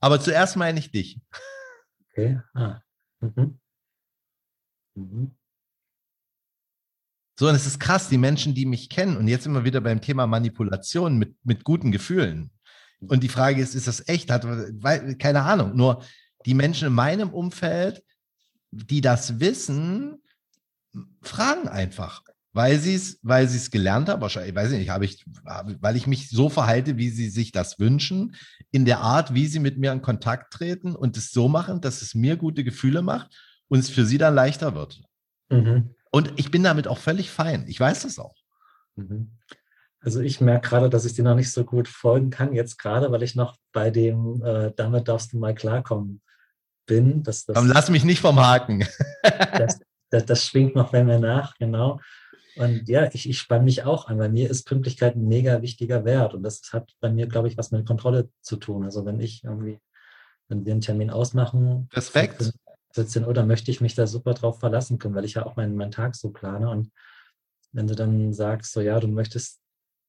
Aber 0.00 0.20
zuerst 0.20 0.56
meine 0.56 0.78
ich 0.78 0.90
dich. 0.90 1.20
Okay. 2.10 2.40
Ah. 2.54 2.80
Mhm. 3.20 3.58
Mhm. 4.94 5.36
So, 7.38 7.48
und 7.48 7.54
es 7.54 7.66
ist 7.66 7.78
krass, 7.78 8.08
die 8.08 8.18
Menschen, 8.18 8.54
die 8.54 8.64
mich 8.64 8.88
kennen, 8.88 9.16
und 9.16 9.28
jetzt 9.28 9.46
immer 9.46 9.64
wieder 9.64 9.82
beim 9.82 10.00
Thema 10.00 10.26
Manipulation 10.26 11.18
mit, 11.18 11.36
mit 11.44 11.64
guten 11.64 11.92
Gefühlen. 11.92 12.50
Und 13.00 13.22
die 13.22 13.28
Frage 13.28 13.60
ist, 13.60 13.74
ist 13.74 13.86
das 13.86 14.08
echt? 14.08 14.30
Hat, 14.30 14.46
weil, 14.46 15.16
keine 15.16 15.42
Ahnung. 15.42 15.76
Nur 15.76 16.02
die 16.46 16.54
Menschen 16.54 16.88
in 16.88 16.94
meinem 16.94 17.30
Umfeld, 17.30 18.02
die 18.70 19.02
das 19.02 19.38
wissen, 19.38 20.22
fragen 21.20 21.68
einfach, 21.68 22.22
weil 22.54 22.78
sie 22.78 22.94
es, 22.94 23.18
weil 23.22 23.46
gelernt 23.70 24.08
haben. 24.08 24.22
Wahrscheinlich, 24.22 24.54
weiß 24.54 24.72
ich 24.72 24.78
nicht, 24.78 24.88
habe 24.88 25.04
ich, 25.04 25.26
weil 25.44 25.96
ich 25.96 26.06
mich 26.06 26.30
so 26.30 26.48
verhalte, 26.48 26.96
wie 26.96 27.10
sie 27.10 27.28
sich 27.28 27.52
das 27.52 27.78
wünschen, 27.78 28.34
in 28.70 28.86
der 28.86 29.00
Art, 29.00 29.34
wie 29.34 29.46
sie 29.46 29.58
mit 29.58 29.76
mir 29.76 29.92
in 29.92 30.00
Kontakt 30.00 30.54
treten 30.54 30.96
und 30.96 31.18
es 31.18 31.32
so 31.32 31.48
machen, 31.48 31.82
dass 31.82 32.00
es 32.00 32.14
mir 32.14 32.36
gute 32.36 32.64
Gefühle 32.64 33.02
macht 33.02 33.36
und 33.68 33.78
es 33.78 33.90
für 33.90 34.06
sie 34.06 34.16
dann 34.16 34.34
leichter 34.34 34.74
wird. 34.74 35.02
Mhm. 35.50 35.95
Und 36.10 36.32
ich 36.36 36.50
bin 36.50 36.62
damit 36.62 36.88
auch 36.88 36.98
völlig 36.98 37.30
fein. 37.30 37.64
Ich 37.68 37.78
weiß 37.78 38.02
das 38.02 38.18
auch. 38.18 38.36
Mhm. 38.96 39.32
Also 40.00 40.20
ich 40.20 40.40
merke 40.40 40.68
gerade, 40.68 40.88
dass 40.88 41.04
ich 41.04 41.14
dir 41.14 41.24
noch 41.24 41.34
nicht 41.34 41.52
so 41.52 41.64
gut 41.64 41.88
folgen 41.88 42.30
kann, 42.30 42.52
jetzt 42.52 42.78
gerade, 42.78 43.10
weil 43.10 43.22
ich 43.22 43.34
noch 43.34 43.56
bei 43.72 43.90
dem, 43.90 44.42
äh, 44.44 44.72
damit 44.76 45.08
darfst 45.08 45.32
du 45.32 45.38
mal 45.38 45.54
klarkommen 45.54 46.20
bin. 46.86 47.22
Das, 47.22 47.44
das, 47.44 47.56
Komm, 47.56 47.68
lass 47.68 47.90
mich 47.90 48.04
nicht 48.04 48.20
vom 48.20 48.38
Haken. 48.38 48.86
das, 49.58 49.80
das, 50.10 50.24
das, 50.24 50.46
schwingt 50.46 50.76
noch 50.76 50.92
bei 50.92 51.02
mir 51.02 51.18
nach, 51.18 51.56
genau. 51.58 52.00
Und 52.56 52.88
ja, 52.88 53.08
ich, 53.12 53.28
ich 53.28 53.38
spanne 53.38 53.64
mich 53.64 53.82
auch 53.82 54.08
an. 54.08 54.18
Bei 54.18 54.28
mir 54.28 54.48
ist 54.48 54.64
Pünktlichkeit 54.64 55.16
ein 55.16 55.28
mega 55.28 55.60
wichtiger 55.60 56.04
Wert. 56.04 56.34
Und 56.34 56.42
das 56.42 56.62
hat 56.72 56.90
bei 57.00 57.10
mir, 57.10 57.26
glaube 57.26 57.48
ich, 57.48 57.58
was 57.58 57.70
mit 57.70 57.86
Kontrolle 57.86 58.30
zu 58.40 58.56
tun. 58.56 58.84
Also 58.84 59.04
wenn 59.04 59.20
ich 59.20 59.44
irgendwie, 59.44 59.78
wenn 60.48 60.64
wir 60.64 60.72
einen 60.72 60.80
Termin 60.80 61.10
ausmachen, 61.10 61.88
Respekt. 61.92 62.52
14 62.96 63.26
Uhr, 63.26 63.34
dann 63.34 63.46
möchte 63.46 63.70
ich 63.70 63.80
mich 63.80 63.94
da 63.94 64.06
super 64.06 64.34
drauf 64.34 64.58
verlassen 64.58 64.98
können, 64.98 65.14
weil 65.14 65.24
ich 65.24 65.34
ja 65.34 65.46
auch 65.46 65.56
meinen, 65.56 65.76
meinen 65.76 65.92
Tag 65.92 66.16
so 66.16 66.30
plane. 66.30 66.68
Und 66.68 66.90
wenn 67.72 67.86
du 67.86 67.94
dann 67.94 68.32
sagst, 68.32 68.72
so 68.72 68.80
ja, 68.80 68.98
du 68.98 69.06
möchtest 69.06 69.60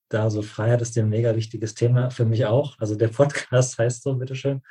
da 0.10 0.30
so 0.30 0.42
Freiheit 0.42 0.82
ist 0.82 0.96
dir 0.96 1.04
ein 1.04 1.10
mega 1.10 1.36
wichtiges 1.36 1.76
Thema, 1.76 2.10
für 2.10 2.26
mich 2.26 2.46
auch. 2.46 2.80
Also 2.80 2.96
der 2.96 3.10
Podcast 3.10 3.78
heißt 3.78 4.04
so, 4.04 4.16
bitteschön. 4.16 4.62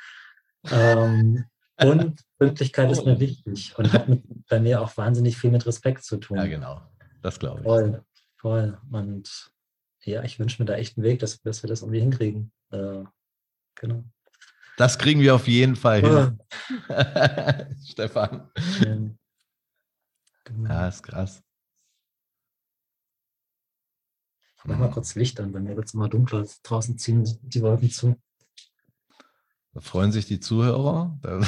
Ähm, 0.71 1.45
und 1.79 2.23
Pünktlichkeit 2.39 2.91
ist 2.91 3.05
mir 3.05 3.19
wichtig 3.19 3.77
und 3.77 3.93
hat 3.93 4.09
mit, 4.09 4.23
bei 4.47 4.59
mir 4.59 4.81
auch 4.81 4.97
wahnsinnig 4.97 5.37
viel 5.37 5.51
mit 5.51 5.65
Respekt 5.67 6.03
zu 6.03 6.17
tun. 6.17 6.37
Ja, 6.37 6.47
genau. 6.47 6.81
Das 7.21 7.39
glaube 7.39 7.59
ich. 7.59 7.65
Voll, 7.65 8.03
voll. 8.37 8.79
Und 8.91 9.51
ja, 10.03 10.23
ich 10.23 10.39
wünsche 10.39 10.61
mir 10.61 10.65
da 10.65 10.73
echt 10.73 10.97
einen 10.97 11.05
Weg, 11.05 11.19
dass, 11.19 11.39
dass 11.41 11.61
wir 11.61 11.67
das 11.69 11.81
irgendwie 11.81 11.99
hinkriegen. 11.99 12.51
Äh, 12.71 13.03
genau. 13.75 14.03
Das 14.77 14.99
kriegen 14.99 15.19
wir 15.19 15.33
auf 15.35 15.47
jeden 15.47 15.75
Fall 15.75 16.01
hin. 16.01 16.39
Stefan. 17.83 18.49
Ja. 18.79 18.97
Genau. 20.45 20.69
ja, 20.69 20.87
ist 20.87 21.03
krass. 21.03 21.43
Mach 24.63 24.77
mal 24.77 24.91
kurz 24.91 25.15
Licht 25.15 25.39
an, 25.39 25.51
bei 25.51 25.59
mir 25.59 25.75
wird 25.75 25.87
es 25.87 25.93
immer 25.93 26.09
dunkler. 26.09 26.45
Draußen 26.63 26.97
ziehen 26.97 27.27
die 27.41 27.61
Wolken 27.61 27.89
zu. 27.89 28.21
Da 29.73 29.81
freuen 29.81 30.11
sich 30.11 30.25
die 30.25 30.39
Zuhörer. 30.39 31.19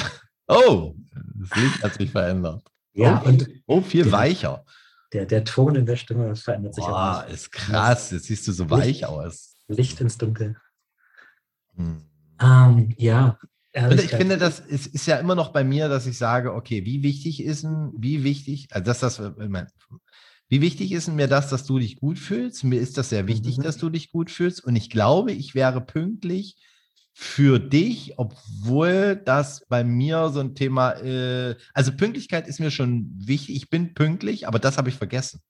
Oh, 0.52 0.96
das 1.12 1.56
Licht 1.62 1.84
hat 1.84 1.94
sich 1.94 2.10
verändert. 2.10 2.64
Ja, 2.92 3.22
oh, 3.24 3.28
und 3.28 3.48
oh, 3.66 3.82
viel 3.82 4.02
der, 4.02 4.12
weicher. 4.12 4.64
Der, 5.12 5.24
der 5.24 5.44
Ton 5.44 5.76
in 5.76 5.86
der 5.86 5.94
Stimme 5.94 6.34
verändert 6.34 6.74
sich 6.74 6.82
auch. 6.82 7.24
ist 7.28 7.52
krass. 7.52 8.10
Jetzt 8.10 8.24
siehst 8.24 8.48
du 8.48 8.52
so 8.52 8.68
weich 8.68 8.86
Licht, 8.86 9.04
aus. 9.04 9.54
Licht 9.68 10.00
ins 10.00 10.18
Dunkel. 10.18 10.56
Hm. 11.76 12.09
Ähm, 12.40 12.94
ja. 12.96 13.38
Und 13.74 14.00
ich 14.00 14.10
finde, 14.10 14.36
das 14.36 14.58
ist, 14.58 14.88
ist, 14.88 15.06
ja 15.06 15.16
immer 15.16 15.36
noch 15.36 15.52
bei 15.52 15.62
mir, 15.62 15.88
dass 15.88 16.06
ich 16.06 16.18
sage, 16.18 16.54
okay, 16.54 16.84
wie 16.84 17.04
wichtig 17.04 17.44
ist 17.44 17.62
denn, 17.62 17.92
wie 17.96 18.24
wichtig, 18.24 18.66
also 18.72 18.84
dass 18.84 18.98
das, 18.98 19.22
wie 20.48 20.60
wichtig 20.60 20.90
ist 20.90 21.08
mir 21.08 21.28
das, 21.28 21.50
dass 21.50 21.64
du 21.64 21.78
dich 21.78 21.96
gut 21.96 22.18
fühlst? 22.18 22.64
Mir 22.64 22.80
ist 22.80 22.98
das 22.98 23.10
sehr 23.10 23.28
wichtig, 23.28 23.58
mhm. 23.58 23.62
dass 23.62 23.76
du 23.76 23.88
dich 23.88 24.10
gut 24.10 24.30
fühlst. 24.30 24.64
Und 24.64 24.74
ich 24.74 24.90
glaube, 24.90 25.30
ich 25.30 25.54
wäre 25.54 25.80
pünktlich 25.80 26.56
für 27.12 27.60
dich, 27.60 28.14
obwohl 28.16 29.20
das 29.24 29.64
bei 29.68 29.84
mir 29.84 30.30
so 30.30 30.40
ein 30.40 30.56
Thema, 30.56 30.92
äh, 30.92 31.54
also 31.72 31.92
Pünktlichkeit 31.92 32.48
ist 32.48 32.58
mir 32.58 32.72
schon 32.72 33.12
wichtig. 33.16 33.54
Ich 33.54 33.70
bin 33.70 33.94
pünktlich, 33.94 34.48
aber 34.48 34.58
das 34.58 34.78
habe 34.78 34.88
ich 34.88 34.96
vergessen. 34.96 35.40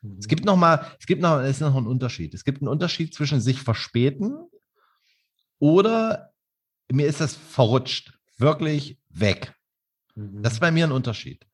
Mhm. 0.00 0.16
Es 0.18 0.28
gibt 0.28 0.46
noch 0.46 0.56
mal, 0.56 0.86
es 0.98 1.04
gibt 1.06 1.20
noch, 1.20 1.40
es 1.40 1.56
ist 1.56 1.60
noch 1.60 1.76
ein 1.76 1.86
Unterschied. 1.86 2.32
Es 2.32 2.44
gibt 2.44 2.62
einen 2.62 2.68
Unterschied 2.68 3.12
zwischen 3.12 3.42
sich 3.42 3.60
verspäten 3.60 4.46
oder 5.60 6.32
mir 6.90 7.06
ist 7.06 7.20
das 7.20 7.36
verrutscht, 7.36 8.12
wirklich 8.38 8.98
weg. 9.10 9.54
Mhm. 10.16 10.42
Das 10.42 10.54
ist 10.54 10.60
bei 10.60 10.72
mir 10.72 10.86
ein 10.86 10.92
Unterschied. 10.92 11.46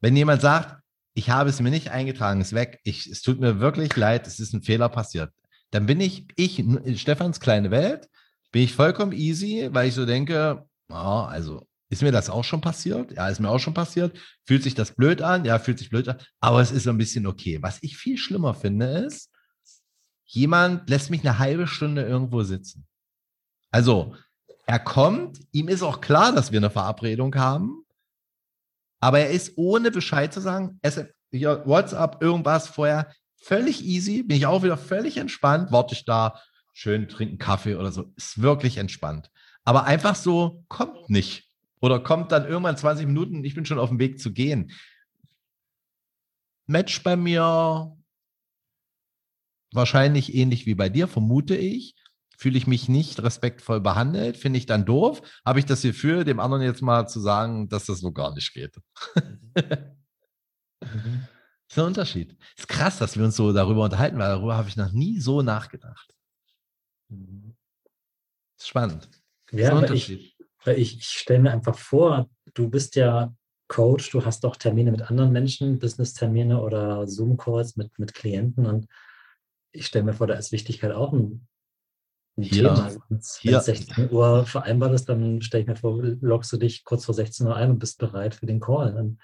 Wenn 0.00 0.16
jemand 0.16 0.40
sagt, 0.40 0.82
ich 1.14 1.28
habe 1.28 1.50
es 1.50 1.60
mir 1.60 1.70
nicht 1.70 1.90
eingetragen, 1.90 2.40
ist 2.40 2.54
weg, 2.54 2.80
ich, 2.84 3.06
es 3.06 3.20
tut 3.20 3.38
mir 3.38 3.60
wirklich 3.60 3.94
leid, 3.94 4.26
es 4.26 4.40
ist 4.40 4.54
ein 4.54 4.62
Fehler 4.62 4.88
passiert, 4.88 5.30
dann 5.70 5.84
bin 5.84 6.00
ich, 6.00 6.26
ich, 6.36 6.64
Stefans 6.98 7.40
kleine 7.40 7.70
Welt, 7.70 8.08
bin 8.50 8.62
ich 8.62 8.74
vollkommen 8.74 9.12
easy, 9.12 9.68
weil 9.72 9.88
ich 9.88 9.94
so 9.94 10.06
denke, 10.06 10.64
oh, 10.88 10.94
also 10.94 11.66
ist 11.88 12.02
mir 12.02 12.12
das 12.12 12.30
auch 12.30 12.44
schon 12.44 12.62
passiert? 12.62 13.12
Ja, 13.12 13.28
ist 13.28 13.40
mir 13.40 13.50
auch 13.50 13.58
schon 13.58 13.74
passiert. 13.74 14.18
Fühlt 14.46 14.62
sich 14.62 14.74
das 14.74 14.94
blöd 14.94 15.20
an? 15.20 15.44
Ja, 15.44 15.58
fühlt 15.58 15.78
sich 15.78 15.90
blöd 15.90 16.08
an. 16.08 16.16
Aber 16.40 16.62
es 16.62 16.72
ist 16.72 16.84
so 16.84 16.90
ein 16.90 16.96
bisschen 16.96 17.26
okay. 17.26 17.58
Was 17.60 17.82
ich 17.82 17.98
viel 17.98 18.16
schlimmer 18.16 18.54
finde, 18.54 18.86
ist, 18.86 19.30
jemand 20.24 20.88
lässt 20.88 21.10
mich 21.10 21.20
eine 21.20 21.38
halbe 21.38 21.66
Stunde 21.66 22.02
irgendwo 22.02 22.44
sitzen. 22.44 22.86
Also, 23.72 24.14
er 24.66 24.78
kommt, 24.78 25.40
ihm 25.50 25.68
ist 25.68 25.82
auch 25.82 26.00
klar, 26.00 26.32
dass 26.32 26.52
wir 26.52 26.60
eine 26.60 26.70
Verabredung 26.70 27.34
haben, 27.34 27.84
aber 29.00 29.18
er 29.18 29.30
ist 29.30 29.54
ohne 29.56 29.90
Bescheid 29.90 30.32
zu 30.32 30.40
sagen, 30.40 30.78
WhatsApp, 31.32 32.22
irgendwas 32.22 32.68
vorher, 32.68 33.12
völlig 33.34 33.84
easy, 33.84 34.22
bin 34.22 34.36
ich 34.36 34.46
auch 34.46 34.62
wieder 34.62 34.76
völlig 34.76 35.16
entspannt, 35.16 35.72
warte 35.72 35.94
ich 35.94 36.04
da, 36.04 36.40
schön 36.72 37.08
trinken 37.08 37.38
Kaffee 37.38 37.74
oder 37.74 37.90
so, 37.90 38.12
ist 38.14 38.40
wirklich 38.40 38.76
entspannt. 38.76 39.30
Aber 39.64 39.84
einfach 39.84 40.14
so, 40.14 40.64
kommt 40.68 41.10
nicht. 41.10 41.50
Oder 41.80 41.98
kommt 41.98 42.30
dann 42.30 42.46
irgendwann 42.46 42.76
20 42.76 43.06
Minuten, 43.06 43.42
ich 43.42 43.54
bin 43.54 43.66
schon 43.66 43.80
auf 43.80 43.88
dem 43.88 43.98
Weg 43.98 44.20
zu 44.20 44.32
gehen. 44.32 44.70
Match 46.66 47.02
bei 47.02 47.16
mir 47.16 47.96
wahrscheinlich 49.72 50.34
ähnlich 50.34 50.66
wie 50.66 50.74
bei 50.74 50.88
dir, 50.88 51.08
vermute 51.08 51.56
ich. 51.56 51.96
Fühle 52.42 52.58
ich 52.58 52.66
mich 52.66 52.88
nicht 52.88 53.22
respektvoll 53.22 53.80
behandelt, 53.80 54.36
finde 54.36 54.58
ich 54.58 54.66
dann 54.66 54.84
doof. 54.84 55.22
Habe 55.46 55.60
ich 55.60 55.64
das 55.64 55.82
Gefühl, 55.82 56.24
dem 56.24 56.40
anderen 56.40 56.64
jetzt 56.64 56.82
mal 56.82 57.06
zu 57.06 57.20
sagen, 57.20 57.68
dass 57.68 57.86
das 57.86 58.00
so 58.00 58.10
gar 58.10 58.34
nicht 58.34 58.52
geht. 58.52 58.76
mhm. 59.54 59.94
Das 60.80 61.76
ist 61.76 61.78
ein 61.78 61.86
Unterschied. 61.86 62.36
Ist 62.58 62.66
krass, 62.66 62.98
dass 62.98 63.16
wir 63.16 63.24
uns 63.24 63.36
so 63.36 63.52
darüber 63.52 63.84
unterhalten, 63.84 64.18
weil 64.18 64.30
darüber 64.30 64.56
habe 64.56 64.68
ich 64.68 64.76
noch 64.76 64.90
nie 64.90 65.20
so 65.20 65.40
nachgedacht. 65.42 66.12
Mhm. 67.10 67.54
Ist 68.58 68.66
spannend. 68.66 69.08
Ja, 69.52 69.70
aber 69.76 69.88
ich, 69.92 70.10
ich, 70.10 70.36
ich 70.66 71.04
stelle 71.04 71.42
mir 71.42 71.52
einfach 71.52 71.78
vor, 71.78 72.28
du 72.54 72.68
bist 72.68 72.96
ja 72.96 73.32
Coach, 73.68 74.10
du 74.10 74.24
hast 74.24 74.42
doch 74.42 74.56
Termine 74.56 74.90
mit 74.90 75.02
anderen 75.02 75.30
Menschen, 75.30 75.78
Business-Termine 75.78 76.60
oder 76.60 77.06
Zoom-Calls 77.06 77.76
mit, 77.76 77.96
mit 78.00 78.14
Klienten 78.14 78.66
und 78.66 78.88
ich 79.70 79.86
stelle 79.86 80.04
mir 80.04 80.14
vor, 80.14 80.26
da 80.26 80.34
ist 80.34 80.50
Wichtigkeit 80.50 80.90
auch 80.90 81.12
ein, 81.12 81.46
Thema. 82.40 82.90
Wenn 83.08 83.18
es 83.18 83.40
16 83.42 84.10
Uhr 84.10 84.46
vereinbart 84.46 84.94
ist, 84.94 85.08
dann 85.08 85.42
stelle 85.42 85.62
ich 85.62 85.68
mir 85.68 85.76
vor, 85.76 86.02
loggst 86.20 86.52
du 86.52 86.56
dich 86.56 86.84
kurz 86.84 87.04
vor 87.04 87.14
16 87.14 87.46
Uhr 87.46 87.56
ein 87.56 87.70
und 87.70 87.78
bist 87.78 87.98
bereit 87.98 88.34
für 88.34 88.46
den 88.46 88.60
Call. 88.60 89.16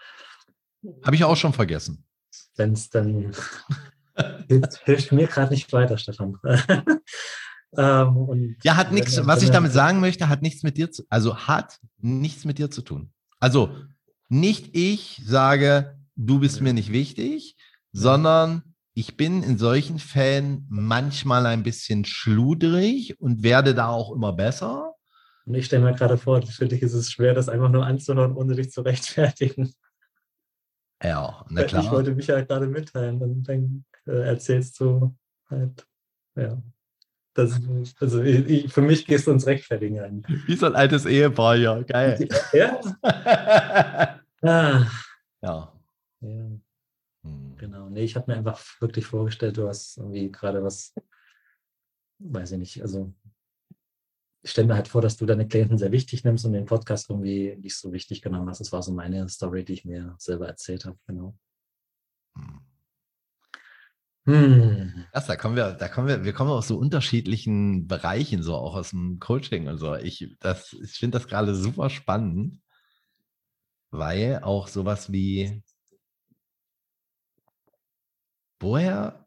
Habe 1.05 1.17
ich 1.17 1.25
auch 1.25 1.37
schon 1.37 1.53
vergessen. 1.53 2.05
Wenn 2.57 2.73
es 2.73 2.91
dann 2.91 3.33
hilft, 4.49 5.13
mir 5.13 5.27
gerade 5.27 5.53
nicht 5.53 5.73
weiter, 5.73 5.97
Stefan. 5.97 6.39
ähm, 7.77 8.57
ja, 8.63 8.77
hat 8.77 8.93
nichts, 8.93 9.25
was 9.27 9.43
ich 9.43 9.51
damit 9.51 9.73
sagen 9.73 10.01
möchte, 10.01 10.29
hat 10.29 10.43
nichts 10.43 10.63
mit 10.63 10.77
dir 10.77 10.91
zu, 10.91 11.05
also 11.09 11.37
hat 11.37 11.79
nichts 11.99 12.45
mit 12.45 12.59
dir 12.59 12.71
zu 12.71 12.83
tun. 12.83 13.13
Also 13.41 13.75
nicht 14.29 14.77
ich 14.77 15.23
sage, 15.25 15.99
du 16.17 16.41
bist 16.41 16.61
mir 16.61 16.73
nicht 16.73 16.93
wichtig, 16.93 17.57
sondern 17.93 18.68
ich 18.99 19.17
bin 19.17 19.45
in 19.45 19.59
solchen 19.59 20.01
Fällen 20.01 20.67
manchmal 20.69 21.47
ein 21.47 21.63
bisschen 21.63 22.05
schludrig 22.05 23.15
und 23.21 23.45
werde 23.45 23.73
da 23.73 23.91
auch 23.91 24.13
immer 24.13 24.33
besser. 24.33 24.97
Und 25.47 25.55
ich 25.55 25.67
stelle 25.67 25.85
mir 25.85 25.95
gerade 25.95 26.19
vor, 26.19 26.43
für 26.43 26.67
dich 26.67 26.83
ist 26.83 26.95
es 26.95 27.13
schwer, 27.13 27.33
das 27.33 27.49
einfach 27.49 27.69
nur 27.69 27.87
anzuhören, 27.87 28.33
ohne 28.33 28.57
dich 28.57 28.73
zu 28.73 28.81
rechtfertigen. 28.81 29.73
Ja, 31.01 31.47
na 31.49 31.63
klar. 31.63 31.85
Ich 31.85 31.93
wollte 31.93 32.13
mich 32.13 32.27
ja 32.27 32.35
halt 32.35 32.49
gerade 32.49 32.67
mitteilen 32.67 33.23
und 33.23 33.45
dann 33.45 33.85
äh, 34.05 34.27
erzählst 34.31 34.81
du 34.81 35.15
halt, 35.49 35.87
ja. 36.35 36.61
Das, 37.35 37.61
also 38.01 38.21
ich, 38.21 38.73
für 38.73 38.83
mich 38.83 39.07
gehst 39.07 39.29
du 39.29 39.31
uns 39.31 39.47
rechtfertigen 39.47 40.01
ein. 40.01 40.25
Wie 40.47 40.57
so 40.57 40.67
ein 40.67 40.75
altes 40.75 41.07
Ehepaar, 41.07 41.55
ja, 41.55 41.81
geil. 41.83 42.29
Ja. 42.53 42.81
ah. 44.43 44.87
ja. 45.41 45.73
ja. 46.21 46.58
Genau. 47.59 47.89
Nee, 47.91 48.05
ich 48.05 48.17
habe 48.17 48.31
mir 48.31 48.39
einfach 48.39 48.61
wirklich 48.81 49.07
vorgestellt, 49.07 49.57
du 49.57 49.69
hast 49.69 49.99
irgendwie 49.99 50.31
gerade 50.31 50.63
was, 50.63 50.95
weiß 52.19 52.53
ich 52.53 52.59
nicht, 52.59 52.83
also 52.83 53.13
ich 54.43 54.53
stelle 54.53 54.69
mir 54.69 54.75
halt 54.75 54.89
vor, 54.89 55.03
dass 55.03 55.17
du 55.17 55.27
deine 55.27 55.47
Klienten 55.47 55.79
sehr 55.79 55.93
wichtig 55.93 56.25
nimmst 56.25 56.45
und 56.45 56.53
den 56.53 56.65
Podcast 56.65 57.11
irgendwie 57.11 57.57
nicht 57.57 57.77
so 57.77 57.93
wichtig 57.93 58.23
genommen 58.23 58.49
hast. 58.49 58.61
Das 58.61 58.73
war 58.73 58.83
so 58.83 58.93
meine 58.93 59.29
Story, 59.29 59.65
die 59.65 59.75
ich 59.75 59.85
mir 59.85 60.15
selber 60.19 60.47
erzählt 60.47 60.85
habe, 60.85 60.97
genau. 61.07 61.37
Hm. 62.37 62.61
Hm. 64.25 65.07
Das, 65.13 65.27
da 65.27 65.37
kommen 65.37 65.57
wir, 65.57 65.73
da 65.73 65.89
kommen 65.89 66.07
wir, 66.07 66.23
wir 66.23 66.35
kommen 66.35 66.51
aus 66.51 66.69
so 66.69 66.77
unterschiedlichen 66.77 67.87
Bereichen, 67.87 68.43
so 68.43 68.55
auch 68.55 68.77
aus 68.77 68.91
dem 68.91 69.19
Coaching 69.19 69.69
und 69.69 69.79
so. 69.79 69.95
Ich, 69.95 70.23
ich 70.23 70.91
finde 70.99 71.19
das 71.19 71.29
gerade 71.29 71.55
super 71.55 71.89
spannend, 71.89 72.61
weil 73.91 74.41
auch 74.43 74.69
sowas 74.69 75.11
wie, 75.11 75.63
woher 78.61 79.27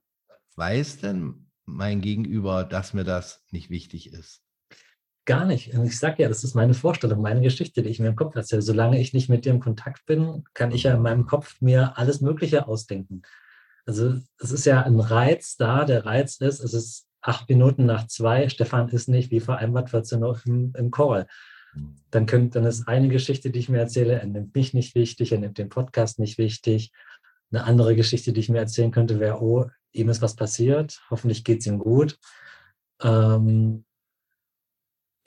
weiß 0.56 1.00
denn 1.00 1.48
mein 1.66 2.02
Gegenüber, 2.02 2.64
dass 2.64 2.94
mir 2.94 3.04
das 3.04 3.44
nicht 3.52 3.70
wichtig 3.70 4.12
ist? 4.14 4.44
Gar 5.26 5.46
nicht. 5.46 5.74
Ich 5.74 6.00
sage 6.00 6.24
ja, 6.24 6.30
das 6.30 6.44
ist 6.44 6.56
meine 6.56 6.74
Vorstellung, 6.74 7.22
meine 7.22 7.42
Geschichte, 7.42 7.84
die 7.84 7.90
ich 7.90 8.00
mir 8.00 8.08
im 8.08 8.16
Kopf 8.16 8.36
erzähle. 8.36 8.64
Solange 8.64 9.00
ich 9.00 9.14
nicht 9.14 9.30
mit 9.30 9.46
dir 9.46 9.52
im 9.52 9.60
Kontakt 9.60 10.06
bin, 10.06 10.44
kann 10.54 10.72
ich 10.72 10.84
ja 10.84 10.96
in 10.96 11.02
meinem 11.02 11.28
Kopf 11.28 11.62
mir 11.62 11.98
alles 11.98 12.22
Mögliche 12.22 12.68
ausdenken. 12.68 13.22
Also 13.86 14.16
es 14.40 14.52
ist 14.52 14.66
ja 14.66 14.82
ein 14.82 15.00
Reiz 15.00 15.58
da. 15.58 15.86
Der 15.86 16.06
Reiz 16.06 16.38
ist, 16.38 16.60
es 16.60 16.74
ist 16.74 17.08
acht 17.22 17.48
Minuten 17.50 17.86
nach 17.86 18.08
zwei. 18.08 18.50
Stefan 18.50 18.90
ist 18.90 19.10
nicht 19.10 19.30
wie 19.30 19.40
vereinbart 19.40 19.92
14 19.92 20.24
Uhr 20.24 20.42
im, 20.46 20.74
im 20.76 20.90
Call. 20.90 21.28
Dann, 22.10 22.26
könnt, 22.26 22.56
dann 22.56 22.66
ist 22.66 22.88
eine 22.88 23.08
Geschichte, 23.08 23.50
die 23.50 23.60
ich 23.60 23.70
mir 23.70 23.80
erzähle, 23.80 24.20
er 24.20 24.28
nimmt 24.28 24.54
mich 24.56 24.74
nicht 24.74 24.96
wichtig, 24.96 25.32
er 25.32 25.40
nimmt 25.40 25.58
den 25.58 25.70
Podcast 25.70 26.20
nicht 26.20 26.38
wichtig. 26.38 26.92
Eine 27.52 27.66
andere 27.66 27.96
Geschichte, 27.96 28.34
die 28.34 28.40
ich 28.40 28.50
mir 28.50 28.60
erzählen 28.60 28.92
könnte, 28.92 29.20
wäre, 29.20 29.42
oh, 29.42 29.70
ihm 29.92 30.10
ist 30.10 30.22
was 30.22 30.36
passiert, 30.36 31.02
hoffentlich 31.10 31.44
geht 31.44 31.60
es 31.60 31.68
ihm 31.68 31.80
gut. 31.80 32.18
Ähm, 33.02 33.86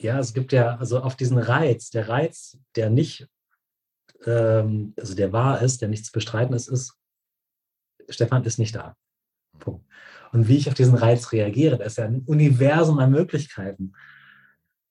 ja, 0.01 0.19
es 0.19 0.33
gibt 0.33 0.51
ja, 0.51 0.75
also 0.77 0.99
auf 0.99 1.15
diesen 1.15 1.37
Reiz, 1.37 1.89
der 1.89 2.09
Reiz, 2.09 2.57
der 2.75 2.89
nicht, 2.89 3.27
ähm, 4.25 4.93
also 4.97 5.15
der 5.15 5.31
wahr 5.31 5.61
ist, 5.61 5.81
der 5.81 5.89
nichts 5.89 6.11
bestreiten 6.11 6.53
ist, 6.53 6.67
ist, 6.67 6.97
Stefan 8.09 8.43
ist 8.43 8.59
nicht 8.59 8.75
da. 8.75 8.95
Punkt. 9.59 9.85
Und 10.31 10.47
wie 10.47 10.57
ich 10.57 10.67
auf 10.67 10.73
diesen 10.73 10.95
Reiz 10.95 11.31
reagiere, 11.31 11.77
das 11.77 11.93
ist 11.93 11.97
ja 11.97 12.05
ein 12.05 12.23
Universum 12.25 12.99
an 12.99 13.11
Möglichkeiten. 13.11 13.93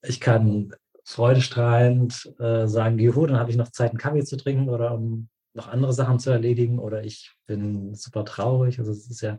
Ich 0.03 0.21
kann 0.21 0.75
freudestrahlend 1.05 2.35
äh, 2.39 2.67
sagen, 2.67 2.99
juhu, 2.99 3.27
dann 3.27 3.39
habe 3.39 3.51
ich 3.51 3.57
noch 3.57 3.71
Zeit, 3.71 3.91
einen 3.91 3.99
Kaffee 3.99 4.25
zu 4.25 4.37
trinken 4.37 4.71
oder 4.71 4.95
um 4.95 5.29
noch 5.55 5.69
andere 5.69 5.93
Sachen 5.93 6.19
zu 6.19 6.31
erledigen 6.31 6.79
oder 6.79 7.05
ich 7.05 7.33
bin 7.47 7.95
super 7.95 8.25
traurig. 8.25 8.79
Also 8.79 8.93
es 8.93 9.09
ist 9.09 9.21
ja, 9.21 9.39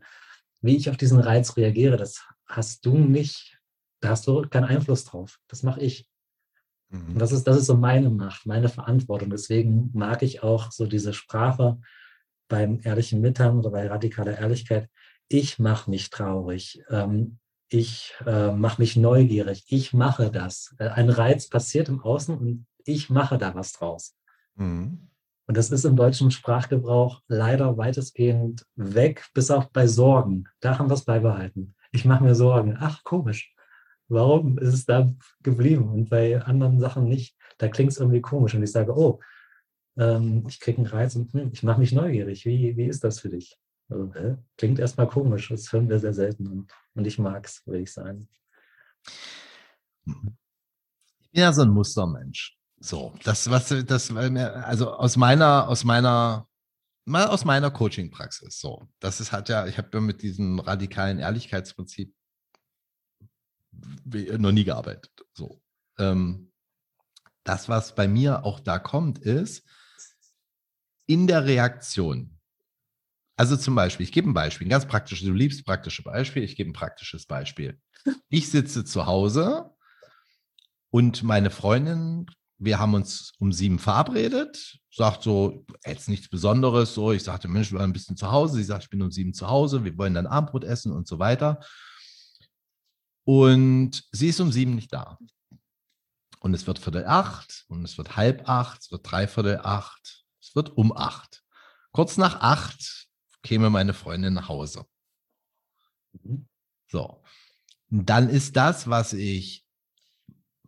wie 0.61 0.75
ich 0.75 0.89
auf 0.89 0.97
diesen 0.97 1.19
Reiz 1.19 1.57
reagiere, 1.57 1.97
das 1.97 2.25
hast 2.47 2.85
du 2.85 2.97
nicht, 2.97 3.59
da 3.99 4.09
hast 4.09 4.25
du 4.27 4.47
keinen 4.47 4.65
Einfluss 4.65 5.03
drauf. 5.05 5.39
Das 5.47 5.63
mache 5.63 5.81
ich. 5.81 6.09
Mhm. 6.89 7.13
Und 7.13 7.19
das 7.19 7.31
ist, 7.31 7.43
das 7.45 7.57
ist 7.57 7.65
so 7.65 7.75
meine 7.75 8.09
Macht, 8.09 8.45
meine 8.45 8.69
Verantwortung. 8.69 9.29
Deswegen 9.29 9.91
mag 9.93 10.23
ich 10.23 10.41
auch 10.41 10.71
so 10.71 10.85
diese 10.85 11.13
Sprache, 11.13 11.79
beim 12.47 12.79
ehrlichen 12.83 13.21
Mitteilen 13.21 13.57
oder 13.57 13.71
bei 13.71 13.87
radikaler 13.87 14.37
Ehrlichkeit, 14.37 14.89
ich 15.27 15.57
mache 15.59 15.89
mich 15.89 16.09
traurig, 16.11 16.83
ähm, 16.89 17.39
ich 17.69 18.13
äh, 18.25 18.51
mache 18.51 18.81
mich 18.81 18.95
neugierig, 18.95 19.65
ich 19.69 19.93
mache 19.93 20.29
das. 20.29 20.75
Äh, 20.77 20.89
ein 20.89 21.09
Reiz 21.09 21.49
passiert 21.49 21.89
im 21.89 22.01
Außen 22.01 22.37
und 22.37 22.67
ich 22.85 23.09
mache 23.09 23.37
da 23.37 23.55
was 23.55 23.73
draus. 23.73 24.15
Mhm. 24.55 25.09
Und 25.47 25.57
das 25.57 25.69
ist 25.69 25.85
im 25.85 25.95
deutschen 25.95 26.31
Sprachgebrauch 26.31 27.21
leider 27.27 27.77
weitestgehend 27.77 28.65
weg, 28.75 29.27
bis 29.33 29.51
auf 29.51 29.69
bei 29.71 29.85
Sorgen. 29.87 30.45
Da 30.59 30.79
haben 30.79 30.89
wir 30.89 30.95
es 30.95 31.05
beibehalten. 31.05 31.75
Ich 31.91 32.05
mache 32.05 32.23
mir 32.23 32.35
Sorgen. 32.35 32.77
Ach, 32.79 33.03
komisch. 33.03 33.53
Warum 34.07 34.57
ist 34.57 34.73
es 34.73 34.85
da 34.85 35.13
geblieben 35.43 35.89
und 35.89 36.09
bei 36.09 36.41
anderen 36.41 36.79
Sachen 36.79 37.05
nicht? 37.05 37.35
Da 37.57 37.67
klingt 37.67 37.91
es 37.91 37.99
irgendwie 37.99 38.21
komisch. 38.21 38.55
Und 38.55 38.63
ich 38.63 38.71
sage, 38.71 38.95
oh, 38.95 39.19
ähm, 39.97 40.43
ich 40.47 40.59
kriege 40.59 40.79
einen 40.79 40.87
Reiz 40.87 41.15
und 41.15 41.33
hm, 41.33 41.51
ich 41.53 41.63
mache 41.63 41.79
mich 41.79 41.91
neugierig. 41.91 42.45
Wie, 42.45 42.75
wie 42.75 42.85
ist 42.85 43.03
das 43.03 43.19
für 43.19 43.29
dich? 43.29 43.57
Also, 43.89 44.11
äh, 44.13 44.37
klingt 44.57 44.79
erstmal 44.79 45.07
komisch, 45.07 45.49
das 45.49 45.71
hören 45.71 45.89
wir 45.89 45.99
sehr 45.99 46.13
selten 46.13 46.47
und, 46.47 46.71
und 46.95 47.05
ich 47.05 47.19
mag 47.19 47.45
es, 47.45 47.65
würde 47.67 47.81
ich 47.81 47.93
sagen. 47.93 48.27
Ich 50.07 50.13
bin 51.31 51.41
ja 51.41 51.53
so 51.53 51.61
ein 51.61 51.69
Mustermensch. 51.69 52.54
So, 52.79 53.15
das, 53.23 53.49
was, 53.49 53.73
das, 53.85 54.11
also 54.11 54.93
aus 54.93 55.17
meiner, 55.17 55.67
aus 55.67 55.83
meiner, 55.83 56.47
mal 57.05 57.27
aus 57.27 57.45
meiner 57.45 57.71
Coaching-Praxis. 57.71 58.59
So, 58.59 58.87
das 58.99 59.21
ist 59.21 59.31
hat 59.31 59.49
ja, 59.49 59.65
ich 59.67 59.77
habe 59.77 59.89
ja 59.93 60.01
mit 60.01 60.21
diesem 60.21 60.59
radikalen 60.59 61.19
Ehrlichkeitsprinzip 61.19 62.13
noch 63.71 64.51
nie 64.51 64.63
gearbeitet. 64.63 65.11
So, 65.33 65.61
ähm, 65.97 66.51
das, 67.43 67.69
was 67.69 67.95
bei 67.95 68.07
mir 68.07 68.43
auch 68.43 68.59
da 68.59 68.79
kommt, 68.79 69.19
ist, 69.19 69.67
in 71.07 71.27
der 71.27 71.45
Reaktion. 71.45 72.39
Also 73.37 73.57
zum 73.57 73.75
Beispiel, 73.75 74.05
ich 74.05 74.11
gebe 74.11 74.29
ein 74.29 74.33
Beispiel, 74.33 74.65
ein 74.65 74.71
ganz 74.71 74.87
praktisches, 74.87 75.27
du 75.27 75.33
liebst 75.33 75.65
praktische 75.65 76.03
Beispiele, 76.03 76.45
ich 76.45 76.55
gebe 76.55 76.69
ein 76.69 76.73
praktisches 76.73 77.25
Beispiel. 77.25 77.79
Ich 78.29 78.49
sitze 78.49 78.85
zu 78.85 79.05
Hause 79.05 79.71
und 80.89 81.23
meine 81.23 81.49
Freundin, 81.49 82.27
wir 82.57 82.79
haben 82.79 82.93
uns 82.93 83.33
um 83.39 83.51
sieben 83.51 83.79
verabredet, 83.79 84.79
sagt 84.91 85.23
so, 85.23 85.65
jetzt 85.85 86.07
nichts 86.07 86.29
Besonderes, 86.29 86.93
so, 86.93 87.11
ich 87.11 87.23
sagte, 87.23 87.47
Mensch, 87.47 87.71
wir 87.71 87.79
waren 87.79 87.89
ein 87.89 87.93
bisschen 87.93 88.17
zu 88.17 88.31
Hause, 88.31 88.57
sie 88.57 88.63
sagt, 88.63 88.85
ich 88.85 88.89
bin 88.89 89.01
um 89.01 89.11
sieben 89.11 89.33
zu 89.33 89.47
Hause, 89.47 89.83
wir 89.83 89.97
wollen 89.97 90.13
dann 90.13 90.27
Abendbrot 90.27 90.63
essen 90.63 90.91
und 90.91 91.07
so 91.07 91.19
weiter. 91.19 91.59
Und 93.25 94.03
sie 94.11 94.29
ist 94.29 94.39
um 94.39 94.51
sieben 94.51 94.75
nicht 94.75 94.93
da. 94.93 95.17
Und 96.39 96.53
es 96.53 96.67
wird 96.67 96.79
Viertel 96.79 97.05
acht 97.05 97.65
und 97.67 97.83
es 97.83 97.97
wird 97.97 98.15
halb 98.15 98.47
acht, 98.47 98.81
es 98.81 98.91
wird 98.91 99.09
dreiviertel 99.09 99.59
acht, 99.63 100.25
wird 100.55 100.75
um 100.77 100.95
acht. 100.95 101.43
Kurz 101.91 102.17
nach 102.17 102.41
acht 102.41 103.07
käme 103.43 103.69
meine 103.69 103.93
Freundin 103.93 104.33
nach 104.33 104.49
Hause. 104.49 104.85
Mhm. 106.13 106.47
So. 106.87 107.23
Und 107.91 108.09
dann 108.09 108.29
ist 108.29 108.55
das, 108.55 108.89
was 108.89 109.13
ich 109.13 109.64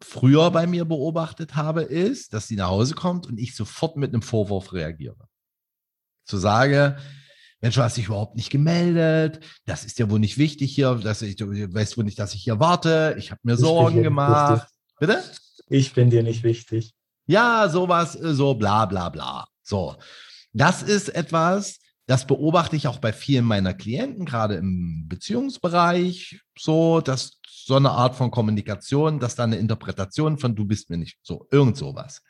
früher 0.01 0.51
bei 0.51 0.67
mir 0.67 0.85
beobachtet 0.85 1.55
habe, 1.55 1.83
ist, 1.83 2.33
dass 2.33 2.47
sie 2.47 2.55
nach 2.55 2.69
Hause 2.69 2.95
kommt 2.95 3.27
und 3.27 3.39
ich 3.39 3.55
sofort 3.55 3.97
mit 3.97 4.13
einem 4.13 4.21
Vorwurf 4.21 4.73
reagiere. 4.73 5.27
Zu 6.25 6.37
sage, 6.37 6.97
Mensch, 7.61 7.75
du 7.75 7.81
hast 7.81 7.97
dich 7.97 8.05
überhaupt 8.05 8.35
nicht 8.35 8.49
gemeldet, 8.49 9.39
das 9.65 9.83
ist 9.83 9.97
ja 9.97 10.09
wohl 10.09 10.19
nicht 10.19 10.37
wichtig 10.37 10.73
hier, 10.73 10.95
dass 10.95 11.21
ich, 11.21 11.35
du 11.37 11.47
weißt 11.47 11.97
wohl 11.97 12.03
nicht, 12.03 12.19
dass 12.19 12.35
ich 12.35 12.43
hier 12.43 12.59
warte, 12.59 13.15
ich 13.17 13.31
habe 13.31 13.41
mir 13.43 13.53
ich 13.53 13.59
Sorgen 13.59 14.03
gemacht. 14.03 14.67
Bitte? 14.99 15.23
Ich 15.67 15.93
bin 15.93 16.09
dir 16.09 16.23
nicht 16.23 16.43
wichtig. 16.43 16.93
Ja, 17.25 17.67
sowas, 17.69 18.15
äh, 18.15 18.33
so 18.33 18.53
bla 18.53 18.85
bla 18.85 19.09
bla. 19.09 19.47
So, 19.63 19.95
das 20.53 20.83
ist 20.83 21.09
etwas, 21.09 21.79
das 22.05 22.25
beobachte 22.25 22.75
ich 22.75 22.87
auch 22.87 22.99
bei 22.99 23.11
vielen 23.11 23.45
meiner 23.45 23.73
Klienten, 23.73 24.25
gerade 24.25 24.55
im 24.55 25.07
Beziehungsbereich, 25.07 26.39
so, 26.57 27.01
dass 27.01 27.39
so 27.67 27.75
eine 27.75 27.91
Art 27.91 28.15
von 28.15 28.31
Kommunikation, 28.31 29.19
dass 29.19 29.35
da 29.35 29.43
eine 29.43 29.57
Interpretation 29.57 30.39
von 30.39 30.55
du 30.55 30.63
bist 30.63 30.89
mir 30.89 30.97
nicht 30.97 31.19
so, 31.21 31.47
irgend 31.51 31.75
sowas. 31.75 32.23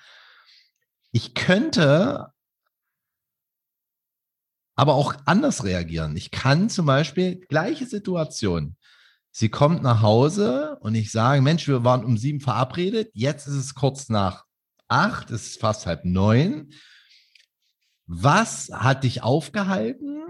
Ich 1.11 1.35
könnte 1.35 2.33
aber 4.75 4.95
auch 4.95 5.15
anders 5.25 5.63
reagieren. 5.63 6.17
Ich 6.17 6.31
kann 6.31 6.71
zum 6.71 6.87
Beispiel 6.87 7.39
gleiche 7.49 7.85
Situation. 7.85 8.77
Sie 9.29 9.49
kommt 9.49 9.83
nach 9.83 10.01
Hause 10.01 10.77
und 10.79 10.95
ich 10.95 11.11
sage, 11.11 11.41
Mensch, 11.43 11.67
wir 11.67 11.83
waren 11.83 12.03
um 12.03 12.17
sieben 12.17 12.39
verabredet. 12.39 13.11
Jetzt 13.13 13.45
ist 13.45 13.55
es 13.55 13.75
kurz 13.75 14.09
nach 14.09 14.45
acht, 14.87 15.29
es 15.29 15.49
ist 15.49 15.61
fast 15.61 15.85
halb 15.85 16.03
neun. 16.03 16.73
Was 18.07 18.71
hat 18.73 19.03
dich 19.03 19.21
aufgehalten, 19.21 20.23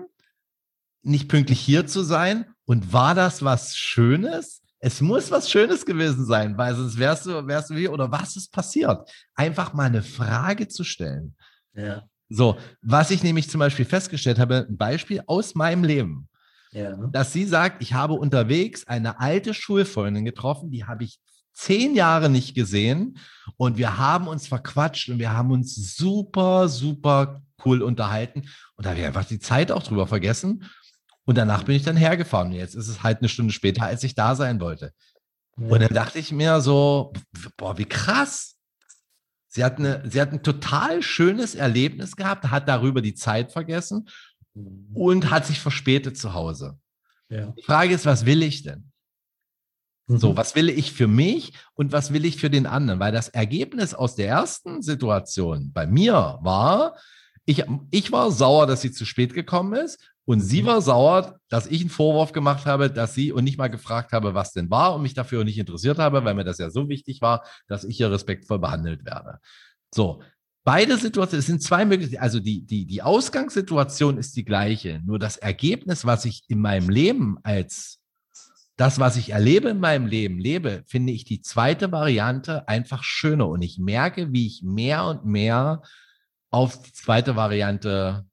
nicht 1.01 1.29
pünktlich 1.29 1.61
hier 1.61 1.87
zu 1.87 2.03
sein? 2.03 2.53
Und 2.65 2.91
war 2.91 3.15
das 3.15 3.41
was 3.41 3.77
Schönes? 3.77 4.61
Es 4.79 5.01
muss 5.01 5.31
was 5.31 5.49
Schönes 5.49 5.85
gewesen 5.85 6.25
sein, 6.25 6.57
weil 6.57 6.75
sonst 6.75 6.97
wärst 6.97 7.25
du, 7.25 7.47
wärst 7.47 7.69
du 7.69 7.75
hier 7.75 7.91
oder 7.91 8.11
was 8.11 8.35
ist 8.35 8.51
passiert? 8.51 9.09
Einfach 9.35 9.73
mal 9.73 9.85
eine 9.85 10.03
Frage 10.03 10.67
zu 10.67 10.83
stellen. 10.83 11.35
Ja. 11.73 12.03
So, 12.29 12.57
was 12.81 13.09
ich 13.11 13.23
nämlich 13.23 13.49
zum 13.49 13.59
Beispiel 13.59 13.85
festgestellt 13.85 14.37
habe, 14.39 14.67
ein 14.69 14.77
Beispiel 14.77 15.23
aus 15.25 15.55
meinem 15.55 15.83
Leben. 15.83 16.29
Ja. 16.71 16.95
Dass 17.11 17.33
sie 17.33 17.45
sagt, 17.45 17.81
ich 17.81 17.93
habe 17.93 18.13
unterwegs 18.13 18.85
eine 18.87 19.19
alte 19.19 19.53
Schulfreundin 19.53 20.25
getroffen, 20.25 20.69
die 20.69 20.85
habe 20.85 21.05
ich 21.05 21.19
zehn 21.53 21.95
Jahre 21.95 22.29
nicht 22.29 22.53
gesehen 22.53 23.17
und 23.55 23.77
wir 23.77 23.97
haben 23.97 24.27
uns 24.27 24.47
verquatscht 24.47 25.09
und 25.09 25.17
wir 25.17 25.33
haben 25.33 25.51
uns 25.51 25.73
super, 25.97 26.67
super 26.67 27.41
cool 27.65 27.81
unterhalten 27.81 28.41
und 28.75 28.85
da 28.85 28.91
habe 28.91 28.99
ich 28.99 29.05
einfach 29.05 29.25
die 29.25 29.39
Zeit 29.39 29.71
auch 29.71 29.81
drüber 29.81 30.05
vergessen 30.05 30.65
und 31.27 31.37
danach 31.37 31.63
bin 31.63 31.75
ich 31.75 31.83
dann 31.83 31.97
hergefahren. 31.97 32.53
Jetzt 32.53 32.73
ist 32.73 32.87
es 32.87 33.03
halt 33.03 33.19
eine 33.19 33.27
Stunde 33.27 33.51
später, 33.51 33.83
als 33.83 34.01
ich 34.03 34.15
da 34.15 34.33
sein 34.33 34.61
wollte. 34.61 34.93
Ja. 35.57 35.67
Und 35.67 35.81
dann 35.81 35.93
dachte 35.93 36.19
ich 36.19 36.31
mir 36.31 36.61
so, 36.61 37.11
boah, 37.57 37.77
wie 37.77 37.85
krass. 37.85 38.55
Sie 39.49 39.63
hat, 39.63 39.77
eine, 39.77 40.09
sie 40.09 40.21
hat 40.21 40.31
ein 40.31 40.41
total 40.41 41.01
schönes 41.03 41.53
Erlebnis 41.53 42.15
gehabt, 42.15 42.49
hat 42.49 42.69
darüber 42.69 43.01
die 43.01 43.13
Zeit 43.13 43.51
vergessen 43.51 44.07
mhm. 44.53 44.87
und 44.93 45.29
hat 45.29 45.45
sich 45.45 45.59
verspätet 45.59 46.17
zu 46.17 46.33
Hause. 46.33 46.79
Ja. 47.29 47.53
Die 47.57 47.63
Frage 47.63 47.93
ist, 47.93 48.05
was 48.05 48.25
will 48.25 48.41
ich 48.41 48.63
denn? 48.63 48.89
Mhm. 50.07 50.19
So, 50.19 50.37
was 50.37 50.55
will 50.55 50.69
ich 50.69 50.93
für 50.93 51.07
mich 51.07 51.51
und 51.73 51.91
was 51.91 52.13
will 52.13 52.23
ich 52.23 52.37
für 52.37 52.49
den 52.49 52.65
anderen? 52.65 53.01
Weil 53.01 53.11
das 53.11 53.27
Ergebnis 53.27 53.93
aus 53.93 54.15
der 54.15 54.29
ersten 54.29 54.81
Situation 54.81 55.73
bei 55.73 55.87
mir 55.87 56.39
war, 56.41 56.95
ich, 57.43 57.65
ich 57.91 58.13
war 58.13 58.31
sauer, 58.31 58.65
dass 58.65 58.81
sie 58.81 58.93
zu 58.93 59.03
spät 59.03 59.33
gekommen 59.33 59.73
ist 59.73 59.99
und 60.27 60.41
sie 60.41 60.61
mhm. 60.61 60.65
war 60.67 60.81
sauer, 60.81 61.39
dass 61.47 61.67
ich 61.67 61.79
einen 61.79 61.89
Vorwurf 61.89 62.33
gemacht 62.33 62.65
habe, 62.65 62.91
dass 62.91 63.13
sie 63.13 63.31
und 63.31 63.45
nicht 63.45 63.57
mal 63.57 63.69
gefragt 63.69 64.11
habe, 64.11 64.33
was 64.33 64.51
denn 64.51 64.69
war 64.69 64.93
und 64.93 65.01
mich 65.01 65.13
dafür 65.13 65.45
nicht 65.45 65.57
interessiert 65.57 65.99
habe, 65.99 66.25
weil 66.25 66.35
mir 66.35 66.43
das 66.43 66.57
ja 66.57 66.69
so 66.69 66.89
wichtig 66.89 67.21
war, 67.21 67.45
dass 67.67 67.85
ich 67.85 67.95
hier 67.95 68.11
respektvoll 68.11 68.59
behandelt 68.59 69.05
werde. 69.05 69.39
So, 69.89 70.21
beide 70.65 70.97
Situationen, 70.97 71.39
es 71.39 71.45
sind 71.45 71.63
zwei 71.63 71.85
Möglichkeiten. 71.85 72.21
Also 72.21 72.41
die, 72.41 72.65
die, 72.65 72.85
die 72.85 73.01
Ausgangssituation 73.01 74.17
ist 74.17 74.35
die 74.35 74.43
gleiche. 74.43 75.01
Nur 75.05 75.17
das 75.17 75.37
Ergebnis, 75.37 76.03
was 76.03 76.25
ich 76.25 76.43
in 76.49 76.59
meinem 76.59 76.89
Leben 76.89 77.37
als 77.43 77.99
das, 78.75 78.99
was 78.99 79.15
ich 79.15 79.29
erlebe 79.29 79.69
in 79.69 79.79
meinem 79.79 80.07
Leben, 80.07 80.39
lebe, 80.39 80.83
finde 80.87 81.13
ich 81.13 81.23
die 81.23 81.41
zweite 81.41 81.93
Variante 81.93 82.67
einfach 82.67 83.01
schöner. 83.01 83.47
Und 83.47 83.61
ich 83.61 83.79
merke, 83.79 84.33
wie 84.33 84.45
ich 84.45 84.61
mehr 84.61 85.05
und 85.05 85.23
mehr 85.23 85.83
auf 86.51 86.81
die 86.81 86.91
zweite 86.91 87.37
Variante 87.37 88.25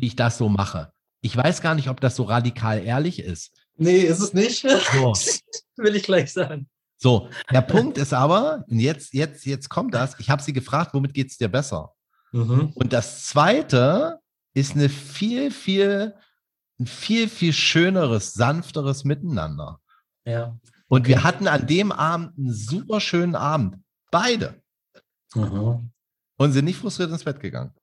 wie 0.00 0.06
ich 0.06 0.16
das 0.16 0.38
so 0.38 0.48
mache. 0.48 0.92
Ich 1.20 1.36
weiß 1.36 1.60
gar 1.60 1.74
nicht, 1.74 1.88
ob 1.88 2.00
das 2.00 2.16
so 2.16 2.24
radikal 2.24 2.82
ehrlich 2.84 3.18
ist. 3.18 3.52
Nee, 3.76 4.00
ist 4.00 4.20
es 4.20 4.32
nicht. 4.32 4.62
So. 4.92 5.12
Will 5.76 5.96
ich 5.96 6.04
gleich 6.04 6.32
sagen. 6.32 6.68
So, 6.98 7.28
der 7.52 7.60
Punkt 7.60 7.98
ist 7.98 8.14
aber, 8.14 8.64
jetzt, 8.68 9.12
jetzt, 9.12 9.44
jetzt 9.44 9.68
kommt 9.68 9.92
das, 9.94 10.18
ich 10.18 10.30
habe 10.30 10.42
sie 10.42 10.54
gefragt, 10.54 10.94
womit 10.94 11.12
geht 11.12 11.30
es 11.30 11.36
dir 11.36 11.48
besser? 11.48 11.92
Mhm. 12.32 12.72
Und 12.74 12.92
das 12.92 13.26
Zweite 13.26 14.18
ist 14.54 14.74
eine 14.74 14.88
viel, 14.88 15.50
viel, 15.50 16.14
ein 16.80 16.86
viel, 16.86 17.28
viel 17.28 17.52
schöneres, 17.52 18.32
sanfteres 18.32 19.04
Miteinander. 19.04 19.80
Ja. 20.24 20.58
Und 20.88 21.02
okay. 21.02 21.08
wir 21.10 21.24
hatten 21.24 21.48
an 21.48 21.66
dem 21.66 21.92
Abend 21.92 22.38
einen 22.38 22.52
super 22.52 23.00
schönen 23.00 23.34
Abend. 23.34 23.76
Beide. 24.10 24.62
Mhm. 25.34 25.90
Und 26.38 26.52
sind 26.52 26.64
nicht 26.64 26.78
frustriert 26.78 27.10
ins 27.10 27.24
Bett 27.24 27.40
gegangen. 27.40 27.74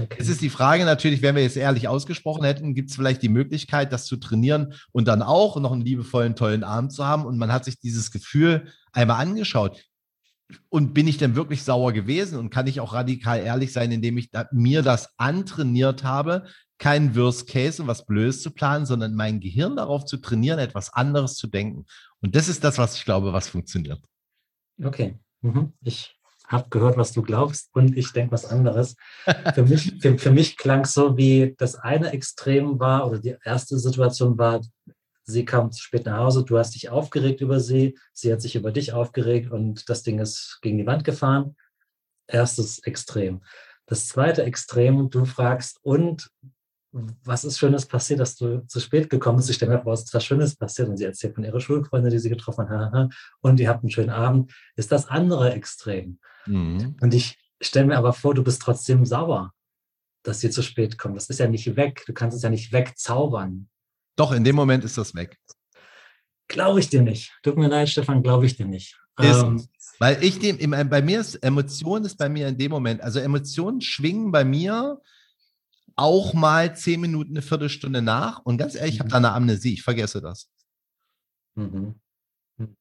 Okay. 0.00 0.16
Es 0.18 0.28
ist 0.28 0.40
die 0.40 0.50
Frage 0.50 0.84
natürlich, 0.84 1.22
wenn 1.22 1.34
wir 1.34 1.42
jetzt 1.42 1.56
ehrlich 1.56 1.88
ausgesprochen 1.88 2.44
hätten, 2.44 2.74
gibt 2.74 2.90
es 2.90 2.96
vielleicht 2.96 3.22
die 3.22 3.28
Möglichkeit, 3.28 3.92
das 3.92 4.06
zu 4.06 4.16
trainieren 4.16 4.74
und 4.92 5.06
dann 5.06 5.22
auch 5.22 5.60
noch 5.60 5.72
einen 5.72 5.82
liebevollen, 5.82 6.34
tollen 6.34 6.64
Abend 6.64 6.92
zu 6.92 7.06
haben 7.06 7.26
und 7.26 7.38
man 7.38 7.52
hat 7.52 7.64
sich 7.64 7.78
dieses 7.78 8.10
Gefühl 8.10 8.68
einmal 8.92 9.20
angeschaut. 9.20 9.82
Und 10.68 10.92
bin 10.92 11.08
ich 11.08 11.16
denn 11.16 11.34
wirklich 11.34 11.62
sauer 11.62 11.92
gewesen 11.92 12.38
und 12.38 12.50
kann 12.50 12.66
ich 12.66 12.80
auch 12.80 12.92
radikal 12.92 13.40
ehrlich 13.40 13.72
sein, 13.72 13.90
indem 13.90 14.18
ich 14.18 14.30
da, 14.30 14.48
mir 14.52 14.82
das 14.82 15.08
antrainiert 15.16 16.04
habe, 16.04 16.44
keinen 16.76 17.16
Worst 17.16 17.48
Case 17.48 17.80
und 17.80 17.88
was 17.88 18.04
Blödes 18.04 18.42
zu 18.42 18.50
planen, 18.50 18.84
sondern 18.84 19.14
mein 19.14 19.40
Gehirn 19.40 19.76
darauf 19.76 20.04
zu 20.04 20.18
trainieren, 20.18 20.58
etwas 20.58 20.92
anderes 20.92 21.36
zu 21.36 21.46
denken. 21.46 21.86
Und 22.20 22.36
das 22.36 22.48
ist 22.48 22.64
das, 22.64 22.76
was 22.76 22.96
ich 22.96 23.06
glaube, 23.06 23.32
was 23.32 23.48
funktioniert. 23.48 24.02
Okay. 24.82 25.18
Mhm. 25.40 25.72
Ich 25.80 26.18
habe 26.52 26.68
gehört, 26.70 26.96
was 26.96 27.12
du 27.12 27.22
glaubst 27.22 27.70
und 27.74 27.96
ich 27.96 28.12
denke 28.12 28.32
was 28.32 28.44
anderes. 28.44 28.96
Für 29.54 29.62
mich, 29.62 29.94
für, 30.00 30.18
für 30.18 30.30
mich 30.30 30.56
klang 30.56 30.82
es 30.82 30.94
so, 30.94 31.16
wie 31.16 31.54
das 31.58 31.76
eine 31.76 32.12
Extrem 32.12 32.78
war 32.78 33.08
oder 33.08 33.18
die 33.18 33.36
erste 33.44 33.78
Situation 33.78 34.38
war, 34.38 34.60
sie 35.24 35.44
kam 35.44 35.72
zu 35.72 35.82
spät 35.82 36.06
nach 36.06 36.18
Hause, 36.18 36.44
du 36.44 36.58
hast 36.58 36.74
dich 36.74 36.90
aufgeregt 36.90 37.40
über 37.40 37.60
sie, 37.60 37.98
sie 38.12 38.32
hat 38.32 38.42
sich 38.42 38.54
über 38.54 38.72
dich 38.72 38.92
aufgeregt 38.92 39.50
und 39.50 39.88
das 39.88 40.02
Ding 40.02 40.18
ist 40.18 40.58
gegen 40.62 40.78
die 40.78 40.86
Wand 40.86 41.04
gefahren. 41.04 41.56
Erstes 42.26 42.80
Extrem. 42.80 43.42
Das 43.86 44.08
zweite 44.08 44.44
Extrem, 44.44 45.10
du 45.10 45.24
fragst, 45.24 45.78
und 45.82 46.30
was 46.92 47.44
ist 47.44 47.58
Schönes 47.58 47.86
passiert, 47.86 48.20
dass 48.20 48.36
du 48.36 48.66
zu 48.66 48.78
spät 48.78 49.08
gekommen 49.08 49.38
bist? 49.38 49.48
Ich 49.48 49.56
stelle 49.56 49.72
mir 49.72 49.82
vor, 49.82 49.94
es 49.94 50.02
ist 50.02 50.14
was 50.14 50.24
Schönes 50.24 50.54
passiert 50.54 50.88
und 50.88 50.98
sie 50.98 51.04
erzählt 51.04 51.34
von 51.34 51.44
ihrer 51.44 51.60
Schulfreundin, 51.60 52.10
die 52.10 52.18
sie 52.18 52.28
getroffen 52.28 52.68
hat 52.68 53.12
und 53.40 53.60
ihr 53.60 53.68
habt 53.68 53.82
einen 53.82 53.90
schönen 53.90 54.10
Abend. 54.10 54.52
Ist 54.76 54.92
das 54.92 55.08
andere 55.08 55.52
Extrem. 55.52 56.18
Mhm. 56.46 56.96
Und 57.00 57.14
ich 57.14 57.38
stelle 57.62 57.86
mir 57.86 57.96
aber 57.96 58.12
vor, 58.12 58.34
du 58.34 58.44
bist 58.44 58.60
trotzdem 58.60 59.06
sauer, 59.06 59.52
dass 60.22 60.40
sie 60.40 60.50
zu 60.50 60.62
spät 60.62 60.98
kommt. 60.98 61.16
Das 61.16 61.30
ist 61.30 61.38
ja 61.38 61.48
nicht 61.48 61.76
weg. 61.76 62.04
Du 62.06 62.12
kannst 62.12 62.36
es 62.36 62.42
ja 62.42 62.50
nicht 62.50 62.72
wegzaubern. 62.72 63.68
Doch, 64.16 64.32
in 64.32 64.44
dem 64.44 64.56
Moment 64.56 64.84
ist 64.84 64.98
das 64.98 65.14
weg. 65.14 65.38
Glaube 66.48 66.80
ich 66.80 66.90
dir 66.90 67.02
nicht. 67.02 67.32
Tut 67.42 67.56
mir 67.56 67.68
leid, 67.68 67.88
Stefan, 67.88 68.22
glaube 68.22 68.44
ich 68.44 68.56
dir 68.56 68.66
nicht. 68.66 68.98
Ist, 69.18 69.42
ähm, 69.42 69.66
weil 69.98 70.22
ich 70.22 70.38
dem, 70.38 70.58
bei 70.88 71.00
mir 71.00 71.20
ist, 71.20 71.36
Emotion 71.36 72.04
ist 72.04 72.16
bei 72.16 72.28
mir 72.28 72.48
in 72.48 72.58
dem 72.58 72.70
Moment, 72.70 73.00
also 73.02 73.20
Emotionen 73.20 73.80
schwingen 73.80 74.32
bei 74.32 74.44
mir 74.44 75.00
auch 75.96 76.34
mal 76.34 76.76
zehn 76.76 77.00
Minuten, 77.00 77.32
eine 77.32 77.42
Viertelstunde 77.42 78.02
nach. 78.02 78.40
Und 78.40 78.58
ganz 78.58 78.74
ehrlich, 78.74 78.94
ich 78.94 79.00
habe 79.00 79.08
mhm. 79.08 79.12
da 79.12 79.16
eine 79.18 79.32
Amnesie, 79.32 79.74
ich 79.74 79.82
vergesse 79.82 80.20
das. 80.20 80.48
Mhm. 81.54 82.00
Hm. 82.58 82.76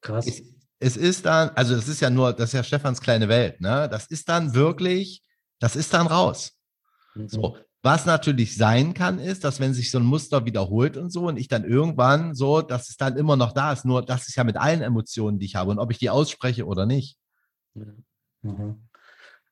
Krass. 0.00 0.26
Es, 0.26 0.42
es, 0.78 0.96
ist 0.96 1.26
dann, 1.26 1.50
also 1.50 1.74
das 1.76 1.88
ist 1.88 2.00
ja 2.00 2.10
nur, 2.10 2.32
das 2.32 2.50
ist 2.50 2.54
ja 2.54 2.64
Stefans 2.64 3.00
kleine 3.00 3.28
Welt, 3.28 3.60
ne? 3.60 3.88
Das 3.90 4.06
ist 4.06 4.28
dann 4.28 4.54
wirklich, 4.54 5.22
das 5.58 5.76
ist 5.76 5.92
dann 5.94 6.06
raus. 6.06 6.52
Mhm. 7.14 7.28
So. 7.28 7.56
Was 7.82 8.04
natürlich 8.04 8.56
sein 8.56 8.92
kann, 8.92 9.18
ist, 9.18 9.42
dass 9.42 9.58
wenn 9.58 9.72
sich 9.72 9.90
so 9.90 9.98
ein 9.98 10.04
Muster 10.04 10.44
wiederholt 10.44 10.98
und 10.98 11.10
so 11.10 11.28
und 11.28 11.38
ich 11.38 11.48
dann 11.48 11.64
irgendwann 11.64 12.34
so, 12.34 12.60
dass 12.60 12.90
es 12.90 12.96
dann 12.98 13.16
immer 13.16 13.36
noch 13.36 13.52
da 13.52 13.72
ist. 13.72 13.86
Nur 13.86 14.04
das 14.04 14.28
ist 14.28 14.36
ja 14.36 14.44
mit 14.44 14.58
allen 14.58 14.82
Emotionen, 14.82 15.38
die 15.38 15.46
ich 15.46 15.56
habe 15.56 15.70
und 15.70 15.78
ob 15.78 15.90
ich 15.90 15.98
die 15.98 16.10
ausspreche 16.10 16.66
oder 16.66 16.84
nicht. 16.84 17.16
Mhm. 18.42 18.89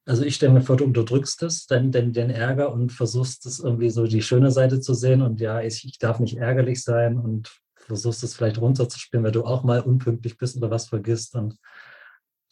Also 0.09 0.23
ich 0.25 0.37
stelle 0.37 0.55
mir 0.55 0.63
vor, 0.63 0.79
du 0.79 0.85
unterdrückst 0.85 1.43
es, 1.43 1.67
den, 1.67 1.93
den, 1.93 2.15
den 2.15 2.31
Ärger 2.31 2.73
und 2.73 2.93
versuchst 2.93 3.45
es 3.45 3.59
irgendwie 3.59 3.91
so 3.91 4.07
die 4.07 4.23
schöne 4.23 4.51
Seite 4.51 4.81
zu 4.81 4.95
sehen 4.95 5.21
und 5.21 5.39
ja, 5.39 5.61
ich, 5.61 5.85
ich 5.85 5.99
darf 5.99 6.19
nicht 6.19 6.39
ärgerlich 6.39 6.83
sein 6.83 7.19
und 7.19 7.61
versuchst 7.77 8.25
es 8.25 8.35
vielleicht 8.35 8.59
runterzuspielen, 8.59 9.23
weil 9.23 9.33
du 9.33 9.45
auch 9.45 9.65
mal 9.65 9.81
unpünktlich 9.81 10.39
bist 10.39 10.57
oder 10.57 10.71
was 10.71 10.89
vergisst. 10.89 11.35
Und 11.35 11.59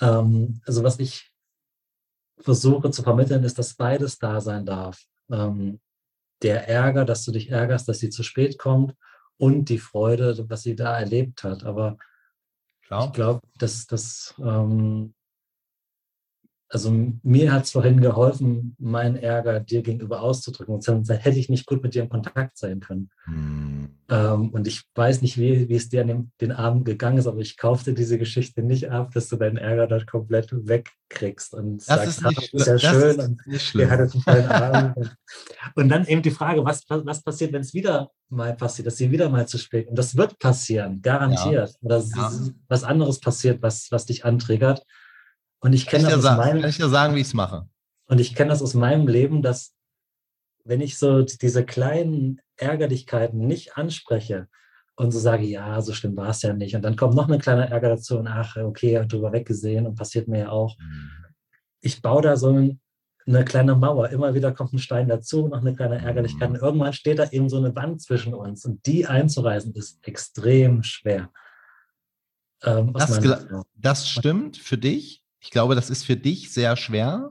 ähm, 0.02 0.60
also 0.66 0.84
was 0.84 0.98
ich 0.98 1.32
versuche 2.40 2.90
zu 2.90 3.02
vermitteln, 3.02 3.42
ist, 3.42 3.58
dass 3.58 3.74
beides 3.74 4.18
da 4.18 4.42
sein 4.42 4.66
darf. 4.66 5.02
Ähm, 5.30 5.80
der 6.42 6.68
Ärger, 6.68 7.06
dass 7.06 7.24
du 7.24 7.32
dich 7.32 7.48
ärgerst, 7.48 7.88
dass 7.88 8.00
sie 8.00 8.10
zu 8.10 8.22
spät 8.22 8.58
kommt 8.58 8.94
und 9.38 9.70
die 9.70 9.78
Freude, 9.78 10.44
was 10.50 10.62
sie 10.62 10.76
da 10.76 10.98
erlebt 10.98 11.42
hat. 11.42 11.64
Aber 11.64 11.96
Klar. 12.82 13.06
ich 13.06 13.12
glaube, 13.14 13.40
dass 13.56 13.86
das 13.86 14.34
ähm, 14.38 15.14
also 16.68 16.90
mir 17.22 17.52
hat 17.52 17.64
es 17.64 17.70
vorhin 17.70 18.00
geholfen, 18.00 18.74
meinen 18.78 19.16
Ärger 19.16 19.60
dir 19.60 19.82
gegenüber 19.82 20.22
auszudrücken. 20.22 20.80
Sonst 20.80 21.08
hätte 21.10 21.38
ich 21.38 21.48
nicht 21.48 21.66
gut 21.66 21.82
mit 21.82 21.94
dir 21.94 22.02
in 22.02 22.08
Kontakt 22.08 22.58
sein 22.58 22.80
können. 22.80 23.10
Hm. 23.24 23.88
Ähm, 24.08 24.50
und 24.50 24.66
ich 24.66 24.82
weiß 24.94 25.22
nicht, 25.22 25.38
wie, 25.38 25.68
wie 25.68 25.74
es 25.74 25.88
dir 25.88 26.02
an 26.02 26.08
dem, 26.08 26.30
den 26.40 26.52
Abend 26.52 26.84
gegangen 26.84 27.18
ist, 27.18 27.26
aber 27.26 27.38
ich 27.38 27.56
kaufte 27.56 27.92
diese 27.92 28.18
Geschichte 28.18 28.62
nicht 28.62 28.90
ab, 28.90 29.12
dass 29.12 29.28
du 29.28 29.36
deinen 29.36 29.56
Ärger 29.56 29.86
dort 29.86 30.06
komplett 30.06 30.48
wegkriegst 30.52 31.54
und 31.54 31.78
das 31.78 31.86
sagst, 31.86 32.08
ist, 32.08 32.24
nicht, 32.24 32.54
das 32.54 32.60
ist 32.60 32.66
ja 32.66 32.72
das 32.72 32.82
schön 32.82 33.10
ist 33.10 33.28
und 33.28 33.46
nicht 33.46 33.74
ihr 33.74 33.90
hattet 33.90 34.14
einen 34.14 34.22
tollen 34.22 34.46
Abend. 34.50 34.96
Und, 34.96 35.16
und 35.74 35.88
dann 35.88 36.06
eben 36.06 36.22
die 36.22 36.30
Frage, 36.30 36.64
was, 36.64 36.84
was 36.88 37.22
passiert, 37.22 37.52
wenn 37.52 37.62
es 37.62 37.74
wieder 37.74 38.10
mal 38.28 38.54
passiert, 38.54 38.86
dass 38.86 38.96
sie 38.96 39.10
wieder 39.10 39.28
mal 39.28 39.46
zu 39.46 39.58
spät 39.58 39.88
und 39.88 39.98
das 39.98 40.16
wird 40.16 40.38
passieren, 40.38 41.02
garantiert. 41.02 41.70
Ja. 41.70 41.76
Oder 41.80 41.98
ja. 41.98 42.32
was 42.68 42.84
anderes 42.84 43.20
passiert, 43.20 43.62
was, 43.62 43.88
was 43.90 44.06
dich 44.06 44.24
antriggert. 44.24 44.84
Und 45.66 45.72
ich 45.72 45.88
kenne 45.88 46.04
das 46.04 46.24
aus 46.24 46.36
meinem, 46.36 46.60
kann 46.60 46.70
ich 46.70 46.76
dir 46.76 46.88
sagen, 46.88 47.16
wie 47.16 47.20
ich 47.20 47.26
es 47.26 47.34
mache. 47.34 47.68
Und 48.06 48.20
ich 48.20 48.36
kenne 48.36 48.50
das 48.50 48.62
aus 48.62 48.74
meinem 48.74 49.08
Leben, 49.08 49.42
dass 49.42 49.74
wenn 50.64 50.80
ich 50.80 50.96
so 50.96 51.22
diese 51.22 51.64
kleinen 51.64 52.40
Ärgerlichkeiten 52.56 53.44
nicht 53.48 53.76
anspreche 53.76 54.46
und 54.94 55.10
so 55.10 55.18
sage, 55.18 55.42
ja, 55.42 55.82
so 55.82 55.92
schlimm 55.92 56.16
war 56.16 56.28
es 56.28 56.42
ja 56.42 56.52
nicht. 56.52 56.76
Und 56.76 56.82
dann 56.82 56.94
kommt 56.94 57.16
noch 57.16 57.28
ein 57.28 57.40
kleiner 57.40 57.68
Ärger 57.68 57.88
dazu 57.88 58.16
und 58.16 58.28
ach, 58.28 58.56
okay, 58.56 59.04
drüber 59.08 59.32
weggesehen 59.32 59.88
und 59.88 59.96
passiert 59.96 60.28
mir 60.28 60.38
ja 60.38 60.48
auch. 60.50 60.78
Mhm. 60.78 61.10
Ich 61.80 62.00
baue 62.00 62.22
da 62.22 62.36
so 62.36 62.76
eine 63.26 63.44
kleine 63.44 63.74
Mauer. 63.74 64.10
Immer 64.10 64.34
wieder 64.34 64.52
kommt 64.52 64.72
ein 64.72 64.78
Stein 64.78 65.08
dazu, 65.08 65.48
noch 65.48 65.62
eine 65.62 65.74
kleine 65.74 65.98
Ärgerlichkeit. 66.00 66.48
Und 66.48 66.62
irgendwann 66.62 66.92
steht 66.92 67.18
da 67.18 67.28
eben 67.30 67.48
so 67.48 67.56
eine 67.56 67.74
Wand 67.74 68.00
zwischen 68.00 68.34
uns. 68.34 68.64
Und 68.64 68.86
die 68.86 69.04
einzureißen 69.04 69.74
ist 69.74 69.98
extrem 70.06 70.84
schwer. 70.84 71.32
Ähm, 72.62 72.92
das, 72.92 73.20
das 73.74 74.08
stimmt 74.08 74.58
für 74.58 74.78
dich. 74.78 75.25
Ich 75.46 75.52
glaube, 75.52 75.76
das 75.76 75.90
ist 75.90 76.04
für 76.04 76.16
dich 76.16 76.52
sehr 76.52 76.76
schwer. 76.76 77.30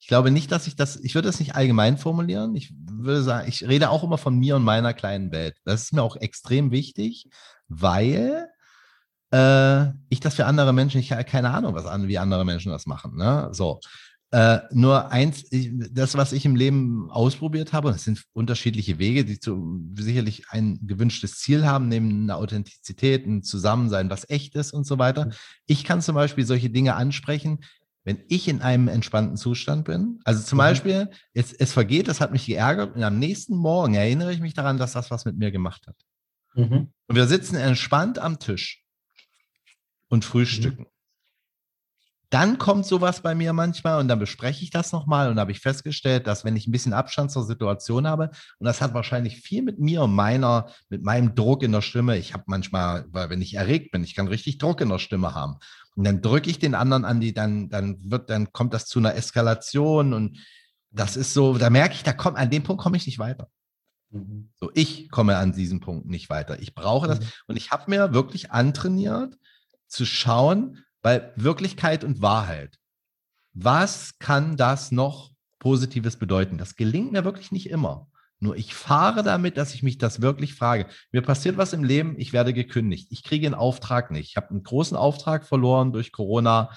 Ich 0.00 0.08
glaube 0.08 0.30
nicht, 0.30 0.50
dass 0.50 0.66
ich 0.66 0.74
das, 0.74 0.96
ich 0.96 1.14
würde 1.14 1.28
das 1.28 1.38
nicht 1.38 1.54
allgemein 1.54 1.98
formulieren. 1.98 2.56
Ich 2.56 2.72
würde 2.74 3.22
sagen, 3.22 3.46
ich 3.46 3.68
rede 3.68 3.90
auch 3.90 4.02
immer 4.02 4.16
von 4.16 4.38
mir 4.38 4.56
und 4.56 4.64
meiner 4.64 4.94
kleinen 4.94 5.32
Welt. 5.32 5.58
Das 5.66 5.82
ist 5.82 5.92
mir 5.92 6.02
auch 6.02 6.16
extrem 6.16 6.70
wichtig, 6.70 7.26
weil 7.68 8.48
äh, 9.32 9.88
ich 10.08 10.20
das 10.20 10.34
für 10.34 10.46
andere 10.46 10.72
Menschen, 10.72 10.98
ich 10.98 11.12
habe 11.12 11.24
keine 11.24 11.50
Ahnung, 11.50 11.74
was 11.74 11.84
an, 11.84 12.08
wie 12.08 12.16
andere 12.16 12.46
Menschen 12.46 12.72
das 12.72 12.86
machen. 12.86 13.18
Ne? 13.18 13.50
So. 13.52 13.80
Äh, 14.32 14.60
nur 14.70 15.10
eins, 15.10 15.44
ich, 15.50 15.70
das, 15.90 16.14
was 16.14 16.32
ich 16.32 16.46
im 16.46 16.56
Leben 16.56 17.10
ausprobiert 17.10 17.74
habe, 17.74 17.92
das 17.92 18.04
sind 18.04 18.24
unterschiedliche 18.32 18.98
Wege, 18.98 19.26
die 19.26 19.38
zu, 19.38 19.78
sicherlich 19.94 20.48
ein 20.48 20.78
gewünschtes 20.86 21.38
Ziel 21.38 21.66
haben, 21.66 21.88
neben 21.88 22.22
einer 22.22 22.38
Authentizität, 22.38 23.26
ein 23.26 23.42
Zusammensein, 23.42 24.08
was 24.08 24.28
echt 24.30 24.54
ist 24.54 24.72
und 24.72 24.86
so 24.86 24.98
weiter. 24.98 25.26
Mhm. 25.26 25.32
Ich 25.66 25.84
kann 25.84 26.00
zum 26.00 26.14
Beispiel 26.14 26.46
solche 26.46 26.70
Dinge 26.70 26.94
ansprechen, 26.94 27.58
wenn 28.04 28.22
ich 28.28 28.48
in 28.48 28.62
einem 28.62 28.88
entspannten 28.88 29.36
Zustand 29.36 29.84
bin. 29.84 30.20
Also 30.24 30.42
zum 30.42 30.56
mhm. 30.56 30.60
Beispiel, 30.60 31.10
es, 31.34 31.52
es 31.52 31.74
vergeht, 31.74 32.08
das 32.08 32.22
hat 32.22 32.32
mich 32.32 32.46
geärgert 32.46 32.96
und 32.96 33.02
am 33.02 33.18
nächsten 33.18 33.54
Morgen 33.54 33.92
erinnere 33.92 34.32
ich 34.32 34.40
mich 34.40 34.54
daran, 34.54 34.78
dass 34.78 34.94
das 34.94 35.10
was 35.10 35.26
mit 35.26 35.36
mir 35.36 35.52
gemacht 35.52 35.86
hat. 35.86 35.96
Mhm. 36.54 36.88
Und 37.06 37.16
wir 37.16 37.26
sitzen 37.26 37.56
entspannt 37.56 38.18
am 38.18 38.38
Tisch 38.38 38.82
und 40.08 40.24
frühstücken. 40.24 40.84
Mhm. 40.84 40.91
Dann 42.32 42.56
kommt 42.56 42.86
sowas 42.86 43.20
bei 43.20 43.34
mir 43.34 43.52
manchmal 43.52 44.00
und 44.00 44.08
dann 44.08 44.18
bespreche 44.18 44.64
ich 44.64 44.70
das 44.70 44.90
nochmal 44.90 45.30
und 45.30 45.38
habe 45.38 45.52
ich 45.52 45.60
festgestellt, 45.60 46.26
dass 46.26 46.46
wenn 46.46 46.56
ich 46.56 46.66
ein 46.66 46.72
bisschen 46.72 46.94
Abstand 46.94 47.30
zur 47.30 47.44
Situation 47.44 48.06
habe, 48.06 48.30
und 48.58 48.64
das 48.64 48.80
hat 48.80 48.94
wahrscheinlich 48.94 49.42
viel 49.42 49.60
mit 49.60 49.78
mir 49.78 50.00
und 50.00 50.14
meiner, 50.14 50.70
mit 50.88 51.02
meinem 51.02 51.34
Druck 51.34 51.62
in 51.62 51.72
der 51.72 51.82
Stimme, 51.82 52.16
ich 52.16 52.32
habe 52.32 52.44
manchmal, 52.46 53.04
weil 53.10 53.28
wenn 53.28 53.42
ich 53.42 53.52
erregt 53.52 53.90
bin, 53.90 54.02
ich 54.02 54.14
kann 54.14 54.28
richtig 54.28 54.56
Druck 54.56 54.80
in 54.80 54.88
der 54.88 54.98
Stimme 54.98 55.34
haben. 55.34 55.58
Und 55.94 56.04
dann 56.04 56.22
drücke 56.22 56.48
ich 56.48 56.58
den 56.58 56.74
anderen 56.74 57.04
an 57.04 57.20
die, 57.20 57.34
dann, 57.34 57.68
dann 57.68 57.98
wird, 58.10 58.30
dann 58.30 58.50
kommt 58.50 58.72
das 58.72 58.86
zu 58.86 58.98
einer 58.98 59.14
Eskalation 59.14 60.14
und 60.14 60.38
das 60.90 61.18
ist 61.18 61.34
so, 61.34 61.58
da 61.58 61.68
merke 61.68 61.96
ich, 61.96 62.02
da 62.02 62.14
kommt, 62.14 62.38
an 62.38 62.48
dem 62.48 62.62
Punkt 62.62 62.82
komme 62.82 62.96
ich 62.96 63.04
nicht 63.04 63.18
weiter. 63.18 63.48
Mhm. 64.08 64.48
So, 64.58 64.70
ich 64.72 65.10
komme 65.10 65.36
an 65.36 65.52
diesem 65.52 65.80
Punkt 65.80 66.06
nicht 66.06 66.30
weiter. 66.30 66.58
Ich 66.62 66.74
brauche 66.74 67.08
das. 67.08 67.20
Mhm. 67.20 67.26
Und 67.48 67.56
ich 67.56 67.72
habe 67.72 67.90
mir 67.90 68.14
wirklich 68.14 68.52
antrainiert, 68.52 69.36
zu 69.86 70.06
schauen, 70.06 70.78
weil 71.02 71.32
Wirklichkeit 71.36 72.04
und 72.04 72.22
Wahrheit, 72.22 72.78
was 73.52 74.18
kann 74.18 74.56
das 74.56 74.92
noch 74.92 75.30
Positives 75.58 76.16
bedeuten? 76.16 76.58
Das 76.58 76.76
gelingt 76.76 77.12
mir 77.12 77.24
wirklich 77.24 77.52
nicht 77.52 77.68
immer. 77.68 78.08
Nur 78.40 78.56
ich 78.56 78.74
fahre 78.74 79.22
damit, 79.22 79.56
dass 79.56 79.74
ich 79.74 79.84
mich 79.84 79.98
das 79.98 80.20
wirklich 80.20 80.54
frage. 80.54 80.86
Mir 81.12 81.22
passiert 81.22 81.56
was 81.56 81.72
im 81.72 81.84
Leben, 81.84 82.18
ich 82.18 82.32
werde 82.32 82.52
gekündigt. 82.52 83.06
Ich 83.10 83.22
kriege 83.22 83.46
einen 83.46 83.54
Auftrag 83.54 84.10
nicht. 84.10 84.30
Ich 84.30 84.36
habe 84.36 84.50
einen 84.50 84.64
großen 84.64 84.96
Auftrag 84.96 85.46
verloren 85.46 85.92
durch 85.92 86.10
Corona. 86.10 86.76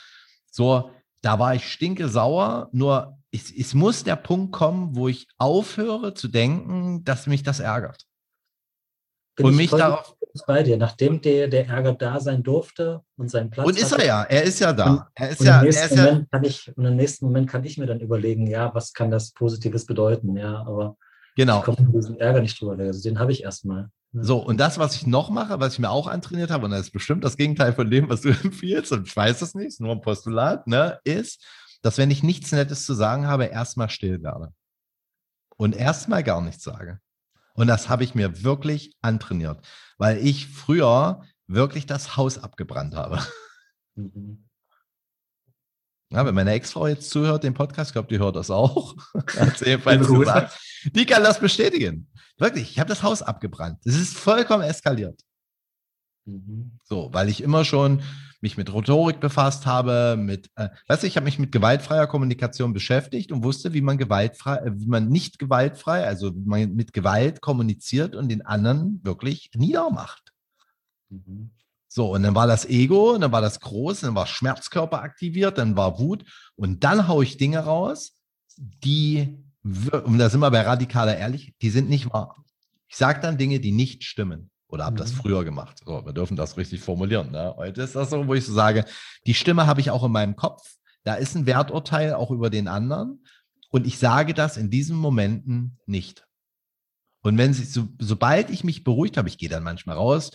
So, 0.52 0.92
da 1.22 1.40
war 1.40 1.56
ich 1.56 1.68
stinke 1.68 2.08
sauer. 2.08 2.70
Nur 2.72 3.18
es, 3.32 3.52
es 3.52 3.74
muss 3.74 4.04
der 4.04 4.16
Punkt 4.16 4.52
kommen, 4.52 4.96
wo 4.96 5.08
ich 5.08 5.28
aufhöre 5.40 6.14
zu 6.14 6.28
denken, 6.28 7.04
dass 7.04 7.26
mich 7.26 7.42
das 7.42 7.60
ärgert. 7.60 8.06
Bin 9.36 9.48
und 9.48 9.56
mich 9.56 9.70
darauf. 9.70 10.16
Bei 10.48 10.64
dir, 10.64 10.76
nachdem 10.76 11.22
der, 11.22 11.48
der 11.48 11.68
Ärger 11.68 11.94
da 11.94 12.20
sein 12.20 12.44
durfte 12.44 13.02
und 13.16 13.32
seinen 13.32 13.50
Platz. 13.52 13.68
Und 13.68 13.80
ist 13.80 13.94
er 13.94 14.06
ja, 14.06 14.24
er 14.24 14.44
ist 14.44 14.60
ja 14.60 14.74
da. 14.74 14.86
Und, 14.86 15.04
er 15.16 15.30
ist 15.30 15.42
ja, 15.42 15.60
im 15.60 15.66
nächsten 15.66 15.96
Moment 15.96 16.20
ja, 16.20 16.28
kann 16.30 16.44
ich, 16.44 16.78
und 16.78 16.86
im 16.86 16.96
nächsten 16.98 17.26
Moment 17.26 17.50
kann 17.50 17.64
ich 17.64 17.78
mir 17.78 17.86
dann 17.86 18.02
überlegen, 18.02 18.46
ja, 18.46 18.76
was 18.76 18.92
kann 18.92 19.10
das 19.10 19.32
Positives 19.32 19.86
bedeuten, 19.86 20.36
ja, 20.36 20.58
aber 20.58 20.98
genau. 21.38 21.60
ich 21.60 21.64
komme 21.64 21.78
mit 21.80 21.96
diesem 21.96 22.18
Ärger 22.18 22.42
nicht 22.42 22.60
drüber 22.60 22.78
weg. 22.78 22.88
Also 22.88 23.02
den 23.02 23.18
habe 23.18 23.32
ich 23.32 23.44
erstmal. 23.44 23.90
So, 24.12 24.40
und 24.40 24.60
das, 24.60 24.78
was 24.78 24.96
ich 24.96 25.08
noch 25.08 25.30
mache, 25.30 25.60
was 25.62 25.74
ich 25.74 25.80
mir 25.80 25.90
auch 25.90 26.08
antrainiert 26.08 26.52
habe, 26.52 26.66
und 26.66 26.72
das 26.72 26.82
ist 26.82 26.92
bestimmt 26.92 27.24
das 27.24 27.38
Gegenteil 27.38 27.72
von 27.72 27.90
dem, 27.90 28.10
was 28.10 28.22
du 28.22 28.30
empfiehlst, 28.44 28.92
und 28.92 29.08
ich 29.08 29.16
weiß 29.16 29.42
es 29.42 29.56
nicht, 29.56 29.80
nur 29.80 29.94
ein 29.94 30.02
Postulat, 30.02 30.68
ne, 30.68 31.00
ist, 31.06 31.46
dass 31.82 31.98
wenn 31.98 32.12
ich 32.12 32.24
nichts 32.24 32.52
Nettes 32.52 32.86
zu 32.86 32.94
sagen 32.94 33.28
habe, 33.28 33.46
erstmal 33.46 33.90
still 33.90 34.22
werde. 34.22 34.54
Und 35.58 35.76
erstmal 35.76 36.24
gar 36.24 36.42
nichts 36.42 36.64
sage. 36.64 37.00
Und 37.56 37.68
das 37.68 37.90
habe 37.90 38.04
ich 38.04 38.16
mir 38.16 38.44
wirklich 38.44 38.96
antrainiert, 39.02 39.66
weil 39.98 40.18
ich 40.18 40.48
früher 40.48 41.24
wirklich 41.48 41.86
das 41.86 42.18
Haus 42.18 42.38
abgebrannt 42.38 42.96
habe. 42.96 43.20
Mhm. 43.98 44.44
Ja, 46.10 46.26
wenn 46.26 46.36
meine 46.36 46.52
Ex-Frau 46.52 46.88
jetzt 46.88 47.10
zuhört, 47.10 47.46
den 47.46 47.54
Podcast, 47.54 47.92
ich 47.92 47.94
glaube, 47.94 48.10
die 48.10 48.20
hört 48.20 48.36
das 48.36 48.52
auch. 48.52 48.94
die 50.94 51.06
kann 51.06 51.24
das 51.24 51.40
bestätigen. 51.40 52.12
Wirklich, 52.38 52.72
ich 52.72 52.80
habe 52.80 52.90
das 52.90 53.04
Haus 53.04 53.22
abgebrannt. 53.22 53.80
Es 53.86 53.96
ist 53.96 54.18
vollkommen 54.18 54.64
eskaliert. 54.64 55.22
Mhm. 56.26 56.78
So, 56.84 57.10
weil 57.14 57.30
ich 57.30 57.42
immer 57.42 57.64
schon 57.64 58.04
mich 58.46 58.58
mit 58.58 58.72
Rhetorik 58.72 59.20
befasst 59.20 59.66
habe, 59.66 60.18
mit, 60.20 60.52
äh, 60.56 60.70
weißt 60.88 61.02
du, 61.02 61.08
ich 61.08 61.18
habe 61.18 61.26
mich 61.26 61.40
mit 61.40 61.52
gewaltfreier 61.52 62.06
Kommunikation 62.06 62.74
beschäftigt 62.74 63.32
und 63.32 63.44
wusste, 63.44 63.74
wie 63.74 63.82
man 63.82 63.98
gewaltfrei, 63.98 64.58
äh, 64.58 64.72
wie 64.76 64.86
man 64.86 65.10
nicht 65.10 65.40
gewaltfrei, 65.40 66.06
also 66.06 66.34
wie 66.36 66.48
man 66.48 66.76
mit 66.76 66.94
Gewalt 66.94 67.42
kommuniziert 67.42 68.16
und 68.16 68.30
den 68.30 68.46
anderen 68.46 69.02
wirklich 69.04 69.50
niedermacht. 69.56 70.32
Mhm. 71.10 71.50
So, 71.88 72.14
und 72.14 72.22
dann 72.22 72.36
war 72.36 72.46
das 72.46 72.66
Ego, 72.66 73.14
und 73.14 73.22
dann 73.22 73.32
war 73.32 73.42
das 73.42 73.60
groß, 73.60 74.02
dann 74.02 74.16
war 74.16 74.28
Schmerzkörper 74.28 75.02
aktiviert, 75.02 75.58
dann 75.58 75.76
war 75.76 75.98
Wut 75.98 76.24
und 76.56 76.84
dann 76.84 77.08
haue 77.08 77.24
ich 77.24 77.38
Dinge 77.38 77.60
raus, 77.60 78.14
die, 78.58 79.44
und 79.64 80.20
da 80.20 80.30
sind 80.30 80.42
wir 80.42 80.52
bei 80.52 80.62
radikaler 80.62 81.18
ehrlich, 81.18 81.56
die 81.64 81.72
sind 81.72 81.90
nicht 81.90 82.14
wahr. 82.14 82.44
Ich 82.88 82.98
sage 82.98 83.22
dann 83.22 83.40
Dinge, 83.40 83.60
die 83.60 83.72
nicht 83.72 84.04
stimmen. 84.04 84.52
Oder 84.68 84.86
habe 84.86 84.96
mhm. 84.96 85.00
das 85.00 85.12
früher 85.12 85.44
gemacht. 85.44 85.82
So, 85.86 86.06
wir 86.06 86.14
dürfen 86.14 86.36
das 86.36 86.58
richtig 86.58 86.82
formulieren. 86.82 87.32
Ne? 87.32 87.54
Heute 87.58 87.84
ist 87.84 87.96
das 87.96 88.10
so, 88.10 88.28
wo 88.28 88.34
ich 88.34 88.46
so 88.46 88.54
sage, 88.54 88.86
die 89.26 89.34
Stimme 89.34 89.68
habe 89.68 89.82
ich 89.82 89.92
auch 89.92 90.04
in 90.04 90.12
meinem 90.12 90.36
Kopf. 90.36 90.76
Da 91.04 91.16
ist 91.16 91.36
ein 91.36 91.46
Werturteil 91.46 92.14
auch 92.14 92.32
über 92.32 92.50
den 92.50 92.68
anderen. 92.68 93.24
Und 93.70 93.86
ich 93.86 94.00
sage 94.00 94.34
das 94.34 94.58
in 94.58 94.70
diesen 94.70 94.96
Momenten 94.96 95.78
nicht. 95.86 96.26
Und 97.22 97.38
wenn 97.38 97.54
sie, 97.54 97.66
so, 97.66 97.88
sobald 98.00 98.50
ich 98.50 98.64
mich 98.64 98.84
beruhigt 98.84 99.18
habe, 99.18 99.30
ich 99.30 99.38
gehe 99.38 99.50
dann 99.50 99.64
manchmal 99.64 99.98
raus, 99.98 100.32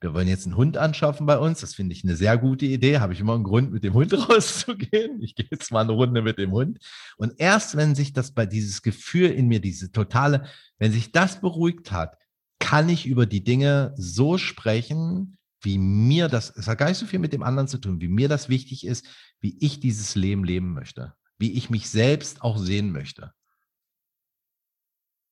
wir 0.00 0.12
wollen 0.12 0.28
jetzt 0.28 0.44
einen 0.44 0.56
Hund 0.56 0.76
anschaffen 0.76 1.24
bei 1.24 1.38
uns. 1.38 1.60
Das 1.60 1.74
finde 1.74 1.94
ich 1.94 2.04
eine 2.04 2.16
sehr 2.16 2.36
gute 2.36 2.66
Idee. 2.66 2.98
Habe 2.98 3.14
ich 3.14 3.20
immer 3.20 3.34
einen 3.34 3.44
Grund, 3.44 3.72
mit 3.72 3.84
dem 3.84 3.94
Hund 3.94 4.12
rauszugehen. 4.28 5.22
Ich 5.22 5.34
gehe 5.34 5.46
jetzt 5.50 5.72
mal 5.72 5.80
eine 5.80 5.92
Runde 5.92 6.20
mit 6.20 6.38
dem 6.38 6.52
Hund. 6.52 6.78
Und 7.16 7.32
erst 7.38 7.76
wenn 7.76 7.94
sich 7.94 8.12
das 8.12 8.32
bei 8.32 8.44
dieses 8.44 8.82
Gefühl 8.82 9.30
in 9.30 9.48
mir, 9.48 9.60
diese 9.60 9.92
totale, 9.92 10.44
wenn 10.78 10.92
sich 10.92 11.12
das 11.12 11.40
beruhigt 11.40 11.90
hat, 11.90 12.18
kann 12.58 12.88
ich 12.88 13.06
über 13.06 13.26
die 13.26 13.44
Dinge 13.44 13.94
so 13.96 14.38
sprechen, 14.38 15.36
wie 15.60 15.78
mir 15.78 16.28
das, 16.28 16.54
es 16.56 16.68
hat 16.68 16.78
gar 16.78 16.88
nicht 16.88 16.98
so 16.98 17.06
viel 17.06 17.18
mit 17.18 17.32
dem 17.32 17.42
anderen 17.42 17.68
zu 17.68 17.78
tun, 17.78 18.00
wie 18.00 18.08
mir 18.08 18.28
das 18.28 18.48
wichtig 18.48 18.86
ist, 18.86 19.06
wie 19.40 19.56
ich 19.60 19.80
dieses 19.80 20.14
Leben 20.14 20.44
leben 20.44 20.74
möchte, 20.74 21.14
wie 21.38 21.52
ich 21.52 21.70
mich 21.70 21.88
selbst 21.88 22.42
auch 22.42 22.58
sehen 22.58 22.92
möchte. 22.92 23.32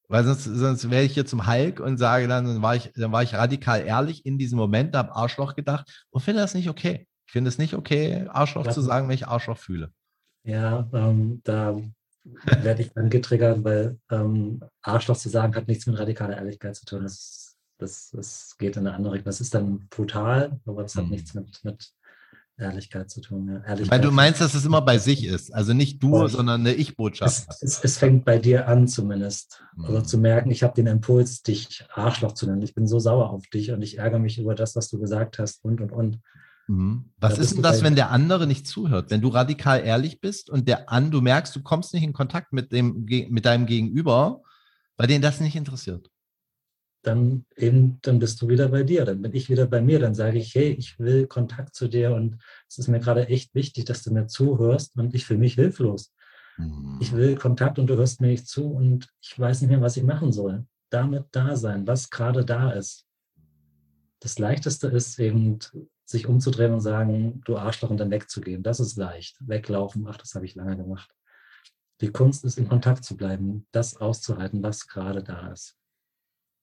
Weil 0.08 0.24
sonst, 0.24 0.44
sonst 0.44 0.90
wäre 0.90 1.04
ich 1.04 1.14
hier 1.14 1.24
zum 1.24 1.46
Hulk 1.46 1.80
und 1.80 1.96
sage 1.96 2.28
dann, 2.28 2.44
dann 2.44 2.62
war 2.62 2.76
ich, 2.76 2.92
dann 2.94 3.12
war 3.12 3.22
ich 3.22 3.34
radikal 3.34 3.82
ehrlich 3.82 4.26
in 4.26 4.36
diesem 4.36 4.58
Moment, 4.58 4.94
habe 4.94 5.14
Arschloch 5.14 5.54
gedacht 5.54 6.06
und 6.10 6.20
finde 6.20 6.42
das 6.42 6.54
nicht 6.54 6.68
okay. 6.68 7.06
Ich 7.26 7.32
finde 7.32 7.48
es 7.48 7.56
nicht 7.56 7.74
okay, 7.74 8.26
Arschloch 8.28 8.66
ja. 8.66 8.72
zu 8.72 8.82
sagen, 8.82 9.08
wenn 9.08 9.14
ich 9.14 9.26
Arschloch 9.28 9.56
fühle. 9.56 9.90
Ja, 10.44 10.88
ähm, 10.92 11.40
da 11.44 11.80
werde 12.24 12.82
ich 12.82 12.92
dann 12.92 13.10
getriggert, 13.10 13.64
weil 13.64 13.98
ähm, 14.10 14.62
Arschloch 14.82 15.16
zu 15.16 15.28
sagen 15.28 15.54
hat 15.54 15.68
nichts 15.68 15.86
mit 15.86 15.98
radikaler 15.98 16.36
Ehrlichkeit 16.36 16.76
zu 16.76 16.84
tun. 16.84 17.02
Das, 17.02 17.56
das, 17.78 18.10
das 18.12 18.56
geht 18.58 18.76
in 18.76 18.86
eine 18.86 18.96
andere 18.96 19.14
Richtung. 19.14 19.26
Das 19.26 19.40
ist 19.40 19.54
dann 19.54 19.88
brutal, 19.88 20.60
aber 20.66 20.82
das 20.82 20.94
hat 20.94 21.04
mhm. 21.04 21.10
nichts 21.10 21.34
mit, 21.34 21.64
mit 21.64 21.92
Ehrlichkeit 22.58 23.10
zu 23.10 23.20
tun. 23.20 23.48
Ja. 23.48 23.64
Ehrlichkeit 23.66 23.90
Weil 23.90 24.00
du 24.00 24.12
meinst, 24.12 24.40
dass 24.40 24.54
es 24.54 24.64
immer 24.64 24.82
bei 24.82 24.98
sich 24.98 25.24
ist. 25.24 25.52
Also 25.52 25.72
nicht 25.72 26.02
du, 26.02 26.10
Voll. 26.10 26.28
sondern 26.28 26.60
eine 26.60 26.74
Ich-Botschaft. 26.74 27.46
es, 27.48 27.62
es, 27.62 27.80
es 27.82 27.98
fängt 27.98 28.24
bei 28.24 28.38
dir 28.38 28.68
an 28.68 28.88
zumindest. 28.88 29.62
Also 29.82 29.98
Mhm. 29.98 30.04
zu 30.04 30.18
merken, 30.18 30.50
ich 30.50 30.62
habe 30.62 30.74
den 30.74 30.86
Impuls, 30.86 31.42
dich 31.42 31.84
Arschloch 31.92 32.32
zu 32.32 32.46
nennen. 32.46 32.62
Ich 32.62 32.74
bin 32.74 32.86
so 32.86 32.98
sauer 32.98 33.30
auf 33.30 33.46
dich 33.48 33.72
und 33.72 33.82
ich 33.82 33.98
ärgere 33.98 34.20
mich 34.20 34.38
über 34.38 34.54
das, 34.54 34.76
was 34.76 34.88
du 34.88 34.98
gesagt 34.98 35.38
hast 35.38 35.64
und, 35.64 35.80
und, 35.80 35.92
und. 35.92 36.20
Mhm. 36.72 37.10
Was 37.18 37.38
ist 37.38 37.54
denn 37.54 37.62
das, 37.62 37.80
bei- 37.80 37.86
wenn 37.86 37.94
der 37.96 38.10
andere 38.10 38.46
nicht 38.46 38.66
zuhört? 38.66 39.10
Wenn 39.10 39.20
du 39.20 39.28
radikal 39.28 39.84
ehrlich 39.84 40.20
bist 40.20 40.48
und 40.48 40.66
der 40.68 40.90
an, 40.90 41.10
du 41.10 41.20
merkst, 41.20 41.54
du 41.54 41.62
kommst 41.62 41.92
nicht 41.92 42.02
in 42.02 42.12
Kontakt 42.12 42.52
mit 42.52 42.72
dem, 42.72 43.04
mit 43.04 43.44
deinem 43.44 43.66
Gegenüber, 43.66 44.42
weil 44.96 45.06
den 45.06 45.22
das 45.22 45.40
nicht 45.40 45.56
interessiert. 45.56 46.08
Dann 47.02 47.44
eben, 47.56 47.98
dann 48.02 48.20
bist 48.20 48.40
du 48.40 48.48
wieder 48.48 48.68
bei 48.68 48.84
dir. 48.84 49.04
Dann 49.04 49.20
bin 49.20 49.34
ich 49.34 49.50
wieder 49.50 49.66
bei 49.66 49.80
mir. 49.82 49.98
Dann 49.98 50.14
sage 50.14 50.38
ich, 50.38 50.54
hey, 50.54 50.70
ich 50.70 50.98
will 50.98 51.26
Kontakt 51.26 51.74
zu 51.74 51.88
dir 51.88 52.14
und 52.14 52.38
es 52.68 52.78
ist 52.78 52.88
mir 52.88 53.00
gerade 53.00 53.26
echt 53.28 53.54
wichtig, 53.54 53.84
dass 53.84 54.02
du 54.02 54.12
mir 54.12 54.28
zuhörst 54.28 54.96
und 54.96 55.14
ich 55.14 55.26
fühle 55.26 55.40
mich 55.40 55.54
hilflos. 55.54 56.14
Mhm. 56.56 56.98
Ich 57.00 57.12
will 57.12 57.34
Kontakt 57.36 57.78
und 57.78 57.88
du 57.88 57.96
hörst 57.96 58.20
mir 58.20 58.28
nicht 58.28 58.46
zu 58.46 58.70
und 58.70 59.08
ich 59.20 59.38
weiß 59.38 59.60
nicht 59.60 59.70
mehr, 59.70 59.80
was 59.80 59.96
ich 59.96 60.04
machen 60.04 60.32
soll. 60.32 60.64
Damit 60.90 61.24
da 61.32 61.56
sein, 61.56 61.86
was 61.86 62.08
gerade 62.08 62.44
da 62.44 62.70
ist. 62.70 63.04
Das 64.20 64.38
Leichteste 64.38 64.86
ist 64.86 65.18
eben, 65.18 65.58
sich 66.12 66.26
umzudrehen 66.26 66.72
und 66.72 66.80
sagen, 66.80 67.40
du 67.44 67.56
Arschloch 67.56 67.90
und 67.90 67.98
dann 67.98 68.10
wegzugehen. 68.10 68.62
Das 68.62 68.80
ist 68.80 68.96
leicht. 68.96 69.36
Weglaufen, 69.40 70.06
ach, 70.08 70.16
das 70.16 70.34
habe 70.34 70.44
ich 70.44 70.54
lange 70.54 70.76
gemacht. 70.76 71.10
Die 72.00 72.10
Kunst 72.10 72.44
ist, 72.44 72.58
in 72.58 72.68
Kontakt 72.68 73.04
zu 73.04 73.16
bleiben, 73.16 73.66
das 73.72 73.96
auszuhalten, 73.96 74.62
was 74.62 74.86
gerade 74.86 75.22
da 75.22 75.52
ist. 75.52 75.76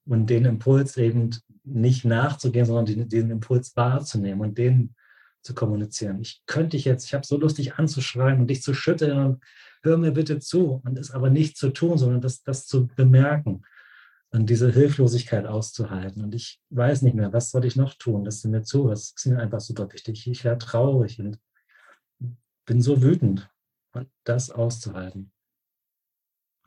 Und 0.06 0.30
den 0.30 0.46
Impuls 0.46 0.98
eben 0.98 1.36
nicht 1.64 2.06
nachzugehen, 2.06 2.66
sondern 2.66 2.86
den, 2.86 3.10
den 3.10 3.30
Impuls 3.30 3.76
wahrzunehmen 3.76 4.42
und 4.42 4.58
den 4.58 4.96
zu 5.42 5.54
kommunizieren. 5.54 6.20
Ich 6.20 6.42
könnte 6.46 6.78
dich 6.78 6.86
jetzt, 6.86 7.06
ich 7.06 7.14
habe 7.14 7.26
so 7.26 7.38
Lust, 7.38 7.58
dich 7.58 7.76
anzuschreien 7.76 8.40
und 8.40 8.48
dich 8.48 8.62
zu 8.62 8.74
schütteln 8.74 9.18
und 9.18 9.44
hör 9.84 9.98
mir 9.98 10.12
bitte 10.12 10.40
zu 10.40 10.82
und 10.84 10.98
es 10.98 11.12
aber 11.12 11.30
nicht 11.30 11.58
zu 11.58 11.70
tun, 11.70 11.98
sondern 11.98 12.22
das, 12.22 12.44
das 12.44 12.66
zu 12.66 12.88
bemerken 12.88 13.64
und 14.32 14.50
diese 14.50 14.72
Hilflosigkeit 14.72 15.46
auszuhalten. 15.46 16.24
Und 16.24 16.36
ich 16.36 16.62
weiß 16.70 17.02
nicht 17.02 17.16
mehr, 17.16 17.34
was 17.34 17.52
soll 17.52 17.66
ich 17.66 17.76
noch 17.76 17.96
tun, 17.96 18.24
dass 18.24 18.42
du 18.42 18.50
mir 18.50 18.64
zuhörst. 18.64 19.16
Das 19.16 19.26
ist 19.26 19.32
mir 19.32 19.40
einfach 19.40 19.60
super 19.60 19.92
wichtig. 19.92 20.28
Ich 20.28 20.44
werde 20.44 20.64
traurig 20.64 21.20
und 21.20 21.40
bin 22.66 22.82
so 22.82 23.02
wütend. 23.02 23.50
Und 23.94 24.08
das 24.24 24.52
auszuhalten. 24.52 25.32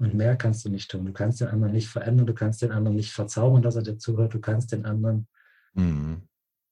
Und 0.01 0.15
mehr 0.15 0.37
kannst 0.37 0.65
du 0.65 0.71
nicht 0.71 0.91
tun. 0.91 1.07
Du 1.07 1.13
kannst 1.13 1.41
den 1.41 1.49
anderen 1.49 1.73
nicht 1.73 1.89
verändern, 1.89 2.27
du 2.27 2.35
kannst 2.35 2.63
den 2.63 2.73
anderen 2.73 2.97
nicht 2.97 3.13
verzaubern, 3.13 3.63
dass 3.63 3.77
er 3.77 3.83
dir 3.83 3.97
zuhört, 3.97 4.35
du 4.35 4.41
kannst 4.41 4.73
den 4.73 4.85
anderen 4.85 5.29
Mhm. 5.75 6.23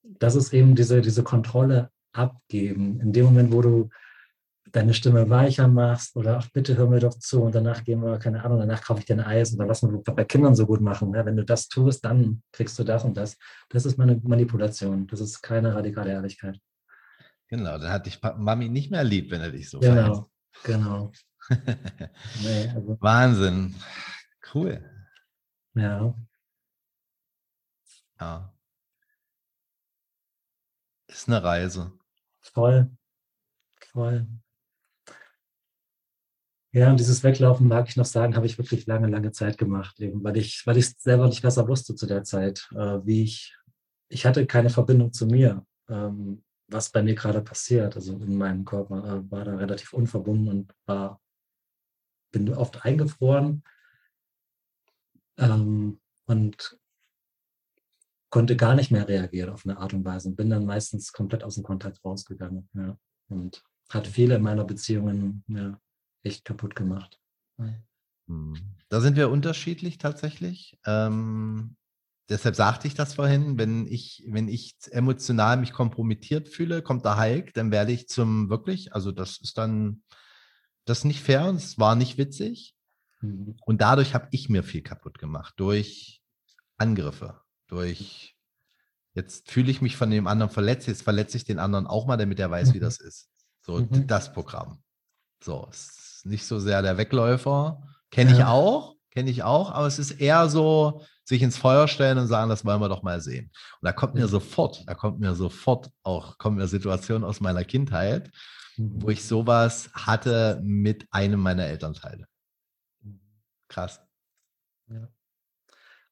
das 0.03 0.35
ist 0.35 0.53
eben 0.53 0.75
diese, 0.75 1.01
diese 1.01 1.23
Kontrolle 1.23 1.91
abgeben. 2.11 2.99
In 2.99 3.13
dem 3.13 3.25
Moment, 3.25 3.51
wo 3.51 3.61
du 3.61 3.89
deine 4.71 4.93
Stimme 4.93 5.29
weicher 5.29 5.67
machst 5.67 6.15
oder 6.15 6.37
ach, 6.37 6.49
bitte 6.51 6.77
hör 6.77 6.87
mir 6.87 6.99
doch 6.99 7.17
zu 7.17 7.43
und 7.43 7.53
danach 7.55 7.83
gehen 7.83 8.01
wir, 8.01 8.17
keine 8.19 8.43
Ahnung, 8.43 8.59
danach 8.59 8.81
kaufe 8.81 8.99
ich 8.99 9.05
dir 9.05 9.13
ein 9.13 9.19
Eis 9.19 9.51
und 9.51 9.59
dann 9.59 9.67
lass 9.67 9.81
mal 9.81 9.97
bei 9.97 10.23
Kindern 10.23 10.55
so 10.55 10.65
gut 10.65 10.81
machen. 10.81 11.11
Ne? 11.11 11.25
Wenn 11.25 11.35
du 11.35 11.43
das 11.43 11.67
tust, 11.67 12.05
dann 12.05 12.43
kriegst 12.51 12.77
du 12.79 12.83
das 12.83 13.03
und 13.03 13.15
das. 13.17 13.37
Das 13.69 13.85
ist 13.85 13.97
meine 13.97 14.19
Manipulation. 14.23 15.07
Das 15.07 15.19
ist 15.19 15.41
keine 15.41 15.75
radikale 15.75 16.11
Ehrlichkeit. 16.11 16.59
Genau, 17.47 17.77
dann 17.77 17.91
hat 17.91 18.05
dich 18.05 18.21
Mami 18.21 18.69
nicht 18.69 18.91
mehr 18.91 19.03
lieb, 19.03 19.29
wenn 19.31 19.41
er 19.41 19.51
dich 19.51 19.69
so 19.69 19.79
Genau, 19.79 20.27
genau. 20.63 21.11
Nee, 22.43 22.69
also, 22.73 22.97
Wahnsinn. 23.01 23.75
Cool. 24.53 24.83
ja. 25.75 26.13
Ja. 28.19 28.53
Ist 31.07 31.27
eine 31.27 31.43
Reise. 31.43 31.91
Voll. 32.39 32.89
Voll. 33.91 34.27
Ja, 36.73 36.89
und 36.89 36.99
dieses 36.99 37.21
Weglaufen, 37.23 37.67
mag 37.67 37.89
ich 37.89 37.97
noch 37.97 38.05
sagen, 38.05 38.35
habe 38.35 38.45
ich 38.45 38.57
wirklich 38.57 38.85
lange, 38.85 39.07
lange 39.07 39.31
Zeit 39.31 39.57
gemacht, 39.57 39.99
eben, 39.99 40.23
weil 40.23 40.37
ich, 40.37 40.65
weil 40.65 40.77
ich 40.77 40.85
es 40.85 40.95
selber 41.01 41.27
nicht 41.27 41.41
besser 41.41 41.67
wusste 41.67 41.95
zu 41.95 42.05
der 42.05 42.23
Zeit, 42.23 42.69
äh, 42.73 42.99
wie 43.05 43.23
ich, 43.23 43.57
ich 44.07 44.25
hatte 44.25 44.45
keine 44.45 44.69
Verbindung 44.69 45.11
zu 45.11 45.25
mir, 45.25 45.65
ähm, 45.89 46.43
was 46.67 46.89
bei 46.89 47.03
mir 47.03 47.15
gerade 47.15 47.41
passiert. 47.41 47.95
Also 47.95 48.13
in 48.13 48.37
meinem 48.37 48.63
Körper 48.63 49.03
äh, 49.03 49.31
war 49.31 49.43
da 49.43 49.55
relativ 49.57 49.91
unverbunden 49.91 50.47
und 50.47 50.73
war, 50.85 51.19
bin 52.31 52.53
oft 52.53 52.85
eingefroren 52.85 53.63
ähm, 55.37 55.99
und 56.25 56.79
konnte 58.29 58.55
gar 58.55 58.75
nicht 58.75 58.91
mehr 58.91 59.09
reagieren 59.09 59.49
auf 59.49 59.65
eine 59.65 59.77
Art 59.77 59.93
und 59.93 60.05
Weise 60.05 60.29
und 60.29 60.37
bin 60.37 60.49
dann 60.49 60.65
meistens 60.65 61.11
komplett 61.11 61.43
aus 61.43 61.55
dem 61.55 61.65
Kontakt 61.65 62.03
rausgegangen. 62.05 62.69
Ja. 62.73 62.97
Und 63.27 63.61
hat 63.89 64.07
viele 64.07 64.39
meiner 64.39 64.63
Beziehungen 64.63 65.43
ja, 65.49 65.77
echt 66.23 66.45
kaputt 66.45 66.75
gemacht. 66.75 67.19
Hm. 68.27 68.55
Da 68.89 69.01
sind 69.01 69.15
wir 69.15 69.29
unterschiedlich 69.29 69.97
tatsächlich. 69.97 70.79
Ähm, 70.85 71.75
deshalb 72.29 72.55
sagte 72.55 72.87
ich 72.87 72.93
das 72.93 73.15
vorhin, 73.15 73.57
wenn 73.57 73.87
ich, 73.87 74.23
wenn 74.27 74.47
ich 74.47 74.75
emotional 74.91 75.57
mich 75.57 75.73
kompromittiert 75.73 76.49
fühle, 76.49 76.81
kommt 76.81 77.05
der 77.05 77.19
Hulk, 77.19 77.53
dann 77.53 77.71
werde 77.71 77.91
ich 77.91 78.07
zum 78.07 78.49
wirklich, 78.49 78.93
also 78.93 79.11
das 79.11 79.39
ist 79.39 79.57
dann, 79.57 80.03
das 80.85 80.99
ist 80.99 81.05
nicht 81.05 81.21
fair 81.21 81.45
und 81.47 81.57
es 81.57 81.77
war 81.77 81.95
nicht 81.95 82.17
witzig. 82.17 82.75
Mhm. 83.21 83.57
Und 83.65 83.81
dadurch 83.81 84.13
habe 84.13 84.27
ich 84.31 84.49
mir 84.49 84.63
viel 84.63 84.81
kaputt 84.81 85.19
gemacht, 85.19 85.53
durch 85.57 86.21
Angriffe, 86.77 87.41
durch 87.67 88.35
jetzt 89.13 89.51
fühle 89.51 89.71
ich 89.71 89.81
mich 89.81 89.97
von 89.97 90.09
dem 90.09 90.25
anderen 90.25 90.51
verletzt, 90.51 90.87
jetzt 90.87 91.03
verletze 91.03 91.37
ich 91.37 91.43
den 91.43 91.59
anderen 91.59 91.85
auch 91.85 92.07
mal, 92.07 92.17
damit 92.17 92.39
er 92.39 92.49
weiß, 92.49 92.73
wie 92.73 92.77
Mhm. 92.77 92.81
das 92.81 92.99
ist. 92.99 93.29
So, 93.61 93.77
Mhm. 93.77 94.07
das 94.07 94.31
Programm. 94.33 94.81
So, 95.43 95.67
es 95.69 96.10
ist 96.21 96.25
nicht 96.31 96.45
so 96.45 96.59
sehr 96.59 96.81
der 96.81 96.97
Wegläufer. 96.97 97.81
Kenne 98.11 98.31
ich 98.31 98.37
Ja. 98.39 98.49
auch, 98.49 98.95
kenne 99.09 99.29
ich 99.31 99.41
auch, 99.43 99.71
aber 99.71 99.87
es 99.87 99.97
ist 99.99 100.11
eher 100.11 100.49
so, 100.49 101.03
sich 101.23 101.41
ins 101.41 101.57
Feuer 101.57 101.87
stellen 101.87 102.17
und 102.17 102.27
sagen, 102.27 102.49
das 102.49 102.65
wollen 102.65 102.81
wir 102.81 102.89
doch 102.89 103.03
mal 103.03 103.21
sehen. 103.21 103.45
Und 103.79 103.85
da 103.85 103.91
kommt 103.93 104.13
mir 104.15 104.21
Ja. 104.21 104.27
sofort, 104.27 104.83
da 104.87 104.93
kommt 104.95 105.19
mir 105.19 105.33
sofort 105.33 105.89
auch, 106.03 106.37
kommen 106.37 106.57
mir 106.57 106.67
Situationen 106.67 107.23
aus 107.23 107.39
meiner 107.39 107.63
Kindheit, 107.63 108.31
Mhm. 108.77 109.01
wo 109.01 109.09
ich 109.09 109.25
sowas 109.25 109.89
hatte 109.93 110.59
mit 110.63 111.07
einem 111.11 111.39
meiner 111.39 111.65
Elternteile. 111.65 112.27
Krass. 113.67 114.01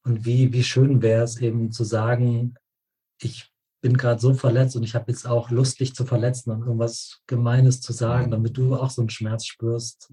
Und 0.03 0.25
wie, 0.25 0.51
wie 0.53 0.63
schön 0.63 1.01
wäre 1.01 1.23
es 1.23 1.37
eben 1.41 1.71
zu 1.71 1.83
sagen, 1.83 2.55
ich 3.21 3.48
bin 3.81 3.95
gerade 3.97 4.19
so 4.19 4.33
verletzt 4.33 4.75
und 4.75 4.83
ich 4.83 4.93
habe 4.95 5.11
jetzt 5.11 5.25
auch 5.27 5.49
Lust, 5.51 5.79
dich 5.79 5.93
zu 5.95 6.05
verletzen 6.05 6.51
und 6.51 6.61
irgendwas 6.61 7.21
Gemeines 7.27 7.79
zu 7.81 7.93
sagen, 7.93 8.27
Mhm. 8.27 8.31
damit 8.31 8.57
du 8.57 8.75
auch 8.75 8.89
so 8.89 9.01
einen 9.01 9.09
Schmerz 9.09 9.45
spürst. 9.45 10.11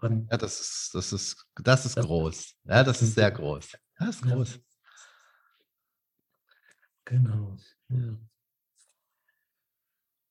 Und 0.00 0.28
Ja, 0.30 0.36
das 0.36 0.60
ist, 0.60 0.90
das 0.94 1.12
ist, 1.12 1.46
das 1.62 1.86
ist 1.86 1.96
groß. 1.96 2.54
Ja, 2.64 2.82
das 2.82 3.00
ist 3.02 3.14
sehr 3.14 3.30
groß. 3.30 3.68
Das 3.98 4.16
ist 4.16 4.24
Ja. 4.24 4.34
groß. 4.34 4.58
genau. 7.04 7.56
Ja. 7.88 8.18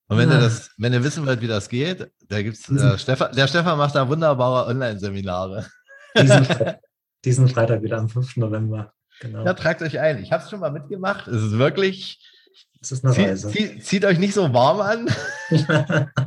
Und 0.10 0.18
wenn 0.18 0.30
Ah. 0.30 0.36
ihr 0.36 0.42
das, 0.42 0.72
wenn 0.78 0.94
ihr 0.94 1.04
wissen 1.04 1.26
wollt, 1.26 1.42
wie 1.42 1.48
das 1.48 1.70
geht, 1.70 2.12
da 2.28 2.42
gibt's 2.42 2.70
äh, 2.70 2.98
Stefan, 2.98 3.34
der 3.36 3.48
Stefan 3.48 3.78
macht 3.78 3.96
da 3.96 4.08
wunderbare 4.08 4.68
Online-Seminare. 4.68 5.66
Diesen, 6.16 6.46
diesen 7.26 7.48
Freitag 7.48 7.82
wieder 7.82 7.98
am 7.98 8.10
5. 8.10 8.38
November. 8.38 8.94
Genau. 9.22 9.46
Ja, 9.46 9.54
tragt 9.54 9.82
euch 9.82 10.00
ein. 10.00 10.22
Ich 10.22 10.32
habe 10.32 10.44
es 10.44 10.50
schon 10.50 10.60
mal 10.60 10.72
mitgemacht. 10.72 11.28
Es 11.28 11.42
ist 11.42 11.58
wirklich, 11.58 12.20
Es 12.84 12.92
ist 12.92 13.06
eine 13.06 13.14
zieht, 13.14 13.28
Reise. 13.28 13.50
zieht, 13.50 13.86
zieht 13.86 14.04
euch 14.04 14.20
nicht 14.20 14.34
so 14.34 14.54
warm 14.54 14.82
an. 14.82 15.08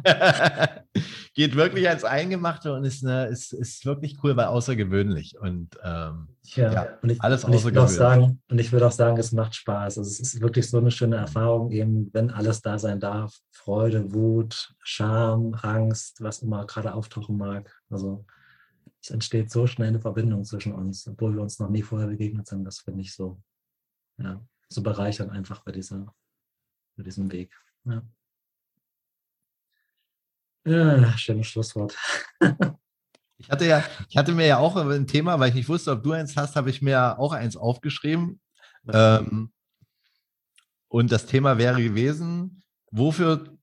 Geht 1.34 1.54
wirklich 1.54 1.86
ans 1.86 2.04
Eingemachte 2.04 2.72
und 2.72 2.84
ist, 2.84 3.04
eine, 3.04 3.26
ist, 3.26 3.52
ist 3.52 3.84
wirklich 3.84 4.16
cool, 4.22 4.38
weil 4.38 4.46
außergewöhnlich. 4.46 5.38
Und 5.38 5.78
ähm, 5.84 6.28
Ja, 6.44 6.72
Ja, 6.72 6.88
und 7.02 7.10
ich, 7.10 7.20
alles 7.20 7.44
und 7.44 7.52
ich 7.52 7.62
würde 7.62 7.80
auch 7.80 7.84
außergewöhnlich. 7.84 8.28
sagen, 8.28 8.42
und 8.48 8.58
ich 8.58 8.72
würde 8.72 8.86
auch 8.86 8.92
sagen, 8.92 9.18
es 9.18 9.32
macht 9.32 9.54
Spaß. 9.54 9.98
Also 9.98 10.10
es 10.10 10.18
ist 10.18 10.40
wirklich 10.40 10.70
so 10.70 10.78
eine 10.78 10.90
schöne 10.90 11.16
Erfahrung, 11.16 11.72
eben, 11.72 12.08
wenn 12.14 12.30
alles 12.30 12.62
da 12.62 12.78
sein 12.78 13.00
darf. 13.00 13.36
Freude, 13.50 14.14
Wut, 14.14 14.74
Scham, 14.82 15.52
Angst, 15.60 16.22
was 16.22 16.38
immer 16.38 16.64
gerade 16.64 16.94
auftauchen 16.94 17.36
mag. 17.36 17.70
Also 17.90 18.24
es 19.02 19.10
entsteht 19.10 19.50
so 19.50 19.66
schnell 19.66 19.88
eine 19.88 20.00
Verbindung 20.00 20.42
zwischen 20.44 20.72
uns, 20.72 21.06
obwohl 21.06 21.34
wir 21.34 21.42
uns 21.42 21.58
noch 21.58 21.68
nie 21.68 21.82
vorher 21.82 22.08
begegnet 22.08 22.46
sind. 22.46 22.64
Das 22.64 22.78
finde 22.78 23.02
ich 23.02 23.14
so, 23.14 23.42
ja, 24.16 24.40
so 24.70 24.82
bereichernd 24.82 25.30
einfach 25.30 25.62
bei 25.62 25.72
dieser, 25.72 26.14
bei 26.96 27.02
diesem 27.02 27.30
Weg. 27.30 27.52
Ja. 27.84 28.02
Ja, 30.66 31.16
schönes 31.16 31.46
Schlusswort. 31.46 31.96
ich 33.38 33.48
hatte 33.48 33.66
ja, 33.66 33.84
ich 34.08 34.16
hatte 34.16 34.32
mir 34.32 34.46
ja 34.46 34.58
auch 34.58 34.74
ein 34.74 35.06
Thema, 35.06 35.38
weil 35.38 35.50
ich 35.50 35.54
nicht 35.54 35.68
wusste, 35.68 35.92
ob 35.92 36.02
du 36.02 36.12
eins 36.12 36.36
hast, 36.36 36.56
habe 36.56 36.70
ich 36.70 36.82
mir 36.82 37.18
auch 37.18 37.32
eins 37.32 37.56
aufgeschrieben. 37.56 38.40
Ähm, 38.92 39.52
und 40.88 41.12
das 41.12 41.26
Thema 41.26 41.58
wäre 41.58 41.82
gewesen, 41.82 42.62
wofür, 42.90 43.56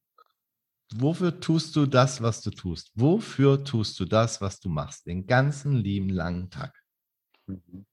wofür 0.93 1.39
tust 1.39 1.75
du 1.75 1.85
das, 1.85 2.21
was 2.21 2.41
du 2.41 2.51
tust? 2.51 2.91
Wofür 2.95 3.63
tust 3.63 3.99
du 3.99 4.05
das, 4.05 4.39
was 4.39 4.59
du 4.61 4.69
machst? 4.69 5.05
Den 5.05 5.27
ganzen 5.27 5.73
lieben 5.73 6.09
langen 6.09 6.49
Tag. 6.49 6.73
Mhm. 7.47 7.85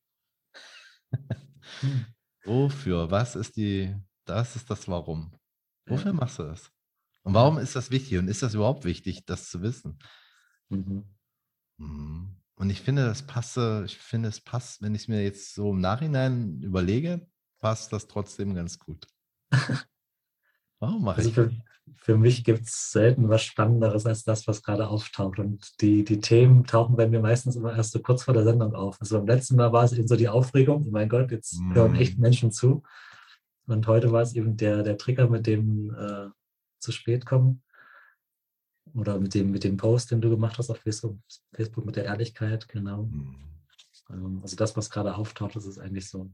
Wofür? 2.45 3.11
Was 3.11 3.37
ist 3.37 3.57
die, 3.57 3.95
das 4.25 4.57
ist 4.57 4.71
das 4.71 4.89
Warum? 4.89 5.33
Wofür 5.87 6.13
machst 6.13 6.39
du 6.39 6.45
das? 6.45 6.71
Und 7.23 7.35
warum 7.35 7.59
ist 7.59 7.77
das 7.77 7.91
wichtig? 7.91 8.19
Und 8.19 8.29
ist 8.29 8.43
das 8.43 8.55
überhaupt 8.55 8.85
wichtig, 8.85 9.25
das 9.27 9.51
zu 9.51 9.63
wissen? 9.63 9.99
Mhm. 10.69 11.05
Mhm. 11.79 12.37
Und 12.57 12.71
ich 12.71 12.81
finde, 12.83 13.05
das 13.07 13.23
passe, 13.27 13.85
ich 13.87 13.97
finde, 13.99 14.29
es 14.29 14.41
passt, 14.41 14.83
wenn 14.83 14.95
ich 14.95 15.03
es 15.03 15.09
mir 15.09 15.23
jetzt 15.23 15.55
so 15.55 15.71
im 15.73 15.81
Nachhinein 15.81 16.61
überlege, 16.63 17.27
passt 17.59 17.93
das 17.93 18.07
trotzdem 18.07 18.55
ganz 18.55 18.79
gut. 18.79 19.07
Warum 20.79 21.05
mache 21.05 21.19
Also 21.19 21.29
ich? 21.29 21.35
für, 21.35 21.51
für 21.97 22.17
mich 22.17 22.45
gibt 22.45 22.63
es 22.67 22.91
selten 22.91 23.29
was 23.29 23.43
Spannenderes 23.45 24.07
als 24.07 24.25
das, 24.25 24.47
was 24.47 24.63
gerade 24.63 24.89
auftaucht. 24.89 25.39
Und 25.39 25.81
die, 25.81 26.05
die 26.05 26.21
Themen 26.21 26.65
tauchen 26.65 26.97
bei 26.97 27.07
mir 27.09 27.21
meistens 27.21 27.57
immer 27.57 27.75
erst 27.77 27.93
so 27.93 28.01
kurz 28.01 28.23
vor 28.25 28.35
der 28.35 28.45
Sendung 28.45 28.75
auf. 28.75 28.99
Also 29.01 29.19
beim 29.19 29.27
letzten 29.27 29.57
Mal 29.57 29.73
war 29.73 29.85
es 29.85 29.93
eben 29.93 30.09
so 30.09 30.17
die 30.17 30.29
Aufregung, 30.29 30.85
oh 30.87 30.91
mein 30.91 31.09
Gott, 31.09 31.31
jetzt 31.31 31.65
hören 31.73 31.95
echt 31.95 32.17
Mhm. 32.17 32.23
Menschen 32.23 32.53
zu. 32.53 32.83
Und 33.71 33.87
heute 33.87 34.13
war 34.13 34.23
es 34.23 34.35
eben 34.35 34.57
der, 34.57 34.83
der 34.83 34.99
Trigger 34.99 35.29
mit 35.29 35.47
dem 35.47 35.95
äh, 35.95 36.29
zu 36.79 36.93
spät 36.93 37.27
kommen. 37.27 37.63
Oder 38.95 39.19
mit 39.19 39.35
dem, 39.35 39.51
mit 39.51 39.65
dem 39.65 39.77
Post, 39.77 40.11
den 40.11 40.21
du 40.21 40.31
gemacht 40.31 40.59
hast 40.59 40.71
auf 40.71 40.79
Facebook, 40.79 41.17
Facebook 41.55 41.87
mit 41.87 41.97
der 41.97 42.07
Ehrlichkeit, 42.07 42.69
genau. 42.69 43.05
Mhm. 43.05 43.37
Ähm, 44.11 44.41
Also 44.43 44.57
das, 44.57 44.77
was 44.77 44.91
gerade 44.91 45.15
auftaucht, 45.15 45.55
das 45.57 45.67
ist 45.67 45.79
eigentlich 45.79 46.09
so. 46.09 46.31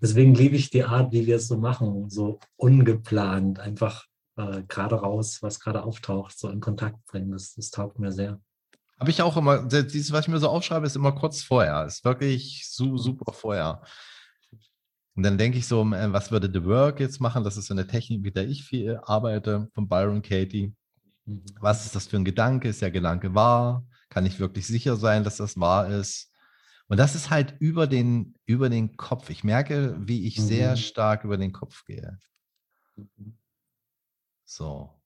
Deswegen 0.00 0.34
liebe 0.34 0.56
ich 0.56 0.70
die 0.70 0.84
Art, 0.84 1.12
wie 1.12 1.26
wir 1.26 1.36
es 1.36 1.48
so 1.48 1.56
machen, 1.56 2.08
so 2.10 2.40
ungeplant, 2.56 3.58
einfach 3.60 4.06
äh, 4.36 4.62
gerade 4.66 4.96
raus, 4.96 5.42
was 5.42 5.60
gerade 5.60 5.84
auftaucht, 5.84 6.38
so 6.38 6.48
in 6.48 6.60
Kontakt 6.60 7.04
bringen. 7.06 7.30
Das, 7.30 7.54
das 7.54 7.70
taugt 7.70 7.98
mir 7.98 8.12
sehr. 8.12 8.40
Habe 8.98 9.10
ich 9.10 9.22
auch 9.22 9.36
immer, 9.36 9.64
dieses, 9.64 10.12
was 10.12 10.26
ich 10.26 10.28
mir 10.28 10.38
so 10.38 10.48
aufschreibe, 10.48 10.86
ist 10.86 10.96
immer 10.96 11.12
kurz 11.12 11.42
vorher. 11.42 11.84
Ist 11.86 12.04
wirklich 12.04 12.68
su 12.68 12.96
super 12.96 13.32
vorher. 13.32 13.82
Und 15.14 15.24
dann 15.24 15.36
denke 15.36 15.58
ich 15.58 15.66
so, 15.66 15.84
was 15.90 16.30
würde 16.30 16.50
The 16.52 16.64
Work 16.64 17.00
jetzt 17.00 17.20
machen? 17.20 17.44
Das 17.44 17.56
ist 17.56 17.66
so 17.66 17.74
eine 17.74 17.86
Technik, 17.86 18.22
mit 18.22 18.36
der 18.36 18.48
ich 18.48 18.64
viel 18.64 18.98
arbeite, 19.02 19.68
von 19.74 19.88
Byron 19.88 20.22
Katie. 20.22 20.74
Mhm. 21.26 21.44
Was 21.60 21.84
ist 21.84 21.94
das 21.94 22.06
für 22.06 22.16
ein 22.16 22.24
Gedanke? 22.24 22.68
Ist 22.68 22.80
der 22.82 22.90
Gedanke 22.90 23.34
wahr? 23.34 23.86
Kann 24.08 24.26
ich 24.26 24.40
wirklich 24.40 24.66
sicher 24.66 24.96
sein, 24.96 25.22
dass 25.24 25.36
das 25.36 25.58
wahr 25.58 25.88
ist? 25.88 26.30
Und 26.88 26.98
das 26.98 27.14
ist 27.14 27.30
halt 27.30 27.54
über 27.58 27.86
den, 27.86 28.34
über 28.44 28.68
den 28.68 28.96
Kopf. 28.96 29.30
Ich 29.30 29.44
merke, 29.44 29.96
wie 29.98 30.26
ich 30.26 30.36
sehr 30.36 30.72
Mhm. 30.72 30.76
stark 30.76 31.24
über 31.24 31.36
den 31.36 31.52
Kopf 31.52 31.84
gehe. 31.84 32.18
Mhm. 32.96 33.36
So. 34.44 34.98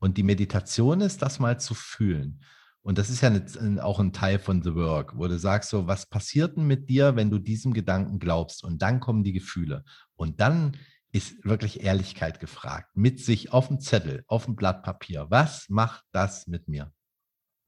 Und 0.00 0.16
die 0.16 0.22
Meditation 0.22 1.00
ist, 1.00 1.22
das 1.22 1.38
mal 1.40 1.58
zu 1.60 1.74
fühlen. 1.74 2.42
Und 2.88 2.96
das 2.96 3.10
ist 3.10 3.20
ja 3.20 3.28
eine, 3.28 3.84
auch 3.84 4.00
ein 4.00 4.14
Teil 4.14 4.38
von 4.38 4.62
The 4.62 4.74
Work, 4.74 5.18
wo 5.18 5.28
du 5.28 5.38
sagst 5.38 5.68
so, 5.68 5.86
was 5.86 6.06
passiert 6.06 6.56
denn 6.56 6.66
mit 6.66 6.88
dir, 6.88 7.16
wenn 7.16 7.30
du 7.30 7.38
diesem 7.38 7.74
Gedanken 7.74 8.18
glaubst? 8.18 8.64
Und 8.64 8.80
dann 8.80 8.98
kommen 8.98 9.24
die 9.24 9.34
Gefühle. 9.34 9.84
Und 10.14 10.40
dann 10.40 10.74
ist 11.12 11.44
wirklich 11.44 11.80
Ehrlichkeit 11.82 12.40
gefragt. 12.40 12.96
Mit 12.96 13.20
sich 13.20 13.52
auf 13.52 13.68
dem 13.68 13.78
Zettel, 13.78 14.24
auf 14.26 14.46
dem 14.46 14.56
Blatt 14.56 14.82
Papier. 14.82 15.26
Was 15.28 15.68
macht 15.68 16.02
das 16.12 16.46
mit 16.46 16.66
mir? 16.66 16.90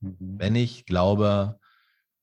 Mhm. 0.01 0.39
Wenn 0.39 0.55
ich 0.55 0.87
glaube, 0.87 1.61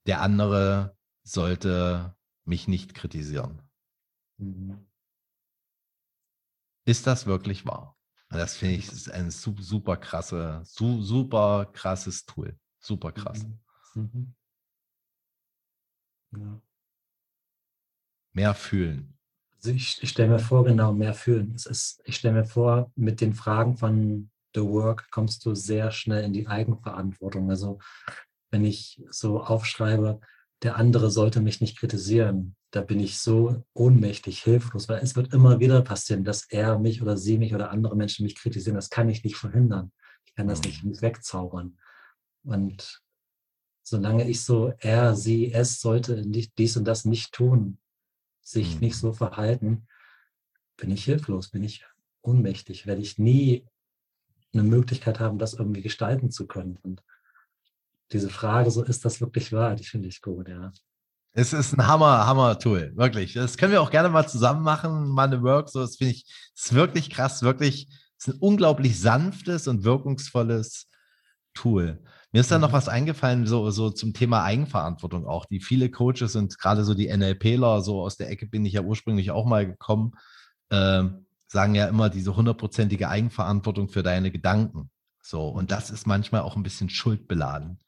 der 0.08 0.24
andere 0.24 0.98
sollte 1.22 2.16
mich 2.46 2.68
nicht 2.68 2.96
kritisieren. 2.96 3.62
Mhm. 4.40 4.88
Ist 6.84 7.06
das 7.06 7.28
wirklich 7.28 7.64
wahr? 7.64 7.96
Und 8.32 8.40
das 8.40 8.56
finde 8.56 8.74
ich 8.74 8.92
ist 8.92 9.12
ein 9.12 9.30
su- 9.30 9.62
super 9.62 9.98
krasse, 9.98 10.62
su 10.64 11.04
super 11.04 11.68
krasses 11.72 12.26
Tool. 12.26 12.58
Super 12.88 13.12
krass. 13.12 13.46
Mhm. 13.96 14.34
Ja. 16.32 16.62
Mehr 18.32 18.54
fühlen. 18.54 19.18
Also 19.58 19.72
ich, 19.72 20.02
ich 20.02 20.10
stelle 20.10 20.30
mir 20.30 20.40
vor, 20.40 20.64
genau, 20.64 20.94
mehr 20.94 21.14
fühlen. 21.14 21.52
Es 21.54 21.66
ist, 21.66 22.02
ich 22.06 22.16
stelle 22.16 22.36
mir 22.36 22.46
vor, 22.46 22.90
mit 22.96 23.20
den 23.20 23.34
Fragen 23.34 23.76
von 23.76 24.30
The 24.56 24.62
Work 24.62 25.12
kommst 25.12 25.46
du 25.46 25.54
sehr 25.54 25.92
schnell 25.92 26.24
in 26.24 26.32
die 26.32 26.48
Eigenverantwortung. 26.48 27.50
Also 27.50 27.80
wenn 28.52 28.64
ich 28.64 29.04
so 29.10 29.44
aufschreibe, 29.44 30.22
der 30.64 30.78
andere 30.78 31.12
sollte 31.12 31.42
mich 31.42 31.60
nicht 31.60 31.78
kritisieren, 31.78 32.56
da 32.72 32.80
bin 32.80 33.02
ich 33.02 33.20
so 33.20 33.66
ohnmächtig, 33.74 34.42
hilflos, 34.44 34.88
weil 34.88 35.04
es 35.04 35.18
wird 35.18 35.34
immer 35.34 35.60
wieder 35.60 35.82
passieren, 35.82 36.24
dass 36.24 36.50
er 36.50 36.80
mich 36.80 37.02
oder 37.02 37.18
sie 37.18 37.38
mich 37.38 37.54
oder 37.54 37.70
andere 37.70 37.98
Menschen 37.98 38.24
mich 38.24 38.36
kritisieren. 38.36 38.76
Das 38.76 38.90
kann 38.90 39.10
ich 39.10 39.26
nicht 39.26 39.36
verhindern. 39.36 39.92
Ich 40.26 40.36
kann 40.36 40.48
das 40.48 40.62
nicht 40.62 41.02
wegzaubern. 41.02 41.78
Und 42.48 43.02
solange 43.84 44.28
ich 44.28 44.44
so, 44.44 44.74
er, 44.80 45.16
sie, 45.16 45.52
es 45.52 45.82
sollte 45.82 46.26
nicht, 46.26 46.58
dies 46.58 46.78
und 46.78 46.86
das 46.86 47.06
nicht 47.06 47.34
tun, 47.34 47.78
sich 48.42 48.76
Mhm. 48.76 48.80
nicht 48.82 48.96
so 48.98 49.14
verhalten, 49.14 49.88
bin 50.78 50.92
ich 50.92 51.04
hilflos, 51.04 51.50
bin 51.50 51.64
ich 51.64 51.86
ohnmächtig, 52.22 52.88
werde 52.88 53.02
ich 53.02 53.18
nie 53.18 53.66
eine 54.54 54.64
Möglichkeit 54.64 55.20
haben, 55.20 55.38
das 55.38 55.54
irgendwie 55.54 55.82
gestalten 55.82 56.32
zu 56.32 56.48
können. 56.48 56.78
Und 56.84 57.04
diese 58.12 58.30
Frage, 58.30 58.72
so 58.72 58.84
ist 58.84 59.04
das 59.04 59.20
wirklich 59.20 59.52
wahr, 59.52 59.76
die 59.76 59.84
finde 59.84 60.08
ich 60.08 60.22
gut, 60.22 60.48
ja. 60.48 60.72
Es 61.34 61.54
ist 61.54 61.74
ein 61.74 61.86
Hammer, 61.86 62.26
Hammer-Tool, 62.26 62.96
wirklich. 62.96 63.34
Das 63.34 63.58
können 63.58 63.74
wir 63.74 63.82
auch 63.82 63.92
gerne 63.92 64.10
mal 64.10 64.28
zusammen 64.28 64.64
machen, 64.64 65.10
mal 65.10 65.28
eine 65.28 65.44
Work. 65.44 65.70
So, 65.70 65.82
das 65.82 65.98
finde 65.98 66.14
ich, 66.14 66.26
ist 66.56 66.74
wirklich 66.74 67.10
krass, 67.10 67.44
wirklich, 67.44 67.90
ist 68.18 68.30
ein 68.30 68.40
unglaublich 68.40 69.00
sanftes 69.00 69.68
und 69.68 69.84
wirkungsvolles 69.84 70.88
Tool. 71.54 72.02
Mir 72.34 72.42
ist 72.42 72.52
da 72.52 72.60
noch 72.60 72.70
Mhm. 72.70 72.74
was 72.74 72.90
eingefallen, 72.90 73.48
so, 73.48 73.72
so 73.72 73.90
zum 73.90 74.14
Thema 74.14 74.44
Eigenverantwortung 74.44 75.26
auch. 75.26 75.46
Die 75.46 75.60
viele 75.60 75.90
Coaches 75.90 76.36
und 76.36 76.58
gerade 76.60 76.84
so 76.84 76.94
die 76.94 77.08
NLPler, 77.08 77.82
so 77.82 78.02
aus 78.02 78.18
der 78.18 78.30
Ecke 78.30 78.48
bin 78.48 78.66
ich 78.66 78.74
ja 78.74 78.82
ursprünglich 78.82 79.32
auch 79.32 79.46
mal 79.46 79.66
gekommen, 79.66 80.12
ähm, 80.70 81.26
sagen 81.48 81.76
ja 81.76 81.88
immer 81.88 82.10
diese 82.10 82.36
hundertprozentige 82.36 83.10
Eigenverantwortung 83.10 83.90
für 83.90 84.04
deine 84.04 84.32
Gedanken. 84.32 84.90
So, 85.22 85.48
und 85.48 85.72
das 85.72 85.90
ist 85.90 86.06
manchmal 86.08 86.42
auch 86.42 86.56
ein 86.56 86.64
bisschen 86.64 86.90
schuldbeladen. 86.90 87.80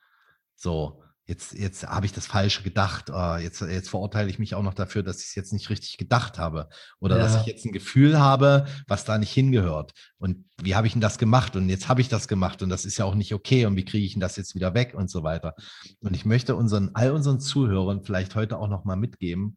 So, 0.56 1.04
jetzt, 1.30 1.54
jetzt 1.54 1.88
habe 1.88 2.06
ich 2.06 2.12
das 2.12 2.26
Falsche 2.26 2.64
gedacht. 2.64 3.10
ah, 3.12 3.38
jetzt, 3.40 3.62
jetzt 3.62 3.90
verurteile 3.90 4.30
ich 4.30 4.40
mich 4.40 4.56
auch 4.56 4.64
noch 4.64 4.74
dafür, 4.74 5.04
dass 5.04 5.20
ich 5.22 5.28
es 5.28 5.36
jetzt 5.36 5.54
nicht 5.54 5.70
richtig 5.70 5.98
gedacht 5.98 6.38
habe. 6.40 6.68
Oder 7.00 7.18
dass 7.18 7.36
Ja. 7.36 7.42
ich 7.42 7.46
jetzt 7.48 7.66
ein 7.66 7.72
Gefühl 7.72 8.20
habe, 8.20 8.66
was 8.88 9.06
da 9.06 9.18
nicht 9.18 9.32
hingehört. 9.32 9.94
Und 10.18 10.46
wie 10.62 10.76
habe 10.76 10.88
ich 10.88 10.94
denn 10.94 11.02
das 11.02 11.18
gemacht? 11.20 11.56
Und 11.56 11.70
jetzt 11.70 11.88
habe 11.88 12.02
ich 12.02 12.10
das 12.10 12.28
gemacht 12.28 12.62
und 12.62 12.70
das 12.70 12.84
ist 12.84 12.98
ja 12.98 13.06
auch 13.06 13.16
nicht 13.16 13.34
okay. 13.34 13.66
Und 13.66 13.76
wie 13.78 13.86
kriege 13.86 14.06
ich 14.06 14.14
denn 14.14 14.20
das 14.22 14.36
jetzt 14.36 14.56
wieder 14.56 14.74
weg 14.74 14.94
und 14.96 15.10
so 15.10 15.24
weiter? 15.24 15.56
Und 16.02 16.16
ich 16.16 16.26
möchte 16.26 16.56
unseren, 16.56 16.90
all 16.96 17.12
unseren 17.12 17.40
Zuhörern 17.40 18.04
vielleicht 18.04 18.36
heute 18.36 18.58
auch 18.58 18.68
noch 18.68 18.84
mal 18.84 18.98
mitgeben, 18.98 19.56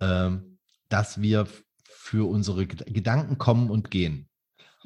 ähm, 0.00 0.58
dass 0.88 1.22
wir 1.22 1.46
für 1.88 2.28
unsere 2.28 2.64
Ged- 2.64 2.92
Gedanken 2.92 3.38
kommen 3.38 3.70
und 3.70 3.90
gehen. 3.90 4.28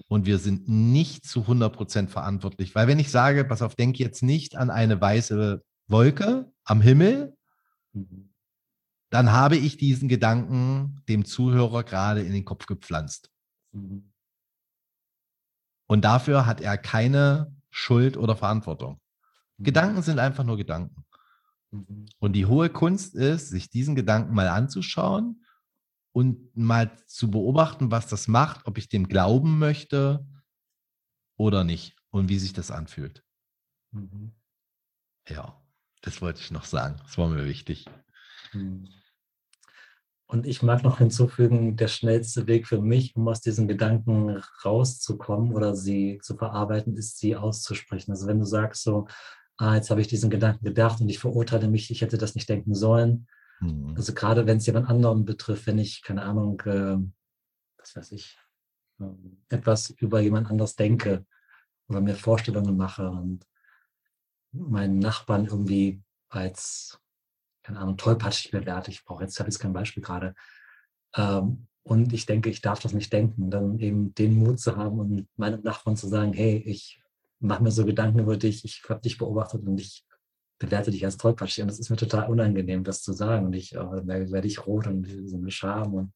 Und 0.07 0.26
wir 0.26 0.39
sind 0.39 0.68
nicht 0.68 1.24
zu 1.26 1.47
100% 1.49 2.09
verantwortlich. 2.09 2.74
Weil 2.76 2.87
wenn 2.87 3.01
ich 3.01 3.11
sage, 3.11 3.45
pass 3.45 3.62
auf, 3.62 3.74
denk 3.74 3.99
jetzt 3.99 4.22
nicht 4.22 4.55
an 4.57 4.70
eine 4.70 5.01
weiße 5.01 5.62
Wolke 5.89 6.53
am 6.64 6.80
Himmel, 6.80 7.36
Mhm. 7.93 8.30
dann 9.11 9.32
habe 9.32 9.57
ich 9.57 9.76
diesen 9.76 10.09
Gedanken 10.09 11.03
dem 11.09 11.24
Zuhörer 11.24 11.82
gerade 11.84 12.22
in 12.22 12.32
den 12.32 12.45
Kopf 12.45 12.66
gepflanzt. 12.66 13.30
Mhm. 13.72 14.12
Und 15.86 16.05
dafür 16.05 16.45
hat 16.45 16.61
er 16.61 16.76
keine 16.76 17.55
Schuld 17.70 18.16
oder 18.16 18.36
Verantwortung. 18.36 19.01
Mhm. 19.57 19.64
Gedanken 19.64 20.03
sind 20.03 20.18
einfach 20.18 20.45
nur 20.45 20.59
Gedanken. 20.59 21.07
Mhm. 21.70 22.07
Und 22.18 22.34
die 22.34 22.47
hohe 22.47 22.68
Kunst 22.68 23.14
ist, 23.14 23.49
sich 23.49 23.70
diesen 23.70 23.95
Gedanken 23.95 24.34
mal 24.34 24.49
anzuschauen 24.49 25.45
und 26.12 26.55
mal 26.57 26.95
zu 27.07 27.30
beobachten, 27.30 27.91
was 27.91 28.07
das 28.07 28.28
macht, 28.28 28.66
ob 28.66 28.76
ich 28.78 28.89
dem 28.89 29.09
glauben 29.09 29.59
möchte 29.59 30.26
oder 31.36 31.64
nicht 31.64 31.97
und 32.11 32.28
wie 32.28 32.39
sich 32.39 32.53
das 32.53 32.70
anfühlt. 32.70 33.24
Ja, 35.28 35.62
das 36.09 36.22
wollte 36.22 36.40
ich 36.40 36.50
noch 36.50 36.64
sagen. 36.64 36.96
Das 37.04 37.18
war 37.18 37.28
mir 37.28 37.44
wichtig. 37.44 37.84
Mhm. 38.54 38.88
Und 40.26 40.46
ich 40.46 40.62
mag 40.62 40.82
noch 40.82 40.98
hinzufügen, 40.98 41.76
der 41.76 41.88
schnellste 41.88 42.46
Weg 42.46 42.66
für 42.66 42.80
mich, 42.80 43.14
um 43.14 43.28
aus 43.28 43.42
diesen 43.42 43.68
Gedanken 43.68 44.42
rauszukommen 44.64 45.54
oder 45.54 45.74
sie 45.74 46.18
zu 46.22 46.36
verarbeiten, 46.36 46.96
ist 46.96 47.18
sie 47.18 47.36
auszusprechen. 47.36 48.11
Also 48.11 48.26
wenn 48.26 48.38
du 48.38 48.46
sagst 48.46 48.82
so, 48.82 49.06
ah, 49.59 49.74
jetzt 49.74 49.90
habe 49.90 50.00
ich 50.00 50.09
diesen 50.09 50.30
Gedanken 50.30 50.64
gedacht 50.64 51.00
und 51.00 51.11
ich 51.11 51.18
verurteile 51.18 51.68
mich, 51.68 51.90
ich 51.90 52.00
hätte 52.00 52.16
das 52.16 52.34
nicht 52.34 52.48
denken 52.48 52.74
sollen. 52.74 53.26
Mhm. 53.61 53.94
Also 53.94 54.14
gerade 54.14 54.46
wenn 54.46 54.59
es 54.59 54.66
jemand 54.66 54.88
anderen 54.88 55.26
betrifft, 55.26 55.66
wenn 55.66 55.78
ich, 55.78 56.02
keine 56.02 56.22
Ahnung, 56.22 56.61
äh, 56.64 56.96
was 57.78 57.96
weiß 57.96 58.12
ich, 58.12 58.38
äh, 59.00 59.04
etwas 59.50 59.90
über 59.90 60.20
jemand 60.20 60.50
anders 60.50 60.74
denke 60.74 61.26
oder 61.88 62.00
mir 62.00 62.14
Vorstellungen 62.14 62.78
mache 62.78 63.11
und 63.11 63.46
meinen 64.53 64.99
Nachbarn 64.99 65.46
irgendwie 65.46 66.03
als, 66.28 67.01
keine 67.62 67.80
Ahnung, 67.80 67.96
tollpatschig 67.96 68.51
bewerte. 68.51 68.90
Ich 68.90 69.05
brauche 69.05 69.24
jetzt, 69.24 69.38
habe 69.38 69.49
jetzt 69.49 69.59
kein 69.59 69.72
Beispiel 69.72 70.03
gerade. 70.03 70.34
Ähm, 71.14 71.66
und 71.82 72.12
ich 72.12 72.26
denke, 72.26 72.51
ich 72.51 72.61
darf 72.61 72.80
das 72.80 72.92
nicht 72.92 73.12
denken, 73.12 73.51
dann 73.51 73.78
eben 73.78 74.14
den 74.14 74.36
Mut 74.36 74.61
zu 74.61 74.76
haben 74.76 74.99
und 74.99 75.28
meinem 75.36 75.62
Nachbarn 75.62 75.96
zu 75.96 76.07
sagen, 76.07 76.34
hey, 76.34 76.59
ich 76.59 77.03
mache 77.40 77.62
mir 77.62 77.70
so 77.70 77.84
Gedanken 77.84 78.18
über 78.18 78.36
dich, 78.36 78.64
ich 78.64 78.82
habe 78.88 79.01
dich 79.01 79.16
beobachtet 79.16 79.64
und 79.64 79.80
ich 79.80 80.05
bewerte 80.59 80.90
dich 80.90 81.05
als 81.05 81.16
tollpatschig. 81.16 81.62
Und 81.62 81.70
es 81.70 81.78
ist 81.78 81.88
mir 81.88 81.96
total 81.96 82.28
unangenehm, 82.30 82.84
das 82.84 83.03
zu 83.03 83.12
sagen. 83.12 83.46
Und 83.46 83.53
ich 83.55 83.74
äh, 83.74 83.78
werde 83.78 84.46
ich 84.46 84.66
rot 84.66 84.86
und 84.86 85.07
so 85.26 85.36
eine 85.36 85.51
Scham. 85.51 85.94
Und 85.94 86.12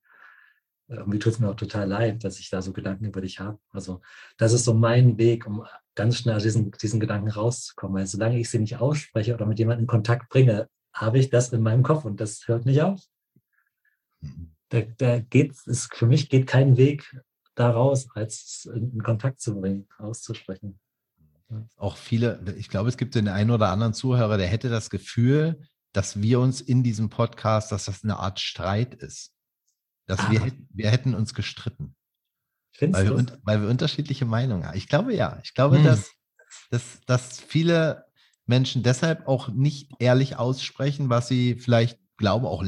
irgendwie 0.93 1.19
tut 1.19 1.35
es 1.35 1.39
mir 1.39 1.49
auch 1.51 1.57
total 1.57 1.89
leid, 1.89 2.25
dass 2.25 2.39
ich 2.39 2.51
da 2.51 2.63
so 2.63 2.73
Gedanken 2.73 3.07
über 3.07 3.21
dich 3.21 3.41
habe. 3.41 3.59
Also 3.71 4.01
das 4.37 4.53
ist 4.53 4.65
so 4.65 4.75
mein 4.75 5.19
Weg, 5.19 5.47
um 5.47 5.65
ganz 5.95 6.19
schnell 6.19 6.37
aus 6.37 6.43
diesen, 6.43 6.71
diesen 6.73 7.01
Gedanken 7.01 7.31
rauszukommen. 7.31 7.97
Weil 7.97 8.07
solange 8.07 8.39
ich 8.39 8.51
sie 8.51 8.59
nicht 8.59 8.79
ausspreche 8.79 9.35
oder 9.35 9.47
mit 9.47 9.59
jemandem 9.59 9.85
in 9.85 9.89
Kontakt 9.89 10.29
bringe, 10.29 10.69
habe 10.93 11.19
ich 11.19 11.31
das 11.31 11.53
in 11.53 11.63
meinem 11.63 11.83
Kopf 11.83 12.05
und 12.05 12.21
das 12.21 12.47
hört 12.47 12.67
nicht 12.67 12.83
auf. 12.83 13.01
Mhm. 14.21 14.53
Da, 14.69 14.83
da 14.99 15.21
geht 15.21 15.55
es, 15.67 15.89
für 15.93 16.07
mich 16.07 16.29
geht 16.29 16.47
kein 16.47 16.77
Weg 16.77 17.21
daraus, 17.55 18.09
als 18.15 18.69
in 18.73 19.03
Kontakt 19.03 19.41
zu 19.41 19.61
bringen, 19.61 19.87
auszusprechen. 19.99 20.79
Auch 21.77 21.97
viele, 21.97 22.43
ich 22.57 22.71
glaube, 22.71 22.89
es 22.89 22.97
gibt 22.97 23.15
den 23.15 23.29
einen 23.29 23.51
oder 23.51 23.69
anderen 23.69 23.93
Zuhörer, 23.93 24.39
der 24.39 24.47
hätte 24.47 24.71
das 24.71 24.89
Gefühl, 24.89 25.61
dass 25.93 26.23
wir 26.23 26.41
uns 26.41 26.63
in 26.63 26.83
diesem 26.83 27.11
Podcast, 27.11 27.73
dass 27.73 27.85
das 27.85 28.03
eine 28.03 28.19
Art 28.19 28.41
Streit 28.41 28.95
ist. 28.95 29.35
Dass 30.07 30.21
ah. 30.21 30.31
wir, 30.31 30.53
wir 30.71 30.91
hätten 30.91 31.15
uns 31.15 31.35
gestritten. 31.35 31.95
Weil 32.81 33.05
wir, 33.05 33.41
weil 33.43 33.63
wir, 33.63 33.69
unterschiedliche 33.69 34.25
Meinungen 34.25 34.67
haben. 34.67 34.77
Ich 34.77 34.89
glaube 34.89 35.15
ja. 35.15 35.39
Ich 35.45 35.55
glaube, 35.55 35.77
hm. 35.77 35.85
dass, 35.85 36.11
dass, 36.71 37.01
dass 37.07 37.41
viele 37.41 38.05
Menschen 38.47 38.83
deshalb 38.83 39.29
auch 39.29 39.49
nicht 39.49 39.93
ehrlich 39.99 40.37
aussprechen, 40.37 41.11
was 41.11 41.29
sie 41.29 41.55
vielleicht 41.55 41.99
glauben, 42.17 42.47
auch 42.47 42.65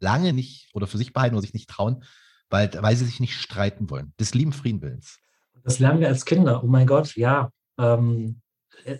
lange 0.00 0.32
nicht 0.32 0.74
oder 0.74 0.86
für 0.86 0.98
sich 0.98 1.12
behalten 1.12 1.34
oder 1.34 1.42
sich 1.42 1.54
nicht 1.54 1.68
trauen, 1.68 2.04
weil, 2.48 2.70
weil 2.82 2.96
sie 2.96 3.04
sich 3.04 3.20
nicht 3.20 3.34
streiten 3.34 3.90
wollen. 3.90 4.12
Des 4.18 4.34
lieben 4.34 4.52
Friedenwillens. 4.52 5.18
Das 5.62 5.78
lernen 5.78 6.00
wir 6.00 6.08
als 6.08 6.24
Kinder. 6.24 6.64
Oh 6.64 6.66
mein 6.66 6.86
Gott, 6.86 7.14
ja. 7.16 7.50
Ähm, 7.78 8.40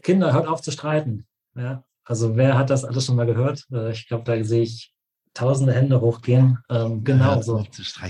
Kinder, 0.02 0.32
hört 0.32 0.46
auf 0.46 0.60
zu 0.60 0.70
streiten. 0.70 1.26
Ja. 1.56 1.84
Also 2.04 2.36
wer 2.36 2.58
hat 2.58 2.70
das 2.70 2.84
alles 2.84 3.06
schon 3.06 3.16
mal 3.16 3.26
gehört? 3.26 3.66
Äh, 3.72 3.92
ich 3.92 4.06
glaube, 4.06 4.24
da 4.24 4.42
sehe 4.44 4.62
ich 4.62 4.92
tausende 5.34 5.72
Hände 5.72 6.00
hochgehen. 6.00 6.58
Ähm, 6.68 7.04
genau 7.04 7.36
ja, 7.36 7.42
so. 7.42 7.64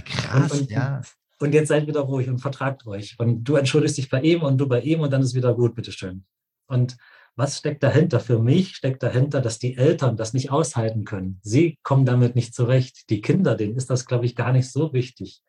Krass, 0.05 0.53
und, 0.53 0.61
und, 0.61 0.71
ja. 0.71 1.03
Und 1.39 1.55
jetzt 1.55 1.69
seid 1.69 1.87
wieder 1.87 2.01
ruhig 2.01 2.29
und 2.29 2.39
vertragt 2.39 2.87
euch. 2.87 3.17
Und 3.19 3.45
du 3.45 3.57
entschuldigst 3.57 3.97
dich 3.97 4.11
bei 4.11 4.21
ihm 4.21 4.43
und 4.43 4.59
du 4.59 4.69
bei 4.69 4.81
ihm 4.81 5.01
und 5.01 5.11
dann 5.11 5.23
ist 5.23 5.35
wieder 5.35 5.55
gut, 5.55 5.75
bitteschön. 5.75 6.25
Und 6.67 6.97
was 7.37 7.59
steckt 7.59 7.83
dahinter? 7.83 8.21
Für 8.21 8.39
mich 8.39 8.77
steckt 8.77 9.03
dahinter, 9.03 9.41
dass 9.41 9.59
die 9.59 9.77
Eltern 9.77 10.17
das 10.17 10.35
nicht 10.35 10.51
aushalten 10.51 11.05
können. 11.05 11.41
Sie 11.43 11.79
kommen 11.83 12.05
damit 12.05 12.37
nicht 12.37 12.55
zurecht. 12.55 13.09
Die 13.09 13.23
Kinder, 13.23 13.55
denen 13.55 13.77
ist 13.77 13.89
das, 13.89 14.05
glaube 14.05 14.27
ich, 14.27 14.37
gar 14.37 14.53
nicht 14.53 14.71
so 14.71 14.93
wichtig. 14.93 15.41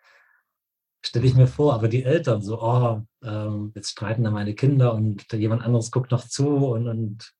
Stelle 1.04 1.26
ich 1.26 1.34
mir 1.34 1.48
vor, 1.48 1.74
aber 1.74 1.88
die 1.88 2.04
Eltern 2.04 2.42
so, 2.42 2.62
oh, 2.62 3.02
ähm, 3.24 3.72
jetzt 3.76 3.90
streiten 3.90 4.24
da 4.24 4.32
meine 4.32 4.54
Kinder 4.54 4.94
und 4.94 5.34
jemand 5.34 5.64
anderes 5.64 5.92
guckt 5.92 6.12
noch 6.12 6.26
zu 6.26 6.48
und, 6.68 6.88
und 6.88 7.34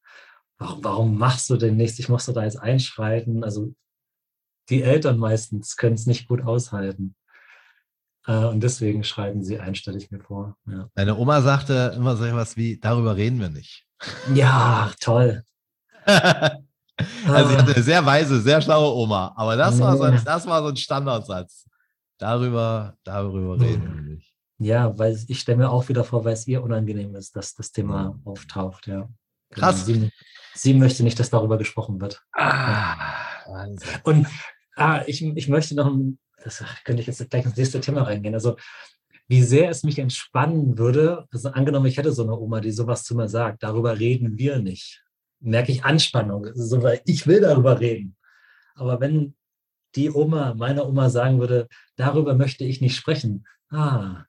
warum, 0.58 0.84
warum 0.84 1.18
machst 1.18 1.50
du 1.50 1.58
denn 1.58 1.78
nichts? 1.78 2.00
Ich 2.00 2.10
muss 2.10 2.26
da 2.26 2.44
jetzt 2.44 2.60
einschreiten. 2.60 3.44
Also 3.44 3.74
die 4.72 4.84
Eltern 4.84 5.18
meistens 5.18 5.76
können 5.76 5.96
es 5.96 6.08
nicht 6.08 6.28
gut 6.28 6.42
aushalten. 6.42 7.16
Äh, 8.26 8.46
und 8.46 8.62
deswegen 8.62 9.04
schreiben 9.04 9.44
sie 9.44 9.60
ein, 9.60 9.76
stelle 9.76 9.98
ich 9.98 10.12
mir 10.12 10.20
vor. 10.20 10.56
Ja. 10.68 10.90
Deine 10.96 11.18
Oma 11.18 11.42
sagte 11.42 11.94
immer 11.96 12.16
so 12.16 12.24
etwas 12.24 12.56
wie, 12.58 12.80
darüber 12.80 13.16
reden 13.16 13.40
wir 13.40 13.50
nicht. 13.50 13.86
Ja, 14.34 14.92
toll. 15.00 15.44
also 16.06 17.50
sie 17.50 17.58
hatte 17.58 17.74
eine 17.74 17.84
sehr 17.84 18.04
weise, 18.04 18.42
sehr 18.42 18.62
schlaue 18.62 18.96
Oma, 18.96 19.32
aber 19.36 19.56
das, 19.56 19.80
war, 19.80 19.96
so 19.96 20.04
ein, 20.04 20.20
das 20.26 20.48
war 20.48 20.64
so 20.64 20.70
ein 20.70 20.78
Standardsatz. 20.78 21.68
Darüber, 22.18 22.96
darüber 23.04 23.60
reden 23.60 23.96
wir 23.96 24.02
nicht. 24.02 24.34
Ja, 24.58 24.98
weil 24.98 25.20
ich 25.28 25.40
stelle 25.40 25.60
mir 25.60 25.70
auch 25.70 25.88
wieder 25.90 26.04
vor, 26.04 26.26
weil 26.26 26.34
es 26.34 26.48
ihr 26.48 26.64
unangenehm 26.64 27.16
ist, 27.16 27.36
dass 27.36 27.54
das 27.54 27.72
Thema 27.72 28.20
auftaucht, 28.26 28.88
ja. 28.88 29.08
Krass. 29.52 29.86
Sie, 29.86 30.12
sie 30.56 30.74
möchte 30.74 31.04
nicht, 31.04 31.20
dass 31.20 31.30
darüber 31.30 31.58
gesprochen 31.58 32.02
wird. 32.02 32.24
Ah, 32.34 33.06
Und 34.04 34.28
ah, 34.76 35.04
ich, 35.08 35.24
ich 35.24 35.48
möchte 35.48 35.76
noch, 35.76 35.96
das 36.44 36.64
könnte 36.84 37.02
ich 37.02 37.08
jetzt 37.08 37.30
gleich 37.30 37.46
ins 37.46 37.58
nächste 37.58 37.82
Thema 37.82 38.04
reingehen. 38.04 38.34
Also 38.34 38.56
wie 39.28 39.44
sehr 39.44 39.70
es 39.70 39.84
mich 39.84 40.00
entspannen 40.00 40.78
würde, 40.78 41.26
also 41.32 41.50
angenommen, 41.50 41.86
ich 41.86 41.98
hätte 41.98 42.12
so 42.12 42.24
eine 42.24 42.38
Oma, 42.38 42.60
die 42.60 42.72
sowas 42.72 43.04
zu 43.04 43.16
mir 43.16 43.30
sagt, 43.30 43.64
darüber 43.64 43.98
reden 43.98 44.38
wir 44.38 44.60
nicht. 44.60 45.04
Merke 45.40 45.72
ich 45.72 45.86
Anspannung. 45.86 46.48
So, 46.54 46.86
ich 47.06 47.28
will 47.28 47.42
darüber 47.42 47.80
reden. 47.80 48.16
Aber 48.76 49.00
wenn 49.00 49.36
die 49.96 50.12
Oma, 50.12 50.54
meine 50.54 50.86
Oma 50.86 51.10
sagen 51.10 51.40
würde, 51.40 51.68
darüber 51.96 52.36
möchte 52.36 52.64
ich 52.64 52.82
nicht 52.82 52.96
sprechen, 52.96 53.46
ah, 53.70 54.26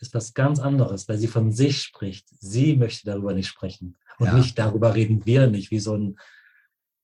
ist 0.00 0.14
was 0.14 0.34
ganz 0.34 0.60
anderes, 0.60 1.08
weil 1.08 1.18
sie 1.18 1.26
von 1.26 1.52
sich 1.52 1.82
spricht. 1.82 2.26
Sie 2.40 2.76
möchte 2.76 3.06
darüber 3.06 3.34
nicht 3.34 3.48
sprechen. 3.48 3.96
Und 4.18 4.26
ja. 4.26 4.34
nicht 4.34 4.58
darüber 4.58 4.94
reden 4.94 5.24
wir 5.24 5.46
nicht, 5.46 5.70
wie 5.70 5.78
so 5.78 5.96
ein, 5.96 6.18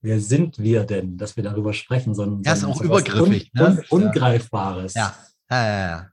wer 0.07 0.20
sind 0.20 0.59
wir 0.61 0.84
denn, 0.84 1.18
dass 1.18 1.36
wir 1.36 1.42
darüber 1.42 1.72
sprechen, 1.72 2.14
sondern 2.14 2.42
ja, 2.44 2.52
ist 2.52 2.64
auch 2.64 2.80
übergriffig, 2.80 3.50
un, 3.59 3.66
un, 3.66 3.74
ne? 3.74 3.82
Ungreifbares. 3.90 4.94
Ja. 4.94 5.14
Ja, 5.50 5.66
ja, 5.66 5.88
ja. 5.88 6.07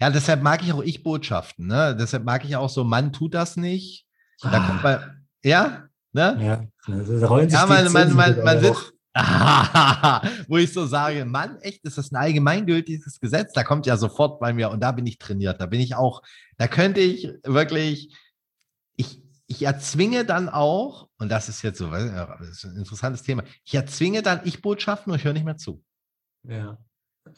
Ja, 0.00 0.10
deshalb 0.10 0.42
mag 0.42 0.62
ich 0.62 0.72
auch 0.72 0.82
Ich-Botschaften. 0.82 1.66
Ne? 1.66 1.94
Deshalb 1.98 2.24
mag 2.24 2.44
ich 2.46 2.56
auch 2.56 2.70
so, 2.70 2.82
Mann 2.84 3.12
tut 3.12 3.34
das 3.34 3.58
nicht. 3.58 4.06
Da 4.40 4.50
ah. 4.50 4.66
kommt 4.66 4.82
man, 4.82 5.26
ja, 5.44 5.84
ne? 6.12 6.36
Ja, 6.40 6.94
ja 7.46 7.66
man, 7.66 7.92
man, 7.92 8.14
man, 8.14 8.42
man 8.42 8.60
sitzt, 8.60 8.94
wo 10.48 10.56
ich 10.56 10.72
so 10.72 10.86
sage, 10.86 11.26
Mann, 11.26 11.58
echt, 11.60 11.84
ist 11.84 11.98
das 11.98 12.10
ein 12.12 12.16
allgemeingültiges 12.16 13.20
Gesetz? 13.20 13.52
Da 13.52 13.62
kommt 13.62 13.84
ja 13.84 13.98
sofort 13.98 14.40
bei 14.40 14.54
mir 14.54 14.70
und 14.70 14.80
da 14.80 14.92
bin 14.92 15.06
ich 15.06 15.18
trainiert. 15.18 15.60
Da 15.60 15.66
bin 15.66 15.80
ich 15.80 15.94
auch, 15.94 16.22
da 16.56 16.68
könnte 16.68 17.00
ich 17.00 17.28
wirklich, 17.44 18.16
ich, 19.50 19.62
erzwinge 19.62 20.24
dann 20.24 20.48
auch, 20.48 21.08
und 21.18 21.28
das 21.28 21.48
ist 21.48 21.62
jetzt 21.62 21.78
so, 21.78 21.90
das 21.90 22.48
ist 22.48 22.64
ein 22.64 22.76
interessantes 22.76 23.22
Thema, 23.22 23.42
ich 23.64 23.74
erzwinge 23.74 24.22
dann 24.22 24.40
Ich-Botschaften 24.44 25.12
und 25.12 25.18
ich 25.18 25.24
höre 25.24 25.32
nicht 25.32 25.44
mehr 25.44 25.56
zu. 25.56 25.82
Ja. 26.44 26.78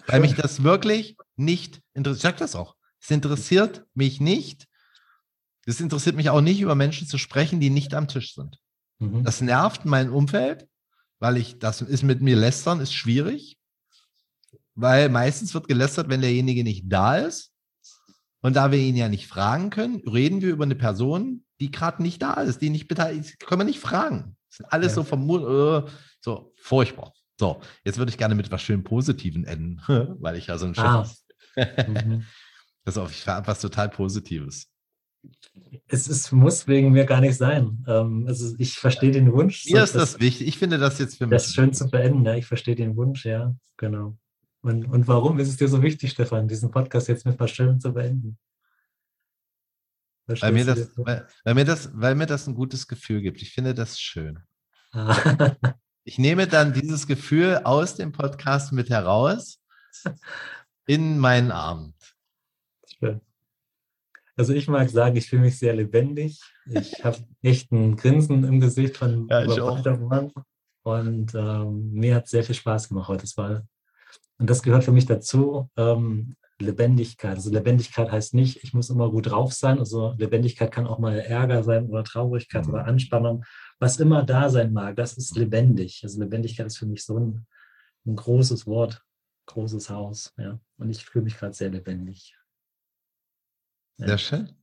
Weil 0.06 0.20
mich 0.20 0.34
das 0.34 0.62
wirklich 0.62 1.16
nicht 1.36 1.80
interessiert. 1.94 2.18
Ich 2.18 2.22
sage 2.22 2.38
das 2.38 2.54
auch. 2.54 2.76
Es 3.00 3.10
interessiert 3.10 3.84
mich 3.94 4.20
nicht. 4.20 4.68
Es 5.64 5.80
interessiert 5.80 6.16
mich 6.16 6.28
auch 6.28 6.42
nicht, 6.42 6.60
über 6.60 6.74
Menschen 6.74 7.08
zu 7.08 7.18
sprechen, 7.18 7.60
die 7.60 7.70
nicht 7.70 7.94
am 7.94 8.08
Tisch 8.08 8.34
sind. 8.34 8.58
Mhm. 8.98 9.24
Das 9.24 9.40
nervt 9.40 9.84
mein 9.84 10.10
Umfeld, 10.10 10.68
weil 11.18 11.36
ich, 11.38 11.58
das 11.58 11.80
ist 11.80 12.02
mit 12.02 12.20
mir 12.20 12.36
lästern, 12.36 12.80
ist 12.80 12.92
schwierig. 12.92 13.58
Weil 14.74 15.08
meistens 15.08 15.54
wird 15.54 15.66
gelästert, 15.66 16.08
wenn 16.08 16.20
derjenige 16.20 16.62
nicht 16.62 16.84
da 16.86 17.16
ist. 17.16 17.52
Und 18.42 18.54
da 18.54 18.70
wir 18.70 18.78
ihn 18.78 18.96
ja 18.96 19.08
nicht 19.08 19.28
fragen 19.28 19.70
können, 19.70 20.02
reden 20.06 20.42
wir 20.42 20.50
über 20.50 20.64
eine 20.64 20.74
Person, 20.74 21.44
die 21.62 21.70
gerade 21.70 22.02
nicht 22.02 22.20
da 22.20 22.34
ist, 22.34 22.60
die 22.60 22.70
nicht 22.70 22.88
beteiligt 22.88 23.24
ist. 23.24 23.38
Können 23.38 23.60
wir 23.60 23.64
nicht 23.64 23.78
fragen. 23.78 24.36
Das 24.48 24.56
sind 24.56 24.72
alles 24.72 24.88
ja. 24.88 24.94
so 24.96 25.04
vermutet, 25.04 25.88
äh, 25.88 25.90
so 26.20 26.52
furchtbar. 26.56 27.12
So, 27.38 27.60
jetzt 27.84 27.98
würde 27.98 28.10
ich 28.10 28.18
gerne 28.18 28.34
mit 28.34 28.50
was 28.50 28.62
schön 28.62 28.82
Positiven 28.82 29.44
enden, 29.44 29.80
weil 30.20 30.36
ich 30.36 30.48
ja 30.48 30.58
so 30.58 30.66
ein 30.66 30.76
ah. 30.76 31.08
mhm. 31.56 32.24
Pass 32.84 32.98
auf, 32.98 33.12
ich 33.12 33.24
habe 33.28 33.46
was 33.46 33.60
total 33.60 33.88
Positives. 33.90 34.68
Es 35.86 36.08
ist, 36.08 36.32
muss 36.32 36.66
wegen 36.66 36.90
mir 36.90 37.04
gar 37.04 37.20
nicht 37.20 37.36
sein. 37.36 37.84
Ähm, 37.86 38.24
also 38.26 38.56
ich 38.58 38.74
verstehe 38.74 39.12
den 39.12 39.32
Wunsch. 39.32 39.66
Mir 39.66 39.84
ist 39.84 39.94
das, 39.94 40.14
das 40.14 40.20
wichtig. 40.20 40.48
Ich 40.48 40.58
finde 40.58 40.78
das 40.78 40.98
jetzt 40.98 41.18
für 41.18 41.28
mich. 41.28 41.36
Das 41.36 41.46
ist 41.46 41.54
schön 41.54 41.72
zu 41.72 41.88
beenden. 41.88 42.24
Ja. 42.24 42.34
Ich 42.34 42.46
verstehe 42.46 42.74
den 42.74 42.96
Wunsch, 42.96 43.24
ja, 43.24 43.54
genau. 43.76 44.16
Und, 44.62 44.84
und 44.86 45.06
warum 45.06 45.38
ist 45.38 45.48
es 45.48 45.56
dir 45.56 45.68
so 45.68 45.80
wichtig, 45.80 46.10
Stefan, 46.10 46.48
diesen 46.48 46.72
Podcast 46.72 47.06
jetzt 47.06 47.24
mit 47.24 47.38
was 47.38 47.52
Schönem 47.52 47.78
zu 47.78 47.92
beenden? 47.92 48.36
Weil 50.26 50.52
mir, 50.52 50.64
das, 50.64 50.90
weil, 50.96 51.26
weil, 51.44 51.54
mir 51.54 51.64
das, 51.64 51.90
weil 51.94 52.14
mir 52.14 52.26
das 52.26 52.46
ein 52.46 52.54
gutes 52.54 52.86
Gefühl 52.86 53.20
gibt. 53.20 53.42
Ich 53.42 53.52
finde 53.52 53.74
das 53.74 54.00
schön. 54.00 54.38
Ah. 54.92 55.56
Ich 56.04 56.18
nehme 56.18 56.48
dann 56.48 56.72
dieses 56.72 57.06
Gefühl 57.06 57.60
aus 57.62 57.94
dem 57.94 58.10
Podcast 58.10 58.72
mit 58.72 58.90
heraus 58.90 59.60
in 60.86 61.16
meinen 61.18 61.52
Abend. 61.52 61.94
Schön. 62.98 63.20
Also 64.34 64.52
ich 64.52 64.66
mag 64.66 64.88
sagen, 64.90 65.16
ich 65.16 65.28
fühle 65.28 65.42
mich 65.42 65.58
sehr 65.58 65.74
lebendig. 65.74 66.40
Ich 66.66 66.92
habe 67.04 67.18
echt 67.42 67.70
ein 67.70 67.96
Grinsen 67.96 68.42
im 68.42 68.58
Gesicht 68.58 68.96
von 68.96 69.28
ja, 69.28 69.46
auch. 69.46 69.84
und 70.82 71.34
ähm, 71.34 71.92
mir 71.92 72.16
hat 72.16 72.26
sehr 72.26 72.42
viel 72.42 72.56
Spaß 72.56 72.88
gemacht 72.88 73.08
heute. 73.08 73.22
Das 73.22 73.36
war, 73.36 73.62
und 74.38 74.50
das 74.50 74.62
gehört 74.62 74.82
für 74.82 74.92
mich 74.92 75.06
dazu. 75.06 75.70
Ähm, 75.76 76.34
Lebendigkeit. 76.62 77.36
Also 77.36 77.50
Lebendigkeit 77.50 78.10
heißt 78.10 78.34
nicht, 78.34 78.64
ich 78.64 78.72
muss 78.74 78.90
immer 78.90 79.10
gut 79.10 79.30
drauf 79.30 79.52
sein. 79.52 79.78
Also 79.78 80.14
Lebendigkeit 80.18 80.72
kann 80.72 80.86
auch 80.86 80.98
mal 80.98 81.18
Ärger 81.18 81.62
sein 81.62 81.86
oder 81.86 82.04
Traurigkeit 82.04 82.66
mhm. 82.66 82.74
oder 82.74 82.84
Anspannung 82.86 83.44
was 83.82 83.98
immer 83.98 84.22
da 84.22 84.48
sein 84.48 84.72
mag, 84.72 84.94
das 84.94 85.14
ist 85.18 85.36
lebendig. 85.36 86.04
Also 86.04 86.20
Lebendigkeit 86.20 86.66
ist 86.66 86.78
für 86.78 86.86
mich 86.86 87.04
so 87.04 87.18
ein, 87.18 87.46
ein 88.06 88.14
großes 88.14 88.64
Wort, 88.68 89.04
großes 89.46 89.90
Haus. 89.90 90.32
Ja. 90.38 90.60
Und 90.78 90.88
ich 90.88 91.04
fühle 91.04 91.24
mich 91.24 91.36
gerade 91.36 91.52
sehr 91.52 91.68
lebendig. 91.68 92.36
Ja. 93.98 94.06
Sehr 94.06 94.18
schön. 94.18 94.56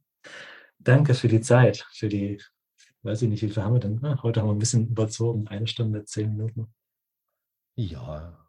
Danke 0.78 1.16
für 1.16 1.28
die 1.28 1.42
Zeit, 1.42 1.86
für 1.92 2.08
die, 2.08 2.42
weiß 3.02 3.22
ich 3.22 3.30
nicht, 3.30 3.42
wie 3.42 3.50
viel 3.50 3.62
haben 3.62 3.74
wir 3.74 3.82
denn? 3.82 4.04
Ah, 4.06 4.24
heute 4.24 4.40
haben 4.40 4.48
wir 4.48 4.54
ein 4.54 4.60
bisschen 4.60 4.88
überzogen, 4.88 5.50
eine 5.50 5.68
Stunde, 5.68 6.06
zehn 6.06 6.30
Minuten. 6.30 6.74
Ja. 7.76 8.49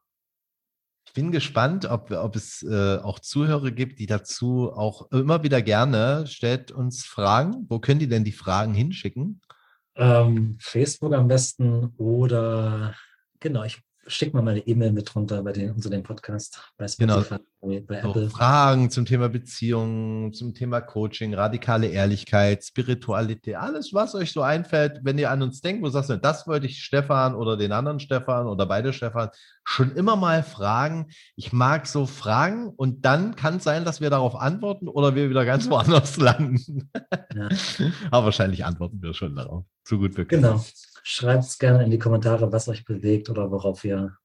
Ich 1.10 1.14
bin 1.14 1.32
gespannt, 1.32 1.86
ob, 1.86 2.12
ob 2.12 2.36
es 2.36 2.62
äh, 2.62 2.98
auch 2.98 3.18
Zuhörer 3.18 3.72
gibt, 3.72 3.98
die 3.98 4.06
dazu 4.06 4.72
auch 4.72 5.10
immer 5.10 5.42
wieder 5.42 5.60
gerne 5.60 6.24
stellt 6.28 6.70
uns 6.70 7.04
Fragen. 7.04 7.66
Wo 7.68 7.80
können 7.80 7.98
die 7.98 8.06
denn 8.08 8.22
die 8.22 8.30
Fragen 8.30 8.74
hinschicken? 8.74 9.40
Ähm, 9.96 10.56
Facebook 10.60 11.12
am 11.12 11.26
besten 11.26 11.94
oder 11.96 12.94
genau, 13.40 13.64
ich 13.64 13.82
schick 14.10 14.34
mal 14.34 14.42
meine 14.42 14.60
E-Mail 14.66 14.92
mit 14.92 15.14
runter 15.14 15.42
bei 15.42 15.52
den, 15.52 15.72
unter 15.72 15.90
dem 15.90 16.02
Podcast. 16.02 16.60
Bei 16.76 16.86
genau. 16.98 17.22
Spotify, 17.22 17.80
bei 17.80 18.02
so, 18.02 18.28
Fragen 18.28 18.90
zum 18.90 19.06
Thema 19.06 19.28
Beziehungen, 19.28 20.32
zum 20.32 20.54
Thema 20.54 20.80
Coaching, 20.80 21.34
radikale 21.34 21.88
Ehrlichkeit, 21.88 22.64
Spiritualität, 22.64 23.56
alles, 23.56 23.92
was 23.92 24.14
euch 24.14 24.32
so 24.32 24.42
einfällt, 24.42 25.00
wenn 25.02 25.18
ihr 25.18 25.30
an 25.30 25.42
uns 25.42 25.60
denkt, 25.60 25.82
wo 25.82 25.88
sagst 25.88 26.10
du, 26.10 26.16
das 26.16 26.46
wollte 26.46 26.66
ich 26.66 26.82
Stefan 26.82 27.34
oder 27.34 27.56
den 27.56 27.72
anderen 27.72 28.00
Stefan 28.00 28.46
oder 28.46 28.66
beide 28.66 28.92
Stefan 28.92 29.30
schon 29.64 29.94
immer 29.94 30.16
mal 30.16 30.42
fragen. 30.42 31.08
Ich 31.36 31.52
mag 31.52 31.86
so 31.86 32.06
Fragen 32.06 32.70
und 32.70 33.04
dann 33.04 33.36
kann 33.36 33.56
es 33.56 33.64
sein, 33.64 33.84
dass 33.84 34.00
wir 34.00 34.10
darauf 34.10 34.34
antworten 34.34 34.88
oder 34.88 35.14
wir 35.14 35.30
wieder 35.30 35.44
ganz 35.44 35.70
woanders 35.70 36.16
landen. 36.18 36.90
Ja. 37.34 37.48
Aber 38.10 38.26
wahrscheinlich 38.26 38.64
antworten 38.64 39.02
wir 39.02 39.14
schon 39.14 39.36
darauf. 39.36 39.64
So 39.84 39.98
gut 39.98 40.16
wir 40.16 40.24
können. 40.24 40.42
Genau. 40.42 40.64
Schreibt 41.02 41.44
es 41.44 41.58
gerne 41.58 41.84
in 41.84 41.90
die 41.90 41.98
Kommentare, 41.98 42.52
was 42.52 42.68
euch 42.68 42.84
bewegt 42.84 43.30
oder 43.30 43.50
worauf 43.50 43.84
ihr 43.84 44.16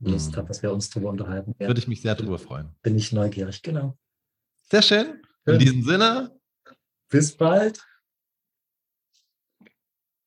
Lust 0.00 0.32
mhm. 0.32 0.36
habt, 0.36 0.50
dass 0.50 0.62
wir 0.62 0.72
uns 0.72 0.90
darüber 0.90 1.10
unterhalten 1.10 1.54
werden. 1.58 1.68
Würde 1.68 1.80
ich 1.80 1.88
mich 1.88 2.02
sehr 2.02 2.14
darüber 2.14 2.38
freuen. 2.38 2.74
Bin 2.82 2.96
ich 2.96 3.12
neugierig, 3.12 3.62
genau. 3.62 3.96
Sehr 4.70 4.82
schön. 4.82 5.22
In 5.46 5.58
diesem 5.58 5.82
Sinne. 5.82 6.38
Bis 7.08 7.36
bald. 7.36 7.84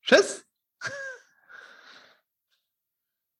Tschüss. 0.02 0.45